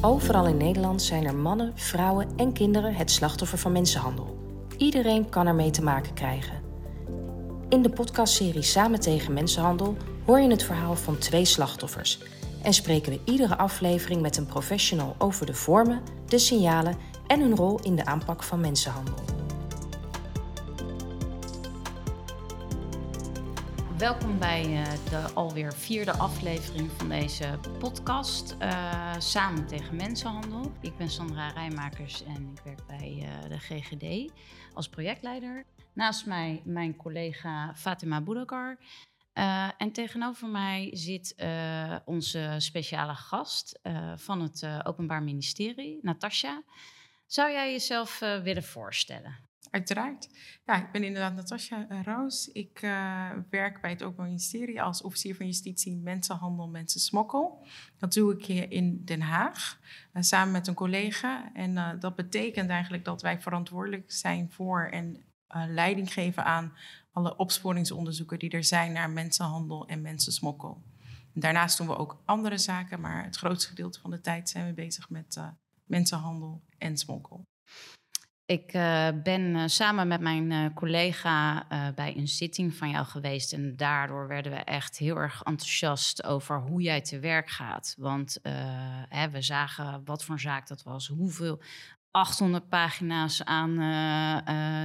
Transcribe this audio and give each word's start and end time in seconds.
Overal 0.00 0.46
in 0.46 0.56
Nederland 0.56 1.02
zijn 1.02 1.24
er 1.24 1.34
mannen, 1.34 1.72
vrouwen 1.74 2.28
en 2.36 2.52
kinderen 2.52 2.94
het 2.94 3.10
slachtoffer 3.10 3.58
van 3.58 3.72
mensenhandel. 3.72 4.36
Iedereen 4.76 5.28
kan 5.28 5.46
ermee 5.46 5.70
te 5.70 5.82
maken 5.82 6.14
krijgen. 6.14 6.62
In 7.68 7.82
de 7.82 7.90
podcastserie 7.90 8.62
Samen 8.62 9.00
tegen 9.00 9.32
mensenhandel 9.32 9.96
hoor 10.24 10.40
je 10.40 10.50
het 10.50 10.62
verhaal 10.62 10.96
van 10.96 11.18
twee 11.18 11.44
slachtoffers 11.44 12.18
en 12.62 12.74
spreken 12.74 13.12
we 13.12 13.20
iedere 13.24 13.56
aflevering 13.56 14.20
met 14.20 14.36
een 14.36 14.46
professional 14.46 15.14
over 15.18 15.46
de 15.46 15.54
vormen, 15.54 16.00
de 16.28 16.38
signalen 16.38 16.96
en 17.26 17.40
hun 17.40 17.56
rol 17.56 17.80
in 17.82 17.96
de 17.96 18.04
aanpak 18.04 18.42
van 18.42 18.60
mensenhandel. 18.60 19.35
Welkom 23.98 24.38
bij 24.38 24.64
uh, 24.66 24.84
de 25.10 25.30
alweer 25.34 25.74
vierde 25.74 26.12
aflevering 26.12 26.90
van 26.90 27.08
deze 27.08 27.58
podcast 27.78 28.56
uh, 28.62 29.14
Samen 29.18 29.66
tegen 29.66 29.96
Mensenhandel. 29.96 30.72
Ik 30.80 30.96
ben 30.96 31.10
Sandra 31.10 31.48
Rijmakers 31.48 32.24
en 32.24 32.52
ik 32.56 32.60
werk 32.64 32.86
bij 32.86 33.18
uh, 33.22 33.48
de 33.48 33.58
GGD 33.58 34.32
als 34.74 34.88
projectleider. 34.88 35.64
Naast 35.92 36.26
mij 36.26 36.62
mijn 36.64 36.96
collega 36.96 37.74
Fatima 37.74 38.20
Boudakar. 38.20 38.78
en 39.78 39.92
tegenover 39.92 40.48
mij 40.48 40.90
zit 40.92 41.34
onze 42.04 42.54
speciale 42.58 43.14
gast 43.14 43.80
van 44.16 44.40
het 44.40 44.66
Openbaar 44.84 45.22
Ministerie, 45.22 45.98
Natasja. 46.02 46.62
Zou 47.26 47.52
jij 47.52 47.72
jezelf 47.72 48.18
willen 48.18 48.64
voorstellen? 48.64 49.45
Uiteraard. 49.76 50.28
Ja, 50.64 50.76
ik 50.76 50.92
ben 50.92 51.04
inderdaad 51.04 51.34
Natasja 51.34 51.86
eh, 51.88 52.02
Roos. 52.02 52.48
Ik 52.52 52.82
uh, 52.82 53.30
werk 53.50 53.80
bij 53.80 53.90
het 53.90 54.02
Openbaar 54.02 54.26
Ministerie 54.26 54.82
als 54.82 55.02
officier 55.02 55.36
van 55.36 55.46
justitie 55.46 55.96
mensenhandel, 55.96 56.68
mensensmokkel. 56.68 57.66
Dat 57.98 58.12
doe 58.12 58.32
ik 58.32 58.44
hier 58.44 58.70
in 58.70 59.04
Den 59.04 59.20
Haag 59.20 59.80
uh, 60.12 60.22
samen 60.22 60.52
met 60.52 60.66
een 60.66 60.74
collega. 60.74 61.50
En 61.54 61.98
dat 62.00 62.14
betekent 62.14 62.70
eigenlijk 62.70 63.04
dat 63.04 63.22
wij 63.22 63.40
verantwoordelijk 63.40 64.12
zijn 64.12 64.50
voor 64.50 64.88
en 64.90 65.24
leiding 65.50 66.12
geven 66.12 66.44
aan 66.44 66.72
alle 67.12 67.36
opsporingsonderzoeken 67.36 68.38
die 68.38 68.50
er 68.50 68.64
zijn 68.64 68.92
naar 68.92 69.10
mensenhandel 69.10 69.86
en 69.86 70.02
mensensmokkel. 70.02 70.82
daarnaast 71.32 71.78
doen 71.78 71.86
we 71.86 71.96
ook 71.96 72.22
andere 72.24 72.58
zaken, 72.58 73.00
maar 73.00 73.24
het 73.24 73.36
grootste 73.36 73.68
gedeelte 73.68 74.00
van 74.00 74.10
de 74.10 74.20
tijd 74.20 74.48
zijn 74.48 74.66
we 74.66 74.72
bezig 74.72 75.10
met 75.10 75.40
mensenhandel 75.84 76.62
en 76.78 76.96
smokkel. 76.96 77.44
Ik 78.46 78.74
uh, 78.74 79.08
ben 79.22 79.40
uh, 79.42 79.62
samen 79.66 80.08
met 80.08 80.20
mijn 80.20 80.50
uh, 80.50 80.66
collega 80.74 81.66
bij 81.94 82.16
een 82.16 82.28
zitting 82.28 82.74
van 82.74 82.90
jou 82.90 83.06
geweest. 83.06 83.52
En 83.52 83.76
daardoor 83.76 84.28
werden 84.28 84.52
we 84.52 84.58
echt 84.58 84.98
heel 84.98 85.16
erg 85.16 85.42
enthousiast 85.42 86.24
over 86.24 86.60
hoe 86.60 86.82
jij 86.82 87.00
te 87.00 87.18
werk 87.18 87.50
gaat. 87.50 87.94
Want 87.98 88.38
hè, 89.08 89.30
we 89.30 89.42
zagen 89.42 90.04
wat 90.04 90.24
voor 90.24 90.40
zaak 90.40 90.68
dat 90.68 90.82
was, 90.82 91.06
hoeveel 91.06 91.62
800 92.10 92.68
pagina's 92.68 93.44
aan 93.44 93.74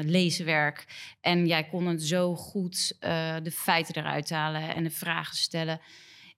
lezenwerk. 0.06 0.86
En 1.22 1.48
jij 1.48 1.67
kon 1.67 1.86
het 1.86 2.04
zo 2.04 2.36
goed 2.36 2.95
de 3.44 3.52
feiten 3.54 3.95
eruit 3.95 4.30
halen 4.30 4.76
en 4.76 4.84
de 4.84 4.89
vragen 4.89 5.36
stellen. 5.36 5.80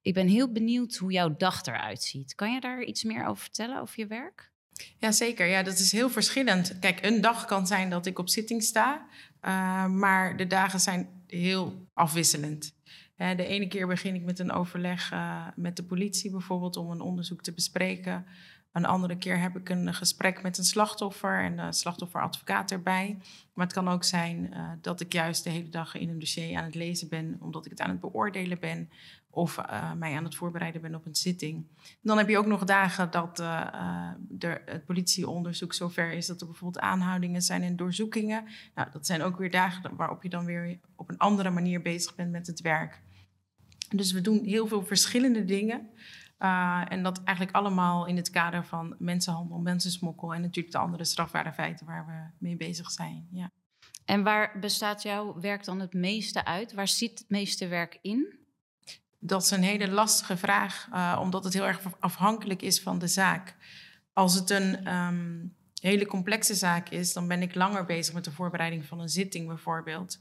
Ik 0.01 0.13
ben 0.13 0.27
heel 0.27 0.51
benieuwd 0.51 0.95
hoe 0.95 1.11
jouw 1.11 1.35
dag 1.37 1.65
eruit 1.65 2.03
ziet. 2.03 2.35
Kan 2.35 2.53
je 2.53 2.59
daar 2.59 2.83
iets 2.83 3.03
meer 3.03 3.25
over 3.25 3.43
vertellen, 3.43 3.81
over 3.81 3.99
je 3.99 4.07
werk? 4.07 4.52
Ja, 4.97 5.11
zeker. 5.11 5.45
Ja, 5.45 5.63
dat 5.63 5.79
is 5.79 5.91
heel 5.91 6.09
verschillend. 6.09 6.79
Kijk, 6.79 7.05
een 7.05 7.21
dag 7.21 7.45
kan 7.45 7.67
zijn 7.67 7.89
dat 7.89 8.05
ik 8.05 8.19
op 8.19 8.29
zitting 8.29 8.63
sta, 8.63 9.05
uh, 9.41 9.85
maar 9.85 10.37
de 10.37 10.47
dagen 10.47 10.79
zijn 10.79 11.09
heel 11.27 11.87
afwisselend. 11.93 12.75
de 13.15 13.45
ene 13.45 13.67
keer 13.67 13.87
begin 13.87 14.15
ik 14.15 14.23
met 14.23 14.39
een 14.39 14.51
overleg 14.51 15.11
uh, 15.11 15.47
met 15.55 15.75
de 15.75 15.83
politie 15.83 16.31
bijvoorbeeld 16.31 16.77
om 16.77 16.91
een 16.91 17.01
onderzoek 17.01 17.41
te 17.41 17.53
bespreken. 17.53 18.25
Een 18.73 18.85
andere 18.85 19.17
keer 19.17 19.39
heb 19.39 19.55
ik 19.55 19.69
een 19.69 19.93
gesprek 19.93 20.41
met 20.41 20.57
een 20.57 20.63
slachtoffer 20.63 21.43
en 21.43 21.55
de 21.55 21.73
slachtofferadvocaat 21.73 22.71
erbij. 22.71 23.17
Maar 23.53 23.65
het 23.65 23.75
kan 23.75 23.87
ook 23.87 24.03
zijn 24.03 24.49
uh, 24.53 24.71
dat 24.81 24.99
ik 24.99 25.13
juist 25.13 25.43
de 25.43 25.49
hele 25.49 25.69
dag 25.69 25.95
in 25.95 26.09
een 26.09 26.19
dossier 26.19 26.57
aan 26.57 26.63
het 26.63 26.75
lezen 26.75 27.09
ben, 27.09 27.37
omdat 27.39 27.65
ik 27.65 27.71
het 27.71 27.81
aan 27.81 27.89
het 27.89 27.99
beoordelen 27.99 28.59
ben 28.59 28.89
of 29.35 29.57
uh, 29.57 29.93
mij 29.93 30.15
aan 30.15 30.23
het 30.23 30.35
voorbereiden 30.35 30.81
ben 30.81 30.95
op 30.95 31.05
een 31.05 31.15
zitting. 31.15 31.67
Dan 32.01 32.17
heb 32.17 32.29
je 32.29 32.37
ook 32.37 32.45
nog 32.45 32.63
dagen 32.63 33.11
dat 33.11 33.39
uh, 33.39 33.67
er 34.39 34.61
het 34.65 34.85
politieonderzoek 34.85 35.73
zover 35.73 36.11
is 36.11 36.27
dat 36.27 36.41
er 36.41 36.47
bijvoorbeeld 36.47 36.83
aanhoudingen 36.83 37.41
zijn 37.41 37.63
en 37.63 37.75
doorzoekingen. 37.75 38.45
Nou, 38.75 38.91
dat 38.91 39.05
zijn 39.05 39.21
ook 39.21 39.37
weer 39.37 39.51
dagen 39.51 39.95
waarop 39.95 40.23
je 40.23 40.29
dan 40.29 40.45
weer 40.45 40.79
op 40.95 41.09
een 41.09 41.17
andere 41.17 41.49
manier 41.49 41.81
bezig 41.81 42.15
bent 42.15 42.31
met 42.31 42.47
het 42.47 42.61
werk. 42.61 43.01
Dus 43.89 44.11
we 44.11 44.21
doen 44.21 44.43
heel 44.43 44.67
veel 44.67 44.85
verschillende 44.85 45.45
dingen. 45.45 45.89
En 46.87 47.03
dat 47.03 47.23
eigenlijk 47.23 47.57
allemaal 47.57 48.05
in 48.05 48.15
het 48.15 48.29
kader 48.29 48.65
van 48.65 48.95
mensenhandel, 48.99 49.57
mensensmokkel 49.59 50.33
en 50.33 50.41
natuurlijk 50.41 50.73
de 50.73 50.81
andere 50.81 51.05
strafbare 51.05 51.53
feiten 51.53 51.85
waar 51.85 52.05
we 52.05 52.45
mee 52.45 52.55
bezig 52.55 52.91
zijn. 52.91 53.27
Ja. 53.31 53.51
En 54.05 54.23
waar 54.23 54.59
bestaat 54.59 55.01
jouw 55.01 55.39
werk 55.39 55.63
dan 55.63 55.79
het 55.79 55.93
meeste 55.93 56.45
uit? 56.45 56.73
Waar 56.73 56.87
zit 56.87 57.19
het 57.19 57.29
meeste 57.29 57.67
werk 57.67 57.99
in? 58.01 58.41
Dat 59.25 59.43
is 59.43 59.51
een 59.51 59.63
hele 59.63 59.89
lastige 59.89 60.37
vraag, 60.37 60.87
uh, 60.93 61.19
omdat 61.21 61.43
het 61.43 61.53
heel 61.53 61.67
erg 61.67 61.81
afhankelijk 61.99 62.61
is 62.61 62.81
van 62.81 62.99
de 62.99 63.07
zaak. 63.07 63.55
Als 64.13 64.33
het 64.33 64.49
een 64.49 64.93
um, 64.93 65.55
hele 65.81 66.05
complexe 66.05 66.55
zaak 66.55 66.89
is, 66.89 67.13
dan 67.13 67.27
ben 67.27 67.41
ik 67.41 67.55
langer 67.55 67.85
bezig 67.85 68.13
met 68.13 68.23
de 68.23 68.31
voorbereiding 68.31 68.85
van 68.85 68.99
een 68.99 69.09
zitting 69.09 69.47
bijvoorbeeld. 69.47 70.19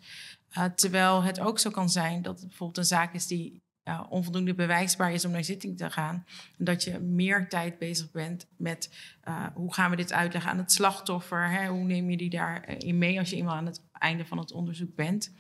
Uh, 0.59 0.65
terwijl 0.65 1.23
het 1.23 1.41
ook 1.41 1.59
zo 1.59 1.71
kan 1.71 1.91
zijn 1.91 2.23
dat 2.23 2.39
het 2.39 2.49
bijvoorbeeld 2.49 2.79
een 2.79 2.85
zaak 2.85 3.15
is 3.15 3.27
die 3.27 3.63
onvoldoende 4.09 4.55
bewijsbaar 4.55 5.13
is 5.13 5.25
om 5.25 5.31
naar 5.31 5.45
zitting 5.45 5.77
te 5.77 5.91
gaan. 5.91 6.25
En 6.59 6.65
dat 6.65 6.85
je 6.85 6.99
meer 6.99 7.49
tijd 7.49 7.79
bezig 7.79 8.11
bent 8.11 8.47
met 8.57 8.91
uh, 9.29 9.47
hoe 9.55 9.75
gaan 9.75 9.91
we 9.91 9.97
dit 9.97 10.13
uitleggen 10.13 10.51
aan 10.51 10.59
het 10.59 10.73
slachtoffer? 10.73 11.51
Hè? 11.51 11.69
Hoe 11.69 11.85
neem 11.85 12.11
je 12.11 12.17
die 12.17 12.31
daarin 12.31 12.99
mee 12.99 13.19
als 13.19 13.31
je 13.31 13.37
eenmaal 13.37 13.55
aan 13.55 13.67
het 13.67 13.81
einde 14.03 14.25
van 14.25 14.39
het 14.39 14.53
onderzoek 14.53 14.95
bent? 14.95 15.33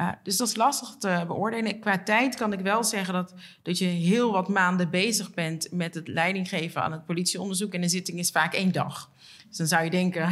Uh, 0.00 0.12
dus 0.22 0.36
dat 0.36 0.48
is 0.48 0.56
lastig 0.56 0.96
te 0.98 1.24
beoordelen. 1.26 1.80
Qua 1.80 2.02
tijd 2.02 2.34
kan 2.34 2.52
ik 2.52 2.60
wel 2.60 2.84
zeggen 2.84 3.14
dat, 3.14 3.34
dat 3.62 3.78
je 3.78 3.84
heel 3.84 4.32
wat 4.32 4.48
maanden 4.48 4.90
bezig 4.90 5.34
bent 5.34 5.72
met 5.72 5.94
het 5.94 6.08
leiding 6.08 6.48
geven 6.48 6.82
aan 6.82 6.92
het 6.92 7.04
politieonderzoek. 7.04 7.74
En 7.74 7.82
een 7.82 7.90
zitting 7.90 8.18
is 8.18 8.30
vaak 8.30 8.54
één 8.54 8.72
dag. 8.72 9.12
Dus 9.48 9.56
dan 9.56 9.66
zou 9.66 9.84
je 9.84 9.90
denken 9.90 10.28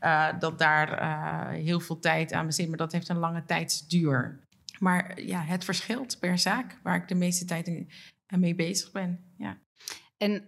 uh, 0.00 0.28
dat 0.38 0.58
daar 0.58 1.02
uh, 1.02 1.64
heel 1.64 1.80
veel 1.80 1.98
tijd 1.98 2.32
aan 2.32 2.46
besteedt, 2.46 2.68
maar 2.68 2.78
dat 2.78 2.92
heeft 2.92 3.08
een 3.08 3.18
lange 3.18 3.44
tijdsduur. 3.44 4.44
Maar 4.78 5.20
ja, 5.22 5.42
het 5.42 5.64
verschilt 5.64 6.18
per 6.20 6.38
zaak 6.38 6.78
waar 6.82 6.96
ik 6.96 7.08
de 7.08 7.14
meeste 7.14 7.44
tijd 7.44 7.86
mee 8.28 8.54
bezig 8.54 8.92
ben. 8.92 9.34
Ja. 9.38 9.58
En 10.16 10.46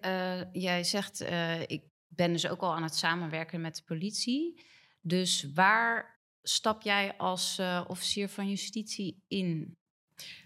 jij 0.53 0.85
zegt, 0.85 1.25
ik 1.67 1.83
ben 2.09 2.33
dus 2.33 2.49
ook 2.49 2.61
al 2.61 2.75
aan 2.75 2.83
het 2.83 2.97
samenwerken 2.97 3.61
met 3.61 3.77
de 3.77 3.83
politie. 3.87 4.63
Dus 5.01 5.53
waar 5.55 6.18
stap 6.49 6.83
jij 6.83 7.17
als 7.17 7.59
uh, 7.61 7.85
officier 7.87 8.29
van 8.29 8.49
justitie 8.49 9.23
in? 9.29 9.77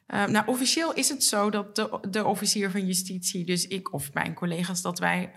nou, 0.06 0.46
officieel 0.46 0.94
is 0.94 1.08
het 1.08 1.24
zo 1.24 1.50
dat 1.50 1.76
de, 1.76 1.98
de, 2.10 2.24
officier 2.24 2.70
van 2.70 2.86
justitie, 2.86 3.44
dus 3.44 3.66
ik 3.66 3.92
of 3.92 4.12
mijn 4.12 4.34
collega's, 4.34 4.82
dat 4.82 4.98
wij 4.98 5.32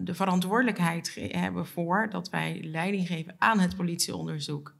de 0.00 0.14
verantwoordelijkheid 0.14 1.14
hebben 1.14 1.66
voor 1.66 2.08
dat 2.10 2.30
wij 2.30 2.60
leiding 2.62 3.06
geven 3.06 3.34
aan 3.38 3.58
het 3.58 3.76
politieonderzoek. 3.76 4.77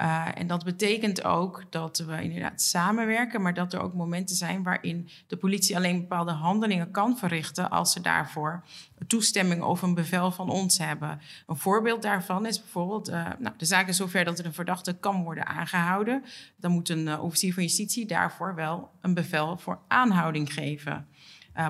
Uh, 0.00 0.26
en 0.34 0.46
dat 0.46 0.64
betekent 0.64 1.24
ook 1.24 1.64
dat 1.70 1.98
we 1.98 2.22
inderdaad 2.22 2.62
samenwerken, 2.62 3.42
maar 3.42 3.54
dat 3.54 3.72
er 3.72 3.80
ook 3.80 3.94
momenten 3.94 4.36
zijn 4.36 4.62
waarin 4.62 5.08
de 5.26 5.36
politie 5.36 5.76
alleen 5.76 6.00
bepaalde 6.00 6.30
handelingen 6.30 6.90
kan 6.90 7.18
verrichten 7.18 7.70
als 7.70 7.92
ze 7.92 8.00
daarvoor 8.00 8.64
toestemming 9.06 9.62
of 9.62 9.82
een 9.82 9.94
bevel 9.94 10.30
van 10.30 10.50
ons 10.50 10.78
hebben. 10.78 11.20
Een 11.46 11.56
voorbeeld 11.56 12.02
daarvan 12.02 12.46
is 12.46 12.60
bijvoorbeeld, 12.60 13.10
uh, 13.10 13.26
nou, 13.38 13.54
de 13.56 13.64
zaak 13.64 13.88
is 13.88 13.96
zover 13.96 14.24
dat 14.24 14.38
er 14.38 14.44
een 14.44 14.52
verdachte 14.52 14.92
kan 14.92 15.22
worden 15.22 15.46
aangehouden. 15.46 16.24
Dan 16.56 16.70
moet 16.70 16.88
een 16.88 17.06
uh, 17.06 17.22
officier 17.22 17.54
van 17.54 17.62
justitie 17.62 18.06
daarvoor 18.06 18.54
wel 18.54 18.90
een 19.00 19.14
bevel 19.14 19.58
voor 19.58 19.78
aanhouding 19.88 20.52
geven. 20.52 21.06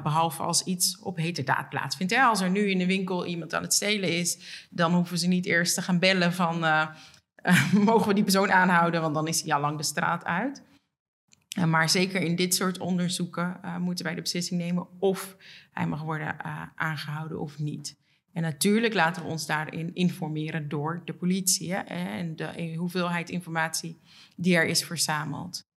Behalve 0.02 0.42
als 0.42 0.62
iets 0.62 0.98
op 0.98 1.16
heterdaad 1.16 1.68
plaatsvindt. 1.68 2.14
Hè? 2.14 2.22
Als 2.22 2.40
er 2.40 2.50
nu 2.50 2.70
in 2.70 2.78
de 2.78 2.86
winkel 2.86 3.26
iemand 3.26 3.54
aan 3.54 3.62
het 3.62 3.74
stelen 3.74 4.18
is, 4.18 4.38
dan 4.70 4.94
hoeven 4.94 5.18
ze 5.18 5.28
niet 5.28 5.46
eerst 5.46 5.74
te 5.74 5.82
gaan 5.82 5.98
bellen 5.98 6.32
van 6.32 6.64
mogen 7.84 8.08
we 8.08 8.14
die 8.14 8.22
persoon 8.22 8.52
aanhouden, 8.52 9.00
want 9.00 9.14
dan 9.14 9.28
is 9.28 9.42
hij 9.42 9.54
al 9.54 9.60
lang 9.60 9.76
de 9.76 9.82
straat 9.82 10.24
uit. 10.24 10.62
Uh, 11.58 11.64
maar 11.64 11.88
zeker 11.88 12.20
in 12.20 12.36
dit 12.36 12.54
soort 12.54 12.78
onderzoeken 12.78 13.60
uh, 13.64 13.76
moeten 13.76 14.04
wij 14.04 14.14
de 14.14 14.20
beslissing 14.20 14.60
nemen 14.60 14.86
of 14.98 15.36
hij 15.72 15.86
mag 15.86 16.02
worden 16.02 16.44
aangehouden 16.74 17.40
of 17.40 17.58
niet. 17.58 17.98
En 18.32 18.42
natuurlijk 18.42 18.94
laten 18.94 19.22
we 19.22 19.28
ons 19.28 19.46
daarin 19.46 19.94
informeren 19.94 20.68
door 20.68 21.02
de 21.04 21.14
politie 21.14 21.72
hè, 21.72 21.80
en 21.80 22.36
de 22.36 22.74
hoeveelheid 22.76 23.30
informatie 23.30 24.00
die 24.36 24.56
er 24.56 24.66
is 24.66 24.84
verzameld. 24.84 25.68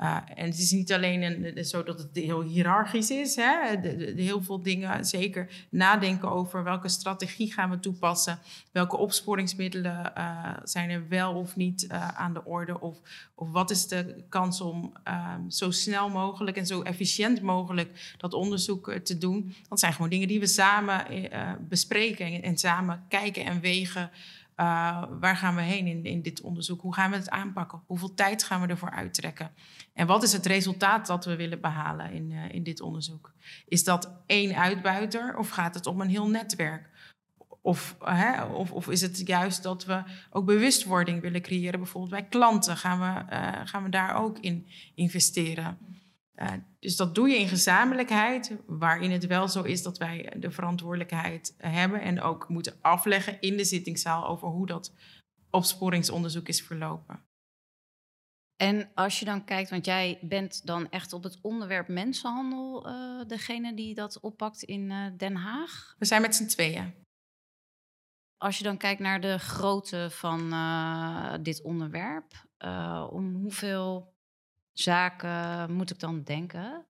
Uh, 0.00 0.16
en 0.34 0.46
het 0.46 0.58
is 0.58 0.70
niet 0.70 0.92
alleen 0.92 1.22
een, 1.22 1.64
zo 1.64 1.82
dat 1.82 1.98
het 1.98 2.08
heel 2.12 2.42
hiërarchisch 2.42 3.10
is. 3.10 3.36
Hè? 3.36 3.80
De, 3.80 4.12
heel 4.16 4.42
veel 4.42 4.62
dingen, 4.62 5.04
zeker 5.04 5.66
nadenken 5.70 6.30
over 6.30 6.64
welke 6.64 6.88
strategie 6.88 7.52
gaan 7.52 7.70
we 7.70 7.80
toepassen. 7.80 8.38
Welke 8.72 8.96
opsporingsmiddelen 8.96 10.12
uh, 10.18 10.56
zijn 10.62 10.90
er 10.90 11.08
wel 11.08 11.34
of 11.34 11.56
niet 11.56 11.86
uh, 11.90 12.08
aan 12.08 12.32
de 12.32 12.44
orde. 12.44 12.80
Of, 12.80 12.98
of 13.34 13.50
wat 13.50 13.70
is 13.70 13.86
de 13.86 14.24
kans 14.28 14.60
om 14.60 14.92
ehm, 15.04 15.50
zo 15.50 15.70
snel 15.70 16.08
mogelijk 16.08 16.56
en 16.56 16.66
zo 16.66 16.82
efficiënt 16.82 17.42
mogelijk 17.42 18.14
dat 18.16 18.32
onderzoek 18.32 18.92
te 18.92 19.18
doen. 19.18 19.54
Dat 19.68 19.80
zijn 19.80 19.92
gewoon 19.92 20.10
dingen 20.10 20.28
die 20.28 20.40
we 20.40 20.46
samen 20.46 21.06
bespreken 21.68 22.26
en, 22.26 22.42
en 22.42 22.58
samen 22.58 23.04
kijken 23.08 23.44
en 23.44 23.60
wegen. 23.60 24.10
Uh, 24.60 25.02
waar 25.20 25.36
gaan 25.36 25.54
we 25.54 25.60
heen 25.60 25.86
in, 25.86 26.04
in 26.04 26.22
dit 26.22 26.40
onderzoek? 26.40 26.80
Hoe 26.80 26.94
gaan 26.94 27.10
we 27.10 27.16
het 27.16 27.30
aanpakken? 27.30 27.82
Hoeveel 27.86 28.14
tijd 28.14 28.44
gaan 28.44 28.60
we 28.60 28.66
ervoor 28.66 28.90
uittrekken? 28.90 29.50
En 29.92 30.06
wat 30.06 30.22
is 30.22 30.32
het 30.32 30.46
resultaat 30.46 31.06
dat 31.06 31.24
we 31.24 31.36
willen 31.36 31.60
behalen 31.60 32.12
in, 32.12 32.30
uh, 32.30 32.52
in 32.52 32.62
dit 32.62 32.80
onderzoek? 32.80 33.34
Is 33.66 33.84
dat 33.84 34.12
één 34.26 34.56
uitbuiter 34.56 35.36
of 35.36 35.48
gaat 35.48 35.74
het 35.74 35.86
om 35.86 36.00
een 36.00 36.08
heel 36.08 36.28
netwerk? 36.28 36.90
Of, 37.62 37.96
hè, 38.04 38.44
of, 38.44 38.72
of, 38.72 38.88
is 38.88 39.00
het 39.00 39.26
juist 39.26 39.62
dat 39.62 39.84
we 39.84 40.02
ook 40.30 40.44
bewustwording 40.46 41.20
willen 41.20 41.42
creëren, 41.42 41.80
bijvoorbeeld 41.80 42.12
bij 42.12 42.28
klanten? 42.28 42.76
Gaan 42.76 42.98
we, 43.00 43.34
uh, 43.34 43.60
gaan 43.64 43.82
we 43.82 43.88
daar 43.88 44.16
ook 44.16 44.38
in 44.38 44.66
investeren? 44.94 45.78
Uh, 46.42 46.52
dus 46.78 46.96
dat 46.96 47.14
doe 47.14 47.28
je 47.28 47.38
in 47.38 47.48
gezamenlijkheid, 47.48 48.56
waarin 48.66 49.10
het 49.10 49.26
wel 49.26 49.48
zo 49.48 49.62
is 49.62 49.82
dat 49.82 49.98
wij 49.98 50.34
de 50.38 50.50
verantwoordelijkheid 50.50 51.54
hebben 51.56 52.00
en 52.00 52.20
ook 52.20 52.48
moeten 52.48 52.78
afleggen 52.80 53.40
in 53.40 53.56
de 53.56 53.64
zittingszaal 53.64 54.26
over 54.26 54.48
hoe 54.48 54.66
dat 54.66 54.94
opsporingsonderzoek 55.50 56.48
is 56.48 56.62
verlopen. 56.62 57.26
En 58.56 58.90
als 58.94 59.18
je 59.18 59.24
dan 59.24 59.44
kijkt, 59.44 59.70
want 59.70 59.86
jij 59.86 60.18
bent 60.22 60.66
dan 60.66 60.90
echt 60.90 61.12
op 61.12 61.22
het 61.22 61.38
onderwerp 61.42 61.88
mensenhandel 61.88 62.88
uh, 62.88 63.26
degene 63.26 63.74
die 63.74 63.94
dat 63.94 64.20
oppakt 64.20 64.62
in 64.62 64.90
uh, 64.90 65.06
Den 65.16 65.36
Haag? 65.36 65.94
We 65.98 66.04
zijn 66.04 66.22
met 66.22 66.34
z'n 66.34 66.46
tweeën. 66.46 66.94
Als 68.36 68.58
je 68.58 68.64
dan 68.64 68.76
kijkt 68.76 69.00
naar 69.00 69.20
de 69.20 69.38
grootte 69.38 70.10
van 70.10 70.52
dit 71.42 71.62
onderwerp, 71.62 72.46
om 73.10 73.34
hoeveel 73.34 74.16
zaken 74.80 75.72
moet 75.72 75.90
ik 75.90 75.98
dan 75.98 76.22
denken? 76.22 76.86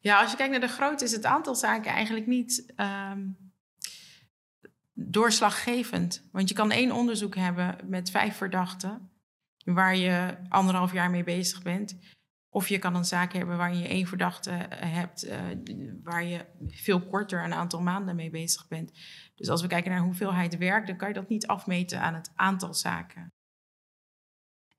Ja, 0.00 0.20
als 0.20 0.30
je 0.30 0.36
kijkt 0.36 0.52
naar 0.52 0.60
de 0.60 0.68
grootte, 0.68 1.04
is 1.04 1.12
het 1.12 1.24
aantal 1.24 1.54
zaken 1.54 1.92
eigenlijk 1.92 2.26
niet 2.26 2.72
um, 2.76 3.52
doorslaggevend. 4.92 6.28
Want 6.32 6.48
je 6.48 6.54
kan 6.54 6.70
één 6.70 6.92
onderzoek 6.92 7.34
hebben 7.34 7.76
met 7.84 8.10
vijf 8.10 8.36
verdachten, 8.36 9.10
waar 9.64 9.96
je 9.96 10.36
anderhalf 10.48 10.92
jaar 10.92 11.10
mee 11.10 11.24
bezig 11.24 11.62
bent. 11.62 11.98
Of 12.52 12.68
je 12.68 12.78
kan 12.78 12.94
een 12.94 13.04
zaak 13.04 13.32
hebben 13.32 13.56
waar 13.56 13.74
je 13.74 13.88
één 13.88 14.06
verdachte 14.06 14.50
hebt, 14.70 15.24
uh, 15.24 15.40
waar 16.02 16.24
je 16.24 16.46
veel 16.68 17.00
korter 17.00 17.44
een 17.44 17.54
aantal 17.54 17.80
maanden 17.80 18.16
mee 18.16 18.30
bezig 18.30 18.68
bent. 18.68 18.92
Dus 19.34 19.48
als 19.48 19.62
we 19.62 19.68
kijken 19.68 19.90
naar 19.90 20.00
hoeveelheid 20.00 20.56
werk, 20.56 20.86
dan 20.86 20.96
kan 20.96 21.08
je 21.08 21.14
dat 21.14 21.28
niet 21.28 21.46
afmeten 21.46 22.00
aan 22.00 22.14
het 22.14 22.32
aantal 22.34 22.74
zaken. 22.74 23.32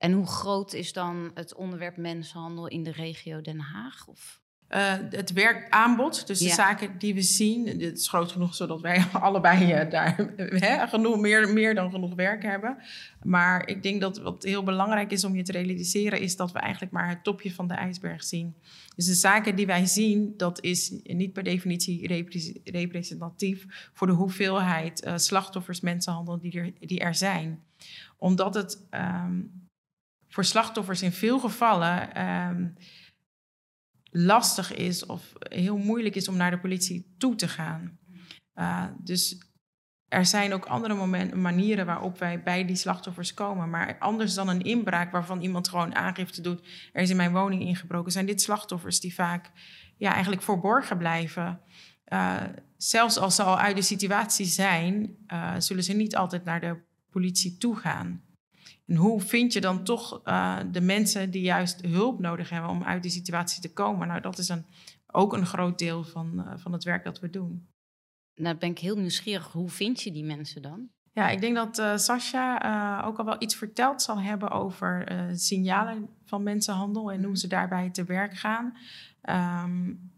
En 0.02 0.12
hoe 0.12 0.26
groot 0.26 0.72
is 0.72 0.92
dan 0.92 1.30
het 1.34 1.54
onderwerp 1.54 1.96
mensenhandel 1.96 2.66
in 2.66 2.82
de 2.82 2.92
regio 2.92 3.40
Den 3.40 3.58
Haag? 3.58 4.06
Of? 4.08 4.40
Uh, 4.68 4.94
het 5.10 5.32
werkaanbod, 5.32 6.26
dus 6.26 6.38
de 6.38 6.48
zaken 6.48 6.98
die 6.98 7.14
we 7.14 7.22
zien, 7.22 7.66
het 7.66 7.98
is 7.98 8.08
groot 8.08 8.32
genoeg 8.32 8.54
zodat 8.54 8.80
wij 8.80 9.04
allebei 9.12 9.84
uh, 9.84 9.90
daar 9.90 10.34
genoeg, 10.88 11.18
meer, 11.18 11.52
meer 11.52 11.74
dan 11.74 11.90
genoeg 11.90 12.14
werk 12.14 12.42
hebben. 12.42 12.76
Maar 13.22 13.68
ik 13.68 13.82
denk 13.82 14.00
dat 14.00 14.18
wat 14.18 14.42
heel 14.42 14.62
belangrijk 14.62 15.10
is 15.10 15.24
om 15.24 15.36
je 15.36 15.42
te 15.42 15.52
realiseren, 15.52 16.20
is 16.20 16.36
dat 16.36 16.52
we 16.52 16.58
eigenlijk 16.58 16.92
maar 16.92 17.08
het 17.08 17.24
topje 17.24 17.52
van 17.52 17.68
de 17.68 17.74
ijsberg 17.74 18.24
zien. 18.24 18.54
Dus 18.96 19.06
de 19.06 19.14
zaken 19.14 19.56
die 19.56 19.66
wij 19.66 19.86
zien, 19.86 20.34
dat 20.36 20.62
is 20.62 20.92
niet 21.02 21.32
per 21.32 21.42
definitie 21.42 22.06
representatief 22.64 23.90
voor 23.92 24.06
de 24.06 24.12
hoeveelheid 24.12 25.06
uh, 25.06 25.16
slachtoffers 25.16 25.80
mensenhandel 25.80 26.38
die 26.38 26.52
er, 26.52 26.72
die 26.80 27.00
er 27.00 27.14
zijn. 27.14 27.62
Omdat 28.18 28.54
het. 28.54 28.86
Um, 28.90 29.61
voor 30.32 30.44
slachtoffers 30.44 31.02
in 31.02 31.12
veel 31.12 31.38
gevallen 31.38 32.22
um, 32.26 32.74
lastig 34.10 34.74
is 34.74 35.06
of 35.06 35.32
heel 35.38 35.76
moeilijk 35.76 36.14
is 36.14 36.28
om 36.28 36.36
naar 36.36 36.50
de 36.50 36.60
politie 36.60 37.14
toe 37.18 37.34
te 37.34 37.48
gaan. 37.48 37.98
Uh, 38.54 38.84
dus 38.98 39.50
er 40.08 40.26
zijn 40.26 40.52
ook 40.52 40.66
andere 40.66 41.26
manieren 41.36 41.86
waarop 41.86 42.18
wij 42.18 42.42
bij 42.42 42.64
die 42.64 42.76
slachtoffers 42.76 43.34
komen. 43.34 43.70
Maar 43.70 43.98
anders 43.98 44.34
dan 44.34 44.48
een 44.48 44.62
inbraak 44.62 45.12
waarvan 45.12 45.40
iemand 45.40 45.68
gewoon 45.68 45.94
aangifte 45.94 46.40
doet: 46.40 46.66
er 46.92 47.02
is 47.02 47.10
in 47.10 47.16
mijn 47.16 47.32
woning 47.32 47.62
ingebroken, 47.62 48.12
zijn 48.12 48.26
dit 48.26 48.42
slachtoffers 48.42 49.00
die 49.00 49.14
vaak 49.14 49.50
ja, 49.96 50.12
eigenlijk 50.12 50.42
verborgen 50.42 50.98
blijven. 50.98 51.60
Uh, 52.08 52.42
zelfs 52.76 53.18
als 53.18 53.34
ze 53.34 53.42
al 53.42 53.58
uit 53.58 53.76
de 53.76 53.82
situatie 53.82 54.46
zijn, 54.46 55.16
uh, 55.32 55.54
zullen 55.58 55.84
ze 55.84 55.92
niet 55.92 56.16
altijd 56.16 56.44
naar 56.44 56.60
de 56.60 56.82
politie 57.10 57.56
toe 57.56 57.76
gaan. 57.76 58.22
En 58.92 58.98
hoe 58.98 59.20
vind 59.20 59.52
je 59.52 59.60
dan 59.60 59.84
toch 59.84 60.20
uh, 60.24 60.58
de 60.72 60.80
mensen 60.80 61.30
die 61.30 61.42
juist 61.42 61.80
hulp 61.80 62.20
nodig 62.20 62.50
hebben 62.50 62.70
om 62.70 62.84
uit 62.84 63.02
die 63.02 63.10
situatie 63.10 63.62
te 63.62 63.72
komen? 63.72 64.08
Nou, 64.08 64.20
dat 64.20 64.38
is 64.38 64.48
een, 64.48 64.64
ook 65.06 65.32
een 65.32 65.46
groot 65.46 65.78
deel 65.78 66.04
van, 66.04 66.32
uh, 66.36 66.52
van 66.56 66.72
het 66.72 66.84
werk 66.84 67.04
dat 67.04 67.20
we 67.20 67.30
doen. 67.30 67.68
Nou, 68.34 68.56
ben 68.56 68.70
ik 68.70 68.78
heel 68.78 68.96
nieuwsgierig. 68.96 69.52
Hoe 69.52 69.68
vind 69.68 70.02
je 70.02 70.12
die 70.12 70.24
mensen 70.24 70.62
dan? 70.62 70.88
Ja, 71.12 71.28
ik 71.28 71.40
denk 71.40 71.54
dat 71.54 71.78
uh, 71.78 71.96
Sascha 71.96 73.02
ook 73.04 73.18
al 73.18 73.24
wel 73.24 73.36
iets 73.38 73.54
verteld 73.54 74.02
zal 74.02 74.20
hebben 74.20 74.50
over 74.50 75.08
signalen 75.34 76.08
van 76.24 76.42
mensenhandel 76.42 77.12
en 77.12 77.24
hoe 77.24 77.36
ze 77.36 77.46
daarbij 77.46 77.90
te 77.90 78.04
werk 78.04 78.34
gaan. 78.34 78.76
Um, 79.64 80.12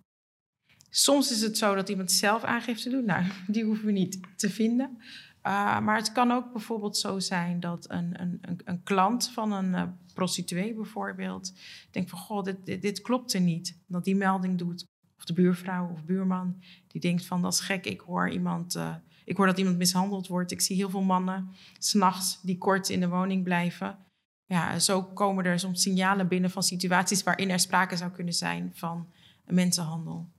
soms 0.91 1.31
is 1.31 1.41
het 1.41 1.59
zo 1.59 1.75
dat 1.75 1.89
iemand 1.89 2.13
zelf 2.13 2.43
aangifte 2.43 2.91
doet. 2.91 3.05
Nou, 3.05 3.25
die 3.47 3.65
hoeven 3.65 3.87
we 3.87 3.93
niet 3.93 4.21
te 4.37 4.51
vinden. 4.51 4.99
Uh, 5.47 5.81
maar 5.81 5.97
het 5.97 6.13
kan 6.13 6.31
ook 6.31 6.53
bijvoorbeeld 6.53 6.97
zo 6.97 7.19
zijn 7.19 7.61
dat 7.61 7.91
een, 7.91 8.21
een, 8.21 8.39
een, 8.41 8.61
een 8.65 8.83
klant 8.83 9.31
van 9.31 9.53
een 9.53 9.73
uh, 9.73 9.83
prostituee 10.15 10.75
bijvoorbeeld 10.75 11.53
denkt 11.91 12.11
van 12.11 12.19
goh, 12.19 12.43
dit, 12.43 12.83
dit, 12.83 13.01
klopt 13.01 13.33
er 13.33 13.41
niet. 13.41 13.79
Dat 13.87 14.05
die 14.05 14.17
melding 14.17 14.59
doet. 14.59 14.85
Of 15.17 15.25
de 15.25 15.33
buurvrouw 15.33 15.91
of 15.91 16.05
buurman 16.05 16.63
die 16.87 17.01
denkt 17.01 17.27
van 17.27 17.43
dat 17.43 17.53
is 17.53 17.61
gek, 17.61 17.87
ik 17.87 18.01
hoor 18.01 18.31
iemand, 18.31 18.77
uh, 18.77 18.95
ik 19.25 19.37
hoor 19.37 19.47
dat 19.47 19.59
iemand 19.59 19.77
mishandeld 19.77 20.27
wordt. 20.27 20.51
Ik 20.51 20.61
zie 20.61 20.77
heel 20.77 20.91
veel 20.91 21.03
mannen 21.03 21.51
s'nachts 21.79 22.41
die 22.43 22.59
kort 22.59 22.89
in 22.89 23.01
de 23.01 23.09
woning 23.09 23.45
blijven. 23.45 23.99
Ja, 24.45 24.79
zo 24.79 25.03
komen 25.03 25.45
er 25.45 25.59
soms 25.59 25.83
signalen 25.83 26.29
binnen 26.29 26.51
van 26.51 26.63
situaties 26.63 27.23
waarin 27.23 27.51
er 27.51 27.61
sprake 27.61 27.97
zou 27.97 28.11
kunnen 28.11 28.35
zijn 28.35 28.71
van 28.75 29.13
mensenhandel. 29.45 30.33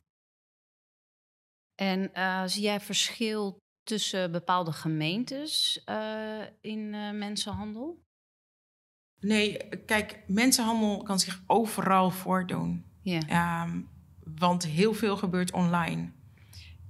En 1.76 2.12
zie 2.50 2.62
jij 2.62 2.80
verschil 2.80 3.58
tussen 3.86 4.32
bepaalde 4.32 4.72
gemeentes 4.72 5.84
uh, 5.90 6.42
in 6.62 6.80
uh, 6.94 7.12
mensenhandel? 7.12 8.04
Nee, 9.20 9.58
kijk, 9.86 10.24
mensenhandel 10.28 11.04
kan 11.04 11.20
zich 11.20 11.44
overal 11.48 12.12
voordoen. 12.12 12.86
Yeah. 13.02 13.64
Um, 13.64 13.90
want 14.38 14.66
heel 14.66 14.94
veel 14.94 15.18
gebeurt 15.18 15.52
online. 15.52 16.12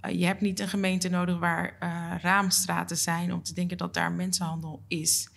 Uh, 0.06 0.20
je 0.20 0.26
hebt 0.26 0.42
niet 0.42 0.60
een 0.60 0.68
gemeente 0.68 1.10
nodig 1.10 1.40
waar 1.40 1.78
raamstraten 2.22 2.98
zijn 2.98 3.34
om 3.34 3.44
te 3.44 3.54
denken 3.54 3.78
dat 3.78 3.94
daar 3.94 4.12
mensenhandel 4.12 4.84
is. 4.88 5.30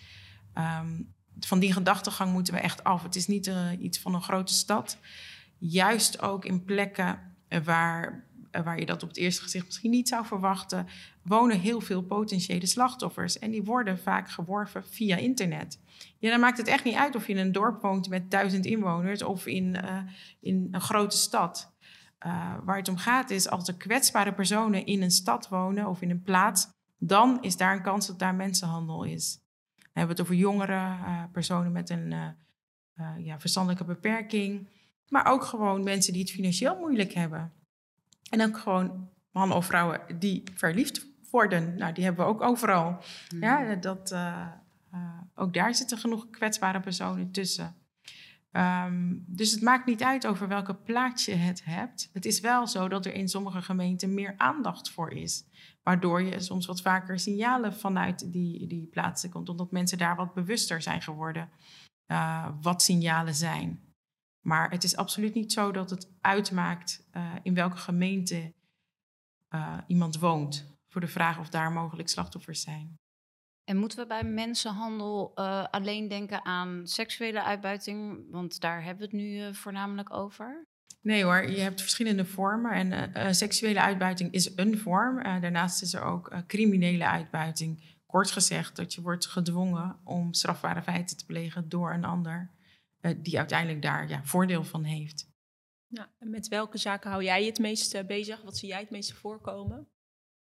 Um, 0.55 1.15
van 1.41 1.59
die 1.59 1.73
gedachtegang 1.73 2.33
moeten 2.33 2.55
we 2.55 2.61
echt 2.61 2.85
af. 2.85 3.03
Het 3.03 3.17
is 3.17 3.27
niet 3.27 3.53
iets 3.81 3.99
van 3.99 4.15
een 4.15 4.23
grote 4.23 4.53
stad. 4.53 4.99
Juist 5.59 6.21
ook 6.23 6.45
in 6.45 6.65
plekken 6.65 7.37
waar 7.65 8.05
eh, 8.05 8.28
waar 8.51 8.79
je 8.79 8.87
dat 8.87 9.03
op 9.03 9.09
het 9.09 9.17
eerste 9.17 9.43
gezicht 9.43 9.65
misschien 9.65 9.91
niet 9.91 10.09
zou 10.09 10.27
verwachten, 10.27 10.87
wonen 11.23 11.61
heel 11.61 11.81
veel 11.81 12.03
potentiële 12.03 12.67
slachtoffers. 12.67 13.39
En 13.39 13.51
die 13.51 13.63
worden 13.63 13.99
vaak 13.99 14.31
geworven 14.31 14.87
via 14.87 15.17
internet. 15.17 15.81
Ja, 16.19 16.31
dan 16.31 16.41
maakt 16.41 16.59
het 16.59 16.67
echt 16.67 16.85
niet 16.85 16.95
uit 16.95 17.15
of 17.15 17.27
je 17.27 17.33
in 17.33 17.39
een 17.39 17.53
dorp 17.53 17.83
woont 17.83 18.09
met 18.09 18.31
duizend 18.31 18.67
inwoners 18.67 19.23
of 19.23 19.47
in, 19.47 19.79
uh, 19.85 20.01
in 20.41 20.69
een 20.71 20.81
grote 20.81 21.17
stad. 21.17 21.77
Uh, 22.27 22.55
waar 22.65 22.77
het 22.77 22.89
om 22.89 22.97
gaat 22.97 23.31
is, 23.31 23.49
als 23.49 23.69
er 23.69 23.75
kwetsbare 23.75 24.35
personen 24.35 24.87
in 24.87 25.03
een 25.03 25.11
stad 25.11 25.49
wonen 25.49 25.87
of 25.87 26.03
in 26.03 26.11
een 26.11 26.23
plaats, 26.23 26.69
dan 26.99 27.43
is 27.43 27.57
daar 27.57 27.77
een 27.77 27.83
kans 27.83 28.07
dat 28.07 28.19
daar 28.19 28.35
mensenhandel 28.35 29.05
is. 29.05 29.39
Dan 29.77 30.07
hebben 30.07 30.17
we 30.17 30.23
het 30.23 30.31
over 30.31 30.35
jongeren, 30.35 30.99
personen 31.33 31.73
met 31.73 31.91
een 31.91 32.15
ja, 33.19 33.41
verstandelijke 33.41 33.85
beperking, 33.85 34.69
maar 35.09 35.27
ook 35.27 35.45
gewoon 35.45 35.83
mensen 35.83 36.13
die 36.13 36.23
het 36.23 36.31
financieel 36.31 36.79
moeilijk 36.79 37.13
hebben. 37.13 37.53
En 38.29 38.43
ook 38.43 38.59
gewoon 38.59 39.09
mannen 39.31 39.57
of 39.57 39.67
vrouwen 39.67 40.01
die 40.19 40.43
verliefd 40.55 41.07
worden. 41.31 41.77
Nou, 41.77 41.93
die 41.93 42.05
hebben 42.05 42.25
we 42.25 42.31
ook 42.31 42.43
overal. 42.43 43.03
Mm. 43.35 43.43
Ja, 43.43 43.75
dat, 43.75 44.13
uh, 44.13 44.47
uh, 44.95 45.21
ook 45.35 45.55
daar 45.55 45.75
zitten 45.75 45.99
genoeg 45.99 46.31
kwetsbare 46.31 46.81
personen 46.81 47.31
tussen. 47.31 47.77
Um, 48.53 49.25
dus 49.27 49.51
het 49.51 49.63
maakt 49.63 49.87
niet 49.87 50.03
uit 50.03 50.27
over 50.27 50.49
welke 50.49 50.75
plaats 50.75 51.25
je 51.25 51.35
het 51.35 51.65
hebt. 51.65 52.11
Het 52.13 52.25
is 52.25 52.41
wel 52.41 52.67
zo 52.67 52.89
dat 52.89 53.07
er 53.07 53.15
in 53.15 53.29
sommige 53.29 53.63
gemeenten 53.63 54.15
meer 54.15 54.35
aandacht 54.37 54.91
voor 54.91 55.11
is. 55.11 55.45
Waardoor 55.83 56.23
je 56.23 56.41
soms 56.41 56.67
wat 56.67 56.81
vaker 56.81 57.19
signalen 57.19 57.75
vanuit 57.75 58.33
die, 58.33 58.67
die 58.67 58.87
plaatsen 58.87 59.31
komt. 59.31 59.49
Omdat 59.49 59.71
mensen 59.71 59.99
daar 59.99 60.17
wat 60.17 60.35
bewuster 60.35 60.83
zijn 60.83 61.03
geworden 61.03 61.49
uh, 62.07 62.47
wat 62.61 62.83
signalen 62.83 63.35
zijn. 63.35 63.81
Maar 64.41 64.71
het 64.71 64.85
is 64.85 64.97
absoluut 64.97 65.35
niet 65.35 65.53
zo 65.53 65.73
dat 65.73 65.91
het 65.91 66.11
uitmaakt 66.21 67.09
in 67.43 67.55
welke 67.55 67.77
gemeente 67.77 68.55
iemand 69.87 70.19
woont. 70.19 70.77
Voor 70.89 71.01
de 71.01 71.07
vraag 71.07 71.39
of 71.39 71.49
daar 71.49 71.73
mogelijk 71.73 72.09
slachtoffers 72.09 72.61
zijn. 72.61 72.97
En 73.65 73.77
moeten 73.77 73.99
we 73.99 74.07
bij 74.07 74.25
mensenhandel 74.25 75.33
uh, 75.35 75.65
alleen 75.71 76.09
denken 76.09 76.45
aan 76.45 76.87
seksuele 76.87 77.43
uitbuiting? 77.43 78.27
Want 78.31 78.61
daar 78.61 78.83
hebben 78.85 79.11
we 79.11 79.17
het 79.17 79.25
nu 79.25 79.55
voornamelijk 79.55 80.13
over. 80.13 80.67
Nee 81.01 81.25
hoor, 81.25 81.51
je 81.51 81.61
hebt 81.61 81.81
verschillende 81.81 82.25
vormen. 82.25 82.93
En 83.15 83.35
seksuele 83.35 83.81
uitbuiting 83.81 84.33
is 84.33 84.57
een 84.57 84.79
vorm. 84.79 85.23
daarnaast 85.23 85.83
is 85.83 85.95
er 85.95 86.03
ook 86.03 86.43
criminele 86.47 87.07
uitbuiting. 87.07 87.97
Kort 88.07 88.31
gezegd 88.31 88.77
dat 88.77 88.95
je 88.95 89.01
wordt 89.01 89.27
gedwongen 89.27 90.01
om 90.05 90.33
strafbare 90.33 90.83
feiten 90.83 91.17
te 91.17 91.27
plegen 91.27 91.69
door 91.69 91.93
een 91.93 92.05
ander. 92.05 92.51
Die 93.17 93.39
uiteindelijk 93.39 93.83
daar 93.83 94.09
ja, 94.09 94.25
voordeel 94.25 94.65
van 94.65 94.85
heeft. 94.85 95.29
Ja, 95.87 96.11
en 96.19 96.31
met 96.31 96.49
welke 96.49 96.79
zaken 96.79 97.11
hou 97.11 97.25
jij 97.25 97.45
het 97.45 97.59
meest 97.59 98.07
bezig? 98.07 98.43
Wat 98.43 98.57
zie 98.57 98.69
jij 98.69 98.81
het 98.81 98.91
meeste 98.91 99.15
voorkomen? 99.15 99.89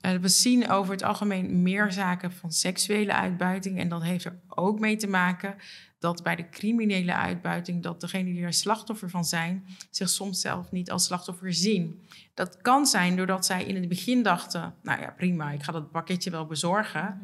Uh, 0.07 0.15
we 0.15 0.29
zien 0.29 0.71
over 0.71 0.93
het 0.93 1.03
algemeen 1.03 1.63
meer 1.63 1.93
zaken 1.93 2.33
van 2.33 2.53
seksuele 2.53 3.13
uitbuiting. 3.13 3.79
En 3.79 3.89
dat 3.89 4.03
heeft 4.03 4.25
er 4.25 4.41
ook 4.49 4.79
mee 4.79 4.97
te 4.97 5.07
maken 5.07 5.57
dat 5.99 6.23
bij 6.23 6.37
de 6.37 6.49
criminele 6.49 7.15
uitbuiting, 7.15 7.83
dat 7.83 8.01
degenen 8.01 8.33
die 8.33 8.45
er 8.45 8.53
slachtoffer 8.53 9.11
van 9.11 9.25
zijn, 9.25 9.67
zich 9.91 10.09
soms 10.09 10.41
zelf 10.41 10.71
niet 10.71 10.91
als 10.91 11.05
slachtoffer 11.05 11.53
zien. 11.53 12.07
Dat 12.35 12.57
kan 12.63 12.87
zijn 12.87 13.17
doordat 13.17 13.47
zij 13.47 13.65
in 13.65 13.75
het 13.75 13.89
begin 13.89 14.23
dachten, 14.23 14.75
nou 14.83 15.01
ja, 15.01 15.11
prima, 15.11 15.51
ik 15.51 15.63
ga 15.63 15.73
dat 15.73 15.91
pakketje 15.91 16.31
wel 16.31 16.47
bezorgen. 16.47 17.21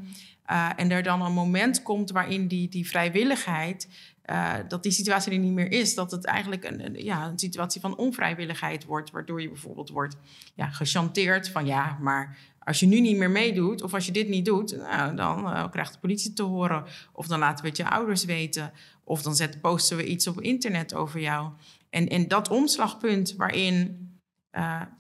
Uh, 0.51 0.71
en 0.77 0.91
er 0.91 1.03
dan 1.03 1.23
een 1.23 1.33
moment 1.33 1.83
komt 1.83 2.11
waarin 2.11 2.49
die, 2.49 2.69
die 2.69 2.89
vrijwilligheid, 2.89 3.89
uh, 4.31 4.55
dat 4.69 4.83
die 4.83 4.93
situatie 4.93 5.33
er 5.33 5.39
niet 5.39 5.53
meer 5.53 5.73
is. 5.73 5.95
Dat 5.95 6.11
het 6.11 6.25
eigenlijk 6.25 6.65
een, 6.65 7.39
situatie 7.39 7.81
van 7.81 7.97
onvrijwilligheid 7.97 8.85
wordt. 8.85 9.11
Waardoor 9.11 9.43
je 9.43 9.49
bijvoorbeeld 9.49 9.91
wordt 9.91 10.17
ja, 10.55 10.67
gechanteerd 10.67 11.49
van 11.49 11.67
ja, 11.67 11.99
maar 12.01 12.39
als 12.59 12.81
je 12.81 12.87
nu 12.87 13.01
niet 13.01 13.17
meer 13.17 13.31
meedoet 13.31 13.83
of 13.83 13.95
als 13.95 14.07
je 14.07 14.13
dit 14.13 14.29
niet 14.29 14.45
doet, 14.45 14.77
nou, 14.77 15.17
dan 15.17 15.45
uh, 15.45 15.71
krijgt 15.71 15.93
de 15.93 15.99
politie 15.99 16.33
te 16.33 16.43
horen. 16.43 16.85
Of 17.13 17.27
dan 17.27 17.39
laten 17.39 17.63
we 17.63 17.69
het 17.69 17.79
je 17.79 17.91
ouders 17.91 18.25
weten. 18.25 18.73
Of 19.05 19.23
dan 19.23 19.37
zetten, 19.37 19.61
posten 19.61 19.97
we 19.97 20.07
iets 20.07 20.27
op 20.27 20.41
internet 20.41 20.95
over 20.95 21.21
jou. 21.21 21.51
En, 21.91 22.29
dat 22.29 22.49
omslagpunt 22.49 23.35
waarin, 23.37 24.09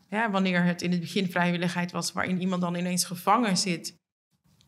ja, 0.09 0.31
wanneer 0.31 0.65
het 0.65 0.83
in 0.83 0.91
het 0.91 1.01
begin 1.01 1.31
vrijwilligheid 1.31 1.93
was, 1.93 2.13
waarin 2.13 2.41
iemand 2.41 2.61
dan 2.61 2.75
ineens 2.75 3.05
gevangen 3.05 3.57
zit 3.57 3.96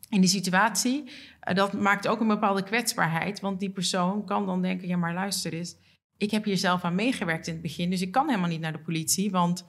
in 0.09 0.21
die 0.21 0.29
situatie, 0.29 1.03
uh, 1.03 1.55
dat 1.55 1.73
maakt 1.73 2.07
ook 2.07 2.19
een 2.19 2.27
bepaalde 2.27 2.63
kwetsbaarheid. 2.63 3.39
Want 3.39 3.59
die 3.59 3.69
persoon 3.69 4.25
kan 4.25 4.45
dan 4.45 4.61
denken, 4.61 4.87
ja 4.87 4.97
maar 4.97 5.13
luister 5.13 5.53
eens, 5.53 5.75
ik 6.17 6.31
heb 6.31 6.43
hier 6.43 6.57
zelf 6.57 6.83
aan 6.83 6.95
meegewerkt 6.95 7.47
in 7.47 7.53
het 7.53 7.61
begin, 7.61 7.89
dus 7.89 8.01
ik 8.01 8.11
kan 8.11 8.27
helemaal 8.27 8.49
niet 8.49 8.61
naar 8.61 8.71
de 8.71 8.79
politie, 8.79 9.31
want 9.31 9.65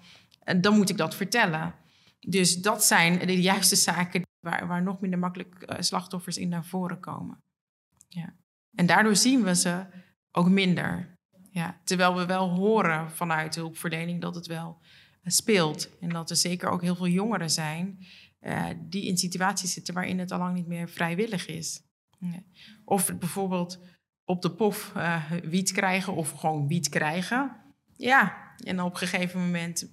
dan 0.60 0.76
moet 0.76 0.90
ik 0.90 0.96
dat 0.96 1.14
vertellen. 1.14 1.74
Dus 2.20 2.56
dat 2.56 2.84
zijn 2.84 3.26
de 3.26 3.40
juiste 3.50 3.76
zaken 3.76 4.22
waar, 4.40 4.66
waar 4.66 4.82
nog 4.82 5.00
minder 5.00 5.18
makkelijk 5.18 5.64
uh, 5.66 5.76
slachtoffers 5.80 6.38
in 6.38 6.48
naar 6.48 6.64
voren 6.64 7.00
komen. 7.00 7.42
Ja. 8.08 8.34
En 8.74 8.86
daardoor 8.86 9.16
zien 9.16 9.42
we 9.42 9.54
ze 9.54 9.86
ook 10.30 10.48
minder. 10.48 11.14
Ja. 11.50 11.80
Terwijl 11.84 12.16
we 12.16 12.26
wel 12.26 12.48
horen 12.48 13.10
vanuit 13.10 13.52
de 13.52 13.60
hulpverlening 13.60 14.20
dat 14.20 14.34
het 14.34 14.46
wel 14.46 14.80
speelt. 15.24 15.98
En 16.00 16.08
dat 16.08 16.30
er 16.30 16.36
zeker 16.36 16.68
ook 16.68 16.82
heel 16.82 16.96
veel 16.96 17.08
jongeren 17.08 17.50
zijn 17.50 18.06
uh, 18.40 18.66
die 18.78 19.06
in 19.06 19.18
situaties 19.18 19.72
zitten 19.72 19.94
waarin 19.94 20.18
het 20.18 20.32
al 20.32 20.38
lang 20.38 20.54
niet 20.54 20.66
meer 20.66 20.88
vrijwillig 20.88 21.46
is. 21.46 21.82
Of 22.84 23.18
bijvoorbeeld 23.18 23.80
op 24.24 24.42
de 24.42 24.50
pof 24.50 24.92
wiet 25.42 25.72
krijgen 25.72 26.14
of 26.14 26.30
gewoon 26.30 26.66
wiet 26.66 26.88
krijgen. 26.88 27.56
Ja, 27.96 28.52
en 28.64 28.82
op 28.82 28.92
een 28.92 28.98
gegeven 28.98 29.40
moment 29.40 29.88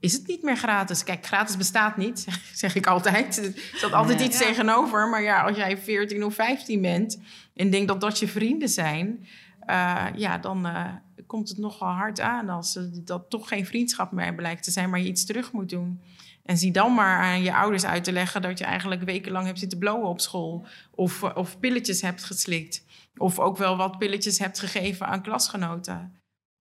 is 0.00 0.12
het 0.12 0.26
niet 0.26 0.42
meer 0.42 0.56
gratis. 0.56 1.04
Kijk, 1.04 1.26
gratis 1.26 1.56
bestaat 1.56 1.96
niet, 1.96 2.26
zeg 2.52 2.74
ik 2.74 2.86
altijd. 2.86 3.36
Er 3.44 3.52
staat 3.74 3.92
altijd 3.92 4.20
iets 4.20 4.38
tegenover. 4.38 5.08
Maar 5.08 5.22
ja, 5.22 5.42
als 5.42 5.56
jij 5.56 5.78
14 5.78 6.24
of 6.24 6.34
15 6.34 6.80
bent 6.80 7.20
en 7.54 7.70
denkt 7.70 7.88
dat 7.88 8.00
dat 8.00 8.18
je 8.18 8.28
vrienden 8.28 8.68
zijn, 8.68 9.26
uh, 9.66 10.06
ja, 10.14 10.38
dan 10.38 10.66
uh, 10.66 10.88
komt 11.26 11.48
het 11.48 11.58
nogal 11.58 11.92
hard 11.92 12.20
aan 12.20 12.48
als 12.48 12.78
dat 13.04 13.30
toch 13.30 13.48
geen 13.48 13.66
vriendschap 13.66 14.12
meer 14.12 14.34
blijkt 14.34 14.62
te 14.62 14.70
zijn, 14.70 14.90
maar 14.90 15.00
je 15.00 15.08
iets 15.08 15.24
terug 15.24 15.52
moet 15.52 15.68
doen. 15.68 16.00
En 16.46 16.58
zie 16.58 16.72
dan 16.72 16.94
maar 16.94 17.22
aan 17.22 17.42
je 17.42 17.54
ouders 17.54 17.84
uit 17.84 18.04
te 18.04 18.12
leggen 18.12 18.42
dat 18.42 18.58
je 18.58 18.64
eigenlijk 18.64 19.02
wekenlang 19.02 19.46
hebt 19.46 19.58
zitten 19.58 19.78
blowen 19.78 20.08
op 20.08 20.20
school. 20.20 20.66
Of, 20.90 21.22
of 21.22 21.58
pilletjes 21.58 22.00
hebt 22.00 22.24
geslikt. 22.24 22.84
Of 23.16 23.38
ook 23.38 23.56
wel 23.56 23.76
wat 23.76 23.98
pilletjes 23.98 24.38
hebt 24.38 24.58
gegeven 24.58 25.06
aan 25.06 25.22
klasgenoten. 25.22 26.20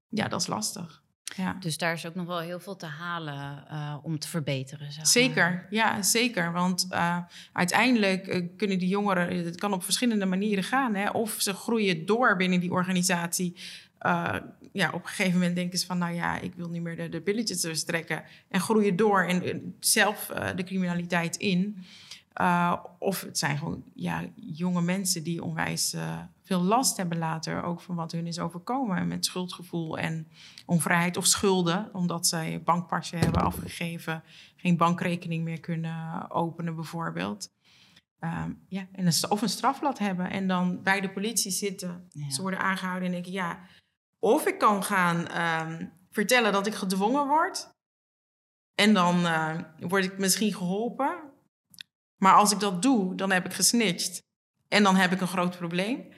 Ja, 0.10 0.27
dat 0.27 0.42
is 0.42 0.48
lastig. 0.48 1.04
Ja. 1.36 1.56
Dus 1.60 1.77
daar 1.77 1.94
is 1.94 2.06
ook 2.06 2.15
nog 2.15 2.25
wel 2.25 2.39
heel 2.39 2.60
veel 2.60 2.75
te 2.75 2.86
halen 2.86 3.63
uh, 3.72 3.98
om 4.01 4.20
te 4.20 4.27
verbeteren. 4.27 4.92
Zeg 4.92 5.08
zeker, 5.08 5.68
ja, 5.70 6.01
zeker. 6.01 6.51
Want 6.51 6.88
uh, 6.92 7.18
uiteindelijk 7.54 8.27
uh, 8.27 8.48
kunnen 8.58 8.80
die 8.80 8.88
jongeren, 8.88 9.46
het 9.46 9.56
kan 9.56 9.74
op 9.74 9.84
verschillende 9.84 10.25
manieren 10.25 10.63
gaan. 10.63 10.96
Hè? 10.96 11.10
Of 11.10 11.36
ze 11.38 11.54
groeien 11.54 12.06
door 12.06 12.36
binnen 12.36 12.60
die 12.60 12.72
organisatie. 12.72 13.58
Ja, 14.72 14.92
op 14.94 15.02
een 15.02 15.08
gegeven 15.08 15.34
moment 15.34 15.56
denken 15.56 15.80
ze 15.80 15.86
van, 15.86 15.98
nou 15.98 16.14
ja, 16.14 16.40
ik 16.40 16.56
wil 16.56 16.70
niet 16.70 16.82
meer 16.82 16.96
de, 16.96 17.10
de 17.10 17.22
billetjes 17.22 17.80
strekken. 17.80 18.24
En 18.50 18.60
groeien 18.60 18.96
door 18.96 19.24
en 19.24 19.75
zelf 19.80 20.25
de 20.56 20.64
criminaliteit 20.64 21.36
in. 21.36 21.84
of 23.00 23.22
het 23.22 23.38
zijn 23.38 23.58
gewoon 23.58 23.84
ja, 23.94 24.24
jonge 24.36 24.82
mensen 24.82 25.24
die 25.24 25.44
onwijs 25.44 25.96
veel 26.44 26.62
last 26.62 26.98
hebben 26.98 27.18
later 27.18 27.64
ook 27.64 27.82
van 27.82 27.96
wat 27.96 28.12
hun 28.12 28.28
is 28.28 28.40
overkomen. 28.40 29.08
Met 29.08 29.25
schuldgevoel 29.25 29.98
en 29.98 30.28
onvrijheid 30.66 31.18
of 31.18 31.25
schulden, 31.25 31.90
omdat 31.94 32.28
zij 32.28 32.62
bankpasje 32.64 33.16
hebben 33.16 33.42
afgegeven, 33.42 34.24
geen 34.56 34.78
bankrekening 34.78 35.44
meer 35.44 35.60
kunnen 35.60 36.32
openen 36.32 36.75
bijvoorbeeld. 36.75 37.54
Um, 38.20 38.66
ja, 38.68 38.88
en 38.92 39.06
een, 39.06 39.30
of 39.30 39.42
een 39.42 39.50
strafblad 39.50 40.00
hebben 40.00 40.30
en 40.30 40.48
dan 40.48 40.84
bij 40.84 41.02
de 41.02 41.10
politie 41.10 41.52
zitten. 41.52 42.10
Ze 42.30 42.42
worden 42.42 42.60
aangehouden 42.60 43.06
en 43.06 43.14
denken, 43.14 43.32
ja, 43.32 43.60
of 44.20 44.46
ik 44.46 44.58
kan 44.58 44.84
gaan 44.84 45.42
um, 45.42 45.94
vertellen 46.12 46.52
dat 46.52 46.68
ik 46.68 46.74
gedwongen 46.74 47.28
word. 47.28 47.74
En 48.76 48.94
dan 48.94 49.20
uh, 49.26 49.56
word 49.80 50.04
ik 50.04 50.18
misschien 50.18 50.54
geholpen. 50.54 51.16
Maar 52.16 52.34
als 52.34 52.52
ik 52.52 52.60
dat 52.60 52.82
doe, 52.82 53.16
dan 53.16 53.32
heb 53.32 53.46
ik 53.46 53.54
gesnitcht. 53.54 54.24
En 54.68 54.84
dan 54.84 54.96
heb 54.96 55.12
ik 55.12 55.22
een 55.22 55.28
groot 55.28 55.58
probleem. 55.58 56.14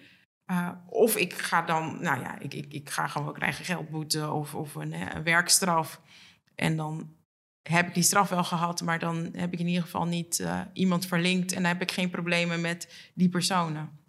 Uh, 0.52 0.70
of 0.86 1.16
ik 1.16 1.34
ga 1.34 1.62
dan, 1.62 2.02
nou 2.02 2.22
ja, 2.22 2.40
ik, 2.40 2.54
ik, 2.54 2.74
ik 2.74 2.90
ga 2.90 3.08
gewoon 3.08 3.34
krijgen 3.34 3.66
geldboete 3.66 4.32
of, 4.32 4.56
of 4.56 4.76
een, 4.76 4.94
eh, 4.94 5.14
een, 5.14 5.24
werkstraf. 5.24 6.02
En 6.56 6.78
dan 6.78 7.16
heb 7.62 7.88
ik 7.88 7.94
die 7.94 8.04
straf 8.04 8.30
wel 8.30 8.44
gehad, 8.44 8.82
maar 8.82 9.00
dan 9.00 9.30
heb 9.34 9.54
ik 9.54 9.60
in 9.60 9.68
ieder 9.68 9.84
geval 9.84 10.06
niet 10.06 10.48
iemand 10.74 11.06
verlinkt 11.06 11.52
en 11.52 11.62
dan 11.62 11.72
heb 11.72 11.82
ik 11.82 11.92
geen 11.92 12.10
problemen 12.10 12.62
met 12.62 13.12
die 13.14 13.30
personen. 13.30 14.00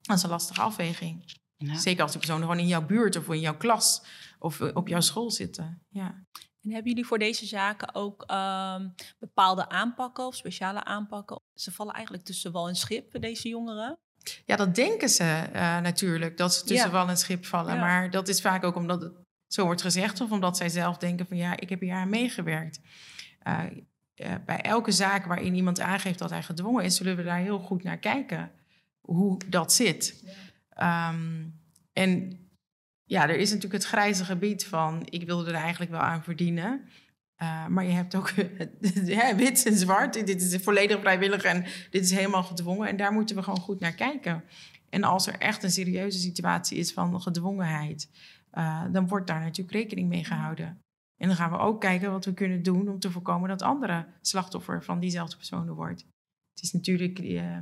Dat 0.00 0.16
is 0.16 0.22
een 0.22 0.30
lastige 0.30 0.60
afweging. 0.60 1.24
Ja. 1.66 1.78
Zeker 1.78 2.02
als 2.02 2.10
die 2.10 2.20
personen 2.20 2.42
gewoon 2.42 2.58
in 2.58 2.66
jouw 2.66 2.86
buurt 2.86 3.16
of 3.16 3.28
in 3.28 3.40
jouw 3.40 3.56
klas 3.56 4.02
of 4.38 4.60
op 4.60 4.88
jouw 4.88 5.00
school 5.00 5.30
zitten. 5.30 5.82
Ja. 5.88 6.24
En 6.62 6.70
hebben 6.70 6.88
jullie 6.88 7.06
voor 7.06 7.18
deze 7.18 7.46
zaken 7.46 7.94
ook 7.94 8.24
um, 8.30 8.94
bepaalde 9.18 9.68
aanpakken 9.68 10.26
of 10.26 10.34
speciale 10.34 10.84
aanpakken? 10.84 11.40
Ze 11.54 11.72
vallen 11.72 11.94
eigenlijk 11.94 12.24
tussen 12.24 12.52
wal 12.52 12.68
en 12.68 12.76
schip, 12.76 13.20
deze 13.20 13.48
jongeren. 13.48 13.98
Ja, 14.46 14.56
dat 14.56 14.74
denken 14.74 15.08
ze 15.08 15.44
uh, 15.52 15.80
natuurlijk, 15.80 16.36
dat 16.36 16.54
ze 16.54 16.64
tussen 16.64 16.86
ja. 16.86 16.92
wal 16.92 17.08
en 17.08 17.16
schip 17.16 17.44
vallen. 17.44 17.74
Ja. 17.74 17.80
Maar 17.80 18.10
dat 18.10 18.28
is 18.28 18.40
vaak 18.40 18.64
ook 18.64 18.76
omdat 18.76 19.02
het 19.02 19.12
zo 19.46 19.64
wordt 19.64 19.82
gezegd... 19.82 20.20
of 20.20 20.30
omdat 20.30 20.56
zij 20.56 20.68
zelf 20.68 20.96
denken 20.96 21.26
van 21.26 21.36
ja, 21.36 21.56
ik 21.56 21.68
heb 21.68 21.80
hier 21.80 21.94
aan 21.94 22.08
meegewerkt. 22.08 22.80
Uh, 23.46 23.62
uh, 24.16 24.34
bij 24.46 24.60
elke 24.60 24.90
zaak 24.90 25.24
waarin 25.24 25.54
iemand 25.54 25.80
aangeeft 25.80 26.18
dat 26.18 26.30
hij 26.30 26.42
gedwongen 26.42 26.84
is... 26.84 26.96
zullen 26.96 27.16
we 27.16 27.22
daar 27.22 27.38
heel 27.38 27.58
goed 27.58 27.82
naar 27.82 27.98
kijken 27.98 28.50
hoe 29.00 29.40
dat 29.46 29.72
zit. 29.72 30.22
Ja. 30.24 30.32
Um, 30.82 31.60
en 31.92 32.38
ja, 33.04 33.28
er 33.28 33.36
is 33.36 33.48
natuurlijk 33.48 33.82
het 33.82 33.92
grijze 33.92 34.24
gebied 34.24 34.66
van... 34.66 35.02
ik 35.04 35.26
wilde 35.26 35.50
er 35.50 35.56
eigenlijk 35.56 35.90
wel 35.90 36.00
aan 36.00 36.22
verdienen... 36.22 36.88
Uh, 37.42 37.66
maar 37.66 37.84
je 37.84 37.90
hebt 37.90 38.14
ook 38.14 38.30
ja, 39.04 39.36
wit 39.36 39.66
en 39.66 39.76
zwart. 39.76 40.26
Dit 40.26 40.42
is 40.42 40.62
volledig 40.62 41.00
vrijwillig 41.00 41.42
en 41.42 41.64
dit 41.90 42.04
is 42.04 42.10
helemaal 42.10 42.42
gedwongen. 42.42 42.88
En 42.88 42.96
daar 42.96 43.12
moeten 43.12 43.36
we 43.36 43.42
gewoon 43.42 43.60
goed 43.60 43.80
naar 43.80 43.94
kijken. 43.94 44.44
En 44.88 45.04
als 45.04 45.26
er 45.26 45.38
echt 45.38 45.62
een 45.62 45.70
serieuze 45.70 46.18
situatie 46.18 46.78
is 46.78 46.92
van 46.92 47.20
gedwongenheid, 47.20 48.10
uh, 48.52 48.84
dan 48.92 49.08
wordt 49.08 49.26
daar 49.26 49.40
natuurlijk 49.40 49.76
rekening 49.76 50.08
mee 50.08 50.24
gehouden. 50.24 50.80
En 51.16 51.28
dan 51.28 51.36
gaan 51.36 51.50
we 51.50 51.58
ook 51.58 51.80
kijken 51.80 52.10
wat 52.10 52.24
we 52.24 52.34
kunnen 52.34 52.62
doen 52.62 52.88
om 52.88 52.98
te 52.98 53.10
voorkomen 53.10 53.48
dat 53.48 53.62
andere 53.62 54.06
slachtoffer 54.20 54.84
van 54.84 55.00
diezelfde 55.00 55.36
personen 55.36 55.74
wordt. 55.74 56.00
Het 56.54 56.62
is 56.62 56.72
natuurlijk 56.72 57.18
uh, 57.18 57.58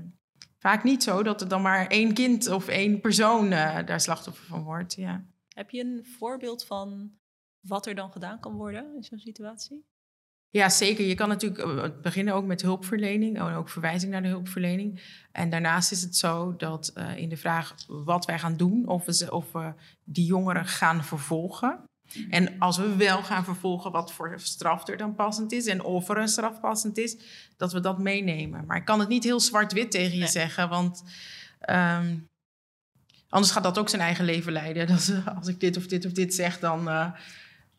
vaak 0.58 0.84
niet 0.84 1.02
zo 1.02 1.22
dat 1.22 1.40
er 1.40 1.48
dan 1.48 1.62
maar 1.62 1.86
één 1.86 2.14
kind 2.14 2.48
of 2.48 2.68
één 2.68 3.00
persoon 3.00 3.50
daar 3.50 4.00
slachtoffer 4.00 4.46
van 4.46 4.62
wordt. 4.62 4.94
Ja. 4.94 5.24
Heb 5.48 5.70
je 5.70 5.80
een 5.80 6.06
voorbeeld 6.18 6.64
van 6.64 7.10
wat 7.60 7.86
er 7.86 7.94
dan 7.94 8.12
gedaan 8.12 8.40
kan 8.40 8.54
worden 8.54 8.94
in 8.96 9.04
zo'n 9.04 9.18
situatie? 9.18 9.86
Ja, 10.50 10.68
zeker. 10.68 11.06
Je 11.06 11.14
kan 11.14 11.28
natuurlijk 11.28 11.60
eh, 11.60 12.00
beginnen 12.02 12.34
ook 12.34 12.44
met 12.44 12.62
hulpverlening 12.62 13.38
en 13.38 13.54
ook 13.54 13.68
verwijzing 13.68 14.12
naar 14.12 14.22
de 14.22 14.28
hulpverlening. 14.28 15.00
En 15.32 15.50
daarnaast 15.50 15.92
is 15.92 16.02
het 16.02 16.16
zo 16.16 16.56
dat 16.56 16.92
uh, 16.94 17.16
in 17.16 17.28
de 17.28 17.36
vraag 17.36 17.74
wat 17.86 18.24
wij 18.24 18.38
gaan 18.38 18.56
doen, 18.56 18.88
of 18.88 19.04
we, 19.04 19.14
ze, 19.14 19.32
of 19.32 19.52
we 19.52 19.74
die 20.04 20.26
jongeren 20.26 20.66
gaan 20.66 21.04
vervolgen. 21.04 21.84
En 22.30 22.58
als 22.58 22.76
we 22.76 22.96
wel 22.96 23.22
gaan 23.22 23.44
vervolgen 23.44 23.90
wat 23.92 24.12
voor 24.12 24.34
straf 24.36 24.88
er 24.88 24.96
dan 24.96 25.14
passend 25.14 25.52
is 25.52 25.66
en 25.66 25.82
of 25.82 26.08
er 26.08 26.18
een 26.18 26.28
straf 26.28 26.60
passend 26.60 26.98
is, 26.98 27.16
dat 27.56 27.72
we 27.72 27.80
dat 27.80 27.98
meenemen. 27.98 28.64
Maar 28.66 28.76
ik 28.76 28.84
kan 28.84 29.00
het 29.00 29.08
niet 29.08 29.24
heel 29.24 29.40
zwart-wit 29.40 29.90
tegen 29.90 30.12
je 30.12 30.18
Nee. 30.18 30.28
zeggen, 30.28 30.68
want 30.68 31.02
um, 31.70 32.28
anders 33.28 33.52
gaat 33.52 33.62
dat 33.62 33.78
ook 33.78 33.88
zijn 33.88 34.02
eigen 34.02 34.24
leven 34.24 34.52
leiden. 34.52 34.86
Dat, 34.96 35.08
uh, 35.08 35.26
als 35.36 35.48
ik 35.48 35.60
dit 35.60 35.76
of 35.76 35.86
dit 35.86 36.06
of 36.06 36.12
dit 36.12 36.34
zeg, 36.34 36.58
dan 36.58 36.88
uh, 36.88 37.12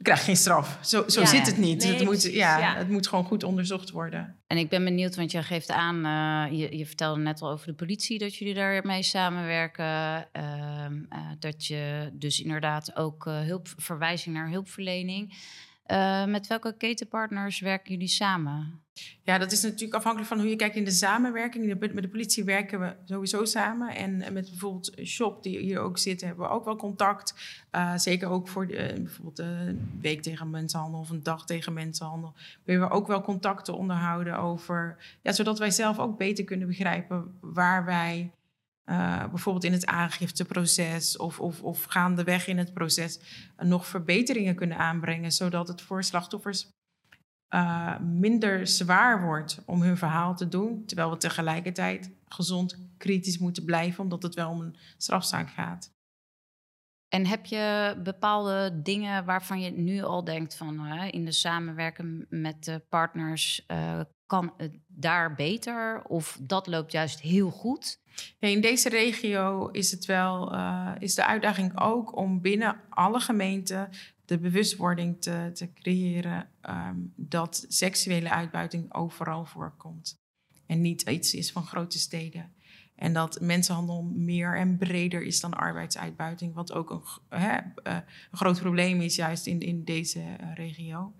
krijg 0.01 0.23
geen 0.23 0.35
straf. 0.35 0.79
Zo, 0.81 1.03
zo 1.07 1.21
Ja, 1.21 1.25
zit 1.25 1.45
het 1.45 1.57
niet. 1.57 1.83
Nee, 1.83 1.93
het, 1.93 2.03
moet, 2.03 2.21
ja, 2.21 2.57
ja. 2.57 2.75
het 2.75 2.89
moet 2.89 3.07
gewoon 3.07 3.25
goed 3.25 3.43
onderzocht 3.43 3.89
worden. 3.89 4.39
En 4.47 4.57
ik 4.57 4.69
ben 4.69 4.83
benieuwd, 4.83 5.15
want 5.15 5.31
je 5.31 5.43
geeft 5.43 5.69
aan, 5.69 5.95
uh, 6.05 6.59
je, 6.59 6.77
je, 6.77 6.85
vertelde 6.85 7.21
net 7.21 7.41
al 7.41 7.51
over 7.51 7.67
de 7.67 7.73
politie 7.73 8.19
dat 8.19 8.35
jullie 8.35 8.53
daarmee 8.53 9.03
samenwerken. 9.03 9.85
Uh, 9.85 10.19
uh, 10.33 11.31
dat 11.39 11.65
je 11.65 12.09
dus 12.13 12.41
inderdaad 12.41 12.95
ook 12.95 13.25
uh, 13.25 13.39
hulp, 13.39 13.67
verwijzing 13.77 14.35
naar 14.35 14.49
hulpverlening. 14.49 15.33
Uh, 15.87 16.25
met 16.25 16.47
welke 16.47 16.77
ketenpartners 16.77 17.59
werken 17.59 17.91
jullie 17.91 18.07
samen? 18.07 18.83
Ja, 19.23 19.37
dat 19.37 19.51
is 19.51 19.61
natuurlijk 19.61 19.93
afhankelijk 19.93 20.29
van 20.29 20.39
hoe 20.39 20.49
je 20.49 20.55
kijkt 20.55 20.75
in 20.75 20.83
de 20.83 20.91
samenwerking. 20.91 21.79
Met 21.79 22.01
de 22.01 22.09
politie 22.09 22.43
werken 22.43 22.79
we 22.79 22.95
sowieso 23.05 23.45
samen. 23.45 23.95
En 23.95 24.17
met 24.17 24.49
bijvoorbeeld 24.49 24.93
Shop, 25.03 25.43
die 25.43 25.59
hier 25.59 25.79
ook 25.79 25.97
zit, 25.97 26.21
hebben 26.21 26.45
we 26.45 26.51
ook 26.51 26.65
wel 26.65 26.75
contact. 26.75 27.33
Uh, 27.71 27.97
zeker 27.97 28.29
ook 28.29 28.47
voor 28.47 28.67
de, 28.67 28.93
bijvoorbeeld 28.95 29.39
een 29.39 29.97
week 30.01 30.21
tegen 30.21 30.49
mensenhandel 30.49 30.99
of 30.99 31.09
een 31.09 31.23
dag 31.23 31.45
tegen 31.45 31.73
mensenhandel. 31.73 32.33
Willen 32.63 32.87
we 32.87 32.93
ook 32.93 33.07
wel 33.07 33.21
contacten 33.21 33.77
onderhouden 33.77 34.37
over... 34.37 34.97
Ja, 35.21 35.31
zodat 35.31 35.59
wij 35.59 35.71
zelf 35.71 35.99
ook 35.99 36.17
beter 36.17 36.43
kunnen 36.43 36.67
begrijpen 36.67 37.37
waar 37.41 37.85
wij... 37.85 38.31
Uh, 38.85 39.29
bijvoorbeeld 39.29 39.63
in 39.63 39.71
het 39.71 39.85
aangifteproces 39.85 41.17
of, 41.17 41.39
of, 41.39 41.61
of 41.61 41.83
gaandeweg 41.83 42.47
in 42.47 42.57
het 42.57 42.73
proces 42.73 43.19
nog 43.57 43.87
verbeteringen 43.87 44.55
kunnen 44.55 44.77
aanbrengen, 44.77 45.31
zodat 45.31 45.67
het 45.67 45.81
voor 45.81 46.03
slachtoffers 46.03 46.67
uh, 47.49 47.99
minder 47.99 48.67
zwaar 48.67 49.21
wordt 49.21 49.61
om 49.65 49.81
hun 49.81 49.97
verhaal 49.97 50.35
te 50.35 50.47
doen, 50.47 50.85
terwijl 50.85 51.09
we 51.09 51.17
tegelijkertijd 51.17 52.11
gezond 52.27 52.77
kritisch 52.97 53.37
moeten 53.37 53.65
blijven, 53.65 54.03
omdat 54.03 54.23
het 54.23 54.35
wel 54.35 54.49
om 54.49 54.61
een 54.61 54.75
strafzaak 54.97 55.49
gaat. 55.49 55.97
En 57.09 57.25
heb 57.25 57.45
je 57.45 57.95
bepaalde 58.03 58.81
dingen 58.81 59.25
waarvan 59.25 59.61
je 59.61 59.71
nu 59.71 60.03
al 60.03 60.23
denkt 60.23 60.55
van 60.55 60.85
uh, 60.85 61.03
in 61.11 61.25
de 61.25 61.31
samenwerking 61.31 62.25
met 62.29 62.63
de 62.63 62.81
partners 62.89 63.65
uh, 63.67 63.99
kan 64.25 64.53
het 64.57 64.77
daar 64.87 65.35
beter 65.35 66.03
of 66.03 66.37
dat 66.41 66.67
loopt 66.67 66.91
juist 66.91 67.19
heel 67.19 67.49
goed? 67.49 67.99
Nee, 68.39 68.55
in 68.55 68.61
deze 68.61 68.89
regio 68.89 69.67
is 69.67 69.91
het 69.91 70.05
wel 70.05 70.53
uh, 70.53 70.91
is 70.99 71.15
de 71.15 71.25
uitdaging 71.25 71.79
ook 71.79 72.15
om 72.17 72.41
binnen 72.41 72.81
alle 72.89 73.19
gemeenten 73.19 73.89
de 74.29 74.39
bewustwording 74.39 75.21
te, 75.21 75.51
te 75.53 75.73
creëren 75.73 76.49
um, 76.69 77.13
dat 77.15 77.65
seksuele 77.67 78.29
uitbuiting 78.29 78.93
overal 78.93 79.45
voorkomt 79.45 80.17
en 80.65 80.81
niet 80.81 81.01
iets 81.01 81.33
is 81.33 81.51
van 81.51 81.65
grote 81.65 81.99
steden. 81.99 82.53
En 82.95 83.13
dat 83.13 83.41
mensenhandel 83.41 84.03
meer 84.03 84.57
en 84.57 84.77
breder 84.77 85.21
is 85.21 85.39
dan 85.39 85.53
arbeidsuitbuiting, 85.53 86.53
wat 86.53 86.73
ook 86.73 86.89
een, 86.89 87.39
hè, 87.39 87.57
een 87.83 88.03
groot 88.31 88.59
probleem 88.59 89.01
is 89.01 89.15
juist 89.15 89.47
in, 89.47 89.59
in 89.59 89.83
deze 89.83 90.19
uh, 90.19 90.53
regio. 90.55 91.13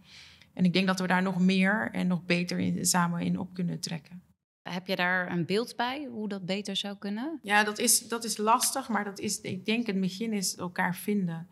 En 0.54 0.66
ik 0.66 0.74
denk 0.74 0.88
dat 0.88 1.00
we 1.00 1.08
daar 1.08 1.22
nog 1.22 1.40
meer 1.40 1.90
en 1.92 2.08
nog 2.08 2.26
beter 2.26 2.60
in, 2.60 2.86
samen 2.86 3.22
in 3.22 3.40
op 3.40 3.54
kunnen 3.54 3.80
trekken. 3.80 4.22
Heb 4.70 4.88
je 4.88 4.96
daar 4.96 5.32
een 5.32 5.46
beeld 5.46 5.76
bij 5.76 6.06
hoe 6.06 6.28
dat 6.28 6.46
beter 6.46 6.76
zou 6.76 6.98
kunnen? 6.98 7.40
Ja, 7.42 7.64
dat 7.64 7.80
is, 7.80 8.08
dat 8.08 8.24
is 8.24 8.38
lastig, 8.38 8.90
maar 8.90 9.04
dat 9.04 9.20
is, 9.20 9.42
ik 9.42 9.66
denk 9.66 9.88
het 9.88 10.00
begin 10.00 10.34
is 10.34 10.56
elkaar 10.56 10.96
vinden. 10.96 11.48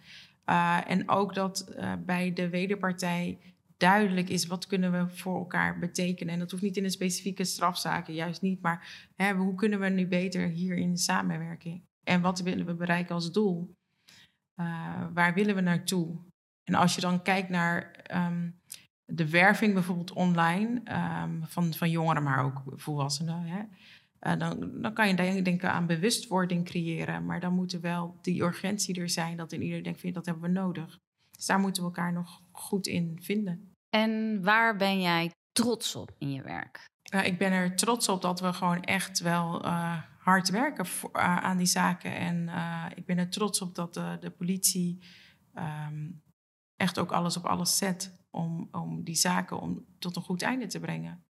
Uh, 0.49 0.89
en 0.89 1.09
ook 1.09 1.33
dat 1.33 1.75
uh, 1.77 1.93
bij 2.05 2.33
de 2.33 2.49
wederpartij 2.49 3.39
duidelijk 3.77 4.29
is 4.29 4.45
wat 4.45 4.67
kunnen 4.67 4.91
we 4.91 5.15
voor 5.15 5.37
elkaar 5.37 5.79
betekenen. 5.79 6.33
En 6.33 6.39
dat 6.39 6.51
hoeft 6.51 6.63
niet 6.63 6.77
in 6.77 6.83
een 6.83 6.91
specifieke 6.91 7.43
strafzaken, 7.43 8.13
juist 8.13 8.41
niet. 8.41 8.61
Maar 8.61 9.09
hè, 9.15 9.33
hoe 9.33 9.55
kunnen 9.55 9.79
we 9.79 9.89
nu 9.89 10.07
beter 10.07 10.47
hier 10.47 10.77
in 10.77 10.91
de 10.91 10.97
samenwerking? 10.97 11.83
En 12.03 12.21
wat 12.21 12.39
willen 12.39 12.65
we 12.65 12.73
bereiken 12.73 13.15
als 13.15 13.31
doel? 13.31 13.73
Uh, 14.59 15.05
waar 15.13 15.33
willen 15.33 15.55
we 15.55 15.61
naartoe? 15.61 16.17
En 16.63 16.75
als 16.75 16.95
je 16.95 17.01
dan 17.01 17.21
kijkt 17.21 17.49
naar 17.49 18.05
um, 18.13 18.59
de 19.05 19.29
werving 19.29 19.73
bijvoorbeeld 19.73 20.13
online 20.13 20.81
um, 21.23 21.45
van, 21.45 21.73
van 21.73 21.89
jongeren, 21.89 22.23
maar 22.23 22.43
ook 22.43 22.63
volwassenen. 22.65 23.43
Hè? 23.43 23.61
Uh, 24.21 24.37
dan, 24.37 24.81
dan 24.81 24.93
kan 24.93 25.07
je 25.07 25.41
denken 25.41 25.71
aan 25.71 25.85
bewustwording 25.85 26.65
creëren. 26.65 27.25
Maar 27.25 27.39
dan 27.39 27.53
moet 27.53 27.73
er 27.73 27.81
wel 27.81 28.17
die 28.21 28.41
urgentie 28.41 29.01
er 29.01 29.09
zijn 29.09 29.37
dat 29.37 29.51
in 29.51 29.61
ieder 29.61 29.83
denkt, 29.83 29.99
vind, 29.99 30.13
dat 30.13 30.25
hebben 30.25 30.43
we 30.43 30.59
nodig. 30.59 30.97
Dus 31.31 31.45
daar 31.45 31.59
moeten 31.59 31.81
we 31.81 31.87
elkaar 31.87 32.13
nog 32.13 32.41
goed 32.51 32.87
in 32.87 33.19
vinden. 33.21 33.71
En 33.89 34.43
waar 34.43 34.75
ben 34.75 35.01
jij 35.01 35.31
trots 35.51 35.95
op 35.95 36.15
in 36.17 36.31
je 36.31 36.41
werk? 36.41 36.85
Uh, 37.13 37.25
ik 37.25 37.37
ben 37.37 37.51
er 37.51 37.75
trots 37.75 38.09
op 38.09 38.21
dat 38.21 38.39
we 38.39 38.53
gewoon 38.53 38.83
echt 38.83 39.19
wel 39.19 39.65
uh, 39.65 40.01
hard 40.19 40.49
werken 40.49 40.85
voor, 40.85 41.13
aan 41.13 41.57
die 41.57 41.67
zaken. 41.67 42.15
En 42.15 42.49
ik 42.95 43.05
ben 43.05 43.17
er 43.17 43.29
trots 43.29 43.61
op 43.61 43.75
dat 43.75 43.93
de, 43.93 44.17
de 44.19 44.29
politie 44.29 45.03
um, 45.55 46.21
echt 46.75 46.99
ook 46.99 47.11
alles 47.11 47.37
op 47.37 47.45
alles 47.45 47.77
zet 47.77 48.25
om, 48.29 48.67
om 48.71 49.03
die 49.03 49.15
zaken 49.15 49.59
om, 49.59 49.85
tot 49.99 50.15
een 50.15 50.21
goed 50.21 50.41
einde 50.41 50.65
te 50.65 50.79
brengen. 50.79 51.25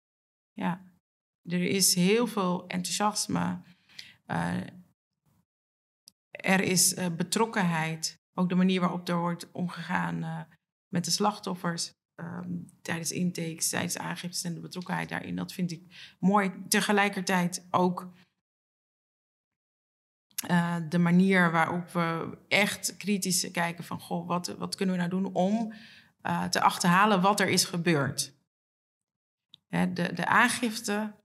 Ja, 0.54 0.82
er 1.48 1.64
is 1.64 1.96
heel 1.96 2.28
veel 2.28 2.68
enthousiasme. 2.68 3.62
er 6.32 6.62
is 6.62 6.94
betrokkenheid. 7.16 8.20
Ook 8.34 8.50
de 8.50 8.56
manier 8.56 8.80
waarop 8.80 9.10
er 9.10 9.18
wordt 9.18 9.52
omgegaan 9.52 10.48
met 10.88 11.06
de 11.06 11.12
slachtoffers. 11.12 11.96
Um, 12.16 12.66
tijdens 12.82 13.12
intakes, 13.12 13.70
tijdens 13.70 13.98
aangiftes 13.98 14.44
en 14.44 14.54
de 14.54 14.60
betrokkenheid 14.60 15.10
daarin. 15.10 15.36
Dat 15.36 15.54
vind 15.54 15.72
ik 15.72 16.16
mooi. 16.20 16.52
Tegelijkertijd 16.68 17.68
ook 17.72 18.12
de 20.90 21.00
manier 21.00 21.52
waarop 21.52 21.90
we 21.90 22.38
echt 22.48 22.98
kritisch 22.98 23.52
kijken 23.52 23.84
van... 23.84 24.00
Goh, 24.00 24.28
wat, 24.28 24.48
wat 24.48 24.76
kunnen 24.76 24.96
we 24.96 25.02
nou 25.02 25.22
doen 25.22 25.34
om 25.34 25.74
te 26.50 26.62
achterhalen 26.62 27.22
wat 27.22 27.40
er 27.40 27.50
is 27.50 27.66
gebeurd? 27.66 28.36
Hè, 29.68 29.94
de, 29.94 30.14
de 30.14 30.26
aangifte 30.26 31.16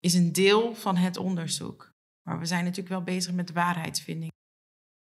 is 0.00 0.14
een 0.14 0.32
deel 0.32 0.74
van 0.74 0.96
het 0.96 1.16
onderzoek. 1.16 1.96
Maar 2.22 2.38
we 2.38 2.46
zijn 2.46 2.64
natuurlijk 2.64 2.88
wel 2.88 3.02
bezig 3.02 3.34
met 3.34 3.52
waarheidsvinding. 3.52 4.32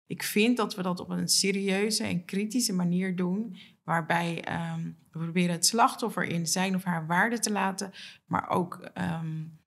Ik 0.06 0.24
vind 0.24 0.58
dat 0.58 0.76
we 0.76 0.82
dat 0.82 1.00
op 1.00 1.10
een 1.10 1.28
serieuze 1.28 2.04
en 2.04 2.26
kritische 2.26 2.74
manier 2.74 3.16
doen, 3.16 3.58
waarbij 3.84 4.46
um, 4.74 4.98
we 5.12 5.20
proberen 5.20 5.56
het 5.56 5.66
slachtoffer 5.66 6.24
in 6.24 6.48
zijn 6.48 6.76
of 6.76 6.84
haar 6.84 7.08
waarde 7.08 7.40
te 7.40 7.52
laten, 7.52 7.92
maar 8.26 8.50
ook 8.50 8.90
um, 8.94 9.60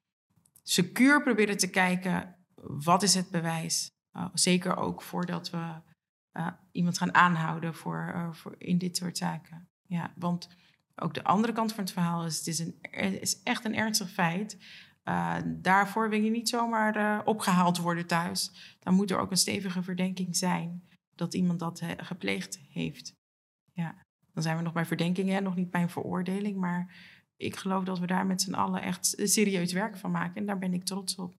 secuur 0.62 1.22
proberen 1.22 1.56
te 1.56 1.70
kijken 1.70 2.36
wat 2.62 3.02
is 3.02 3.14
het 3.14 3.30
bewijs. 3.30 3.90
Uh, 4.16 4.26
zeker 4.32 4.76
ook 4.76 5.02
voordat 5.02 5.50
we 5.50 5.80
uh, 6.32 6.46
iemand 6.72 6.98
gaan 6.98 7.14
aanhouden 7.14 7.74
voor, 7.74 8.12
uh, 8.14 8.32
voor 8.32 8.54
in 8.58 8.78
dit 8.78 8.96
soort 8.96 9.18
zaken. 9.18 9.68
Ja, 9.86 10.12
want 10.16 10.48
ook 10.94 11.14
de 11.14 11.24
andere 11.24 11.52
kant 11.52 11.72
van 11.72 11.84
het 11.84 11.92
verhaal 11.92 12.24
is, 12.24 12.38
het 12.38 12.46
is, 12.46 12.58
een, 12.58 12.78
het 12.80 13.20
is 13.20 13.42
echt 13.42 13.64
een 13.64 13.74
ernstig 13.76 14.10
feit. 14.10 14.58
Uh, 15.08 15.36
daarvoor 15.46 16.08
wil 16.08 16.20
je 16.20 16.30
niet 16.30 16.48
zomaar 16.48 16.96
uh, 16.96 17.20
opgehaald 17.24 17.78
worden 17.78 18.06
thuis. 18.06 18.52
Dan 18.78 18.94
moet 18.94 19.10
er 19.10 19.18
ook 19.18 19.30
een 19.30 19.36
stevige 19.36 19.82
verdenking 19.82 20.36
zijn 20.36 20.88
dat 21.14 21.34
iemand 21.34 21.58
dat 21.58 21.80
he, 21.80 21.94
gepleegd 21.96 22.60
heeft. 22.68 23.12
Ja, 23.72 23.94
dan 24.32 24.42
zijn 24.42 24.56
we 24.56 24.62
nog 24.62 24.72
bij 24.72 24.86
verdenkingen, 24.86 25.42
nog 25.42 25.56
niet 25.56 25.70
bij 25.70 25.82
een 25.82 25.90
veroordeling. 25.90 26.56
Maar 26.56 26.94
ik 27.36 27.56
geloof 27.56 27.84
dat 27.84 27.98
we 27.98 28.06
daar 28.06 28.26
met 28.26 28.42
z'n 28.42 28.54
allen 28.54 28.82
echt 28.82 29.14
serieus 29.16 29.72
werk 29.72 29.96
van 29.96 30.10
maken. 30.10 30.36
En 30.36 30.46
daar 30.46 30.58
ben 30.58 30.74
ik 30.74 30.84
trots 30.84 31.16
op. 31.16 31.34